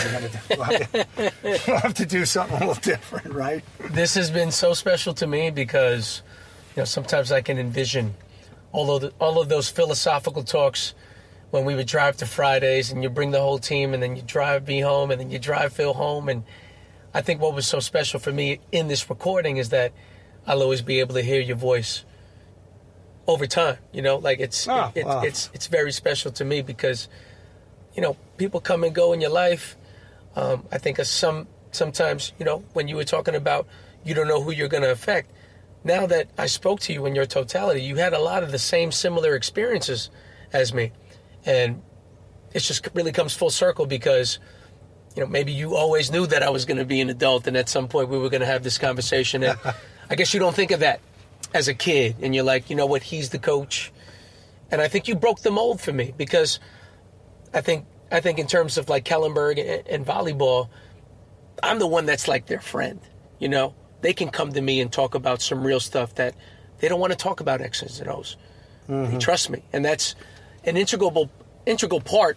[0.51, 1.07] We'll, have to,
[1.43, 3.65] we'll have to do something a little different, right?
[3.91, 6.23] This has been so special to me because,
[6.77, 8.15] you know, sometimes I can envision
[8.73, 10.95] the, all of those philosophical talks
[11.51, 14.23] when we would drive to Fridays and you bring the whole team and then you
[14.23, 16.43] drive me home and then you drive Phil home and
[17.15, 19.93] I think what was so special for me in this recording is that
[20.47, 22.05] I'll always be able to hear your voice
[23.27, 23.79] over time.
[23.93, 25.23] You know, like it's Oh, it, wow.
[25.23, 27.09] it's it's very special to me because
[27.95, 29.77] you know people come and go in your life.
[30.37, 33.67] Um, I think some sometimes you know when you were talking about
[34.05, 35.31] you don't know who you're going to affect.
[35.85, 38.59] Now that I spoke to you in your totality, you had a lot of the
[38.59, 40.11] same similar experiences
[40.53, 40.93] as me,
[41.47, 41.81] and
[42.53, 44.39] it just really comes full circle because
[45.15, 47.57] you know maybe you always knew that I was going to be an adult, and
[47.57, 49.43] at some point we were going to have this conversation.
[49.43, 49.59] And
[50.11, 51.01] I guess you don't think of that
[51.53, 53.93] as a kid, and you're like, you know what, he's the coach,
[54.71, 56.59] and I think you broke the mold for me because
[57.53, 60.69] I think I think in terms of like Kellenberg and, and volleyball,
[61.63, 63.01] I'm the one that's like their friend.
[63.39, 66.35] You know, they can come to me and talk about some real stuff that
[66.79, 68.37] they don't want to talk about X's and O's.
[68.87, 69.19] They mm-hmm.
[69.19, 70.15] trust me, and that's
[70.65, 71.31] an integral
[71.67, 72.37] integral part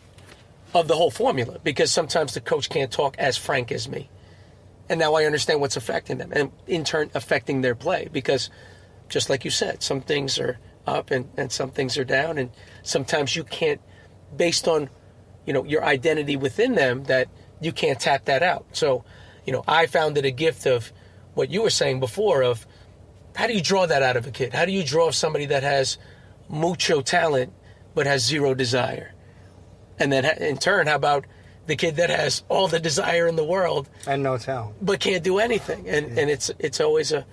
[0.81, 4.09] of the whole formula because sometimes the coach can't talk as frank as me,
[4.89, 8.49] and now I understand what's affecting them, and in turn affecting their play because,
[9.09, 12.49] just like you said, some things are up and, and some things are down, and
[12.83, 13.81] sometimes you can't,
[14.35, 14.89] based on,
[15.45, 17.27] you know, your identity within them, that
[17.61, 18.65] you can't tap that out.
[18.71, 19.03] So,
[19.45, 20.91] you know, I found it a gift of
[21.33, 22.65] what you were saying before of
[23.35, 24.53] how do you draw that out of a kid?
[24.53, 25.97] How do you draw somebody that has
[26.49, 27.53] mucho talent
[27.93, 29.13] but has zero desire?
[29.99, 31.25] And then in turn, how about
[31.65, 34.75] the kid that has all the desire in the world And no talent.
[34.81, 35.89] but can't do anything?
[35.89, 37.25] And and it's it's always a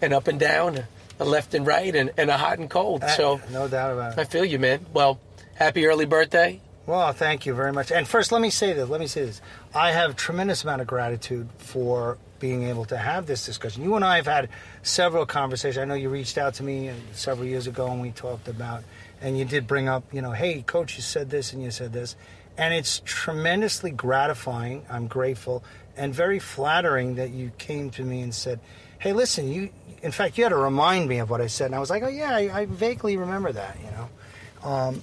[0.00, 0.84] an up and down,
[1.18, 3.02] a left and right, and, and a hot and cold.
[3.16, 4.18] So no doubt about it.
[4.18, 4.86] I feel you, man.
[4.92, 5.18] Well,
[5.54, 6.60] happy early birthday.
[6.86, 7.90] Well, thank you very much.
[7.92, 8.88] And first, let me say this.
[8.88, 9.40] Let me say this.
[9.74, 13.84] I have tremendous amount of gratitude for being able to have this discussion.
[13.84, 14.48] You and I have had
[14.82, 15.78] several conversations.
[15.78, 18.82] I know you reached out to me uh, several years ago, and we talked about,
[19.22, 21.92] and you did bring up, you know, hey, coach, you said this and you said
[21.92, 22.16] this,
[22.58, 24.84] and it's tremendously gratifying.
[24.90, 25.64] I'm grateful
[25.96, 28.60] and very flattering that you came to me and said,
[28.98, 29.70] hey, listen, you.
[30.02, 32.02] In fact, you had to remind me of what I said, and I was like,
[32.02, 35.00] oh yeah, I, I vaguely remember that, you know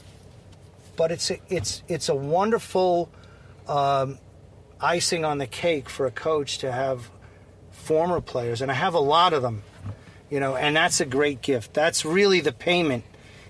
[0.99, 3.09] but it's a, it's it's a wonderful
[3.69, 4.19] um,
[4.81, 7.09] icing on the cake for a coach to have
[7.71, 9.63] former players, and I have a lot of them,
[10.29, 11.73] you know, and that's a great gift.
[11.73, 13.05] That's really the payment,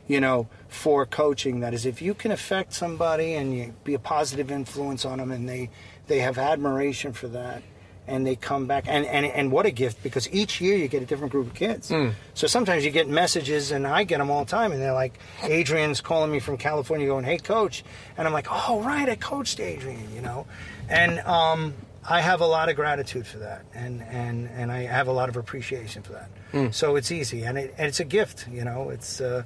[0.07, 1.59] you know, for coaching.
[1.59, 5.31] That is, if you can affect somebody and you be a positive influence on them,
[5.31, 5.69] and they
[6.07, 7.61] they have admiration for that,
[8.07, 11.03] and they come back and, and and what a gift because each year you get
[11.03, 12.09] a different group of kids Hmm.
[12.33, 15.19] so sometimes you get messages and i get them all the time and they're like
[15.43, 17.83] adrian's calling me from california going hey coach
[18.17, 20.47] and i'm like oh right i coached adrian you know
[20.89, 21.71] and um,
[22.03, 25.29] i have a lot of gratitude for that and and and i have a lot
[25.29, 26.71] of appreciation for that Hmm.
[26.71, 29.43] so it's easy and, it, and it's a gift you know it's uh,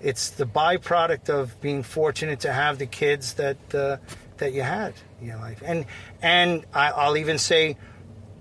[0.00, 3.96] it's the byproduct of being fortunate to have the kids that uh,
[4.38, 5.62] that you had in your life.
[5.64, 5.86] And
[6.22, 7.76] and I, i'll even say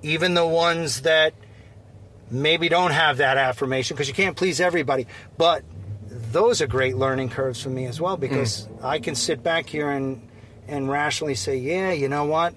[0.02, 1.34] even the ones that
[2.30, 5.08] maybe don't have that affirmation because you can't please everybody
[5.38, 5.64] but
[6.10, 9.90] those are great learning curves for me as well because i can sit back here
[9.90, 10.28] and
[10.68, 12.54] and rationally say yeah you know what?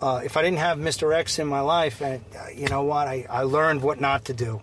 [0.00, 3.06] Uh, if i didn't have mr x in my life and uh, you know what?
[3.08, 4.60] I, I learned what not to do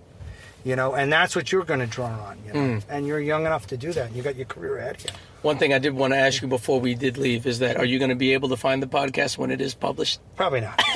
[0.63, 2.59] you know and that's what you're going to draw on you know?
[2.59, 2.83] Mm.
[2.89, 5.11] and you're young enough to do that you got your career ahead of you
[5.41, 7.85] One thing I did want to ask you before we did leave is that are
[7.85, 10.19] you going to be able to find the podcast when it is published?
[10.35, 10.81] probably not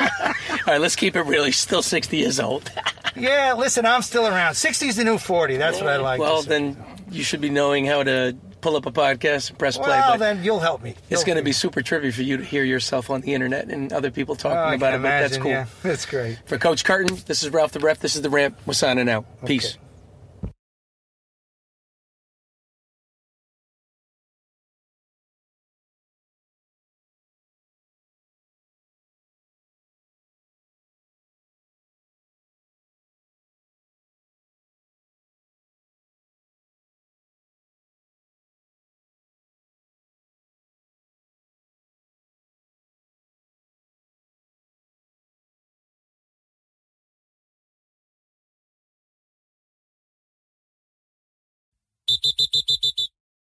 [0.00, 1.44] All right, let's keep it real.
[1.44, 2.70] He's still 60 years old.
[3.16, 6.42] yeah listen i'm still around 60's the new 40 that's what i like to well,
[6.42, 6.76] then
[7.10, 9.88] you should be knowing how to pull up a podcast and press play.
[9.88, 12.44] well then you'll help me it's You'll- going to be super trippy for you to
[12.44, 15.02] hear yourself on the internet and other people talking Oh, about it.
[15.02, 15.50] But that's cool.
[15.50, 15.66] yeah.
[15.82, 16.38] That's great.
[16.46, 17.98] For Coach Curtin, this is Ralph the Ref.
[17.98, 18.54] This is the Rant.
[18.64, 19.24] We're signing out.
[19.44, 19.74] Peace.
[19.74, 19.81] Okay.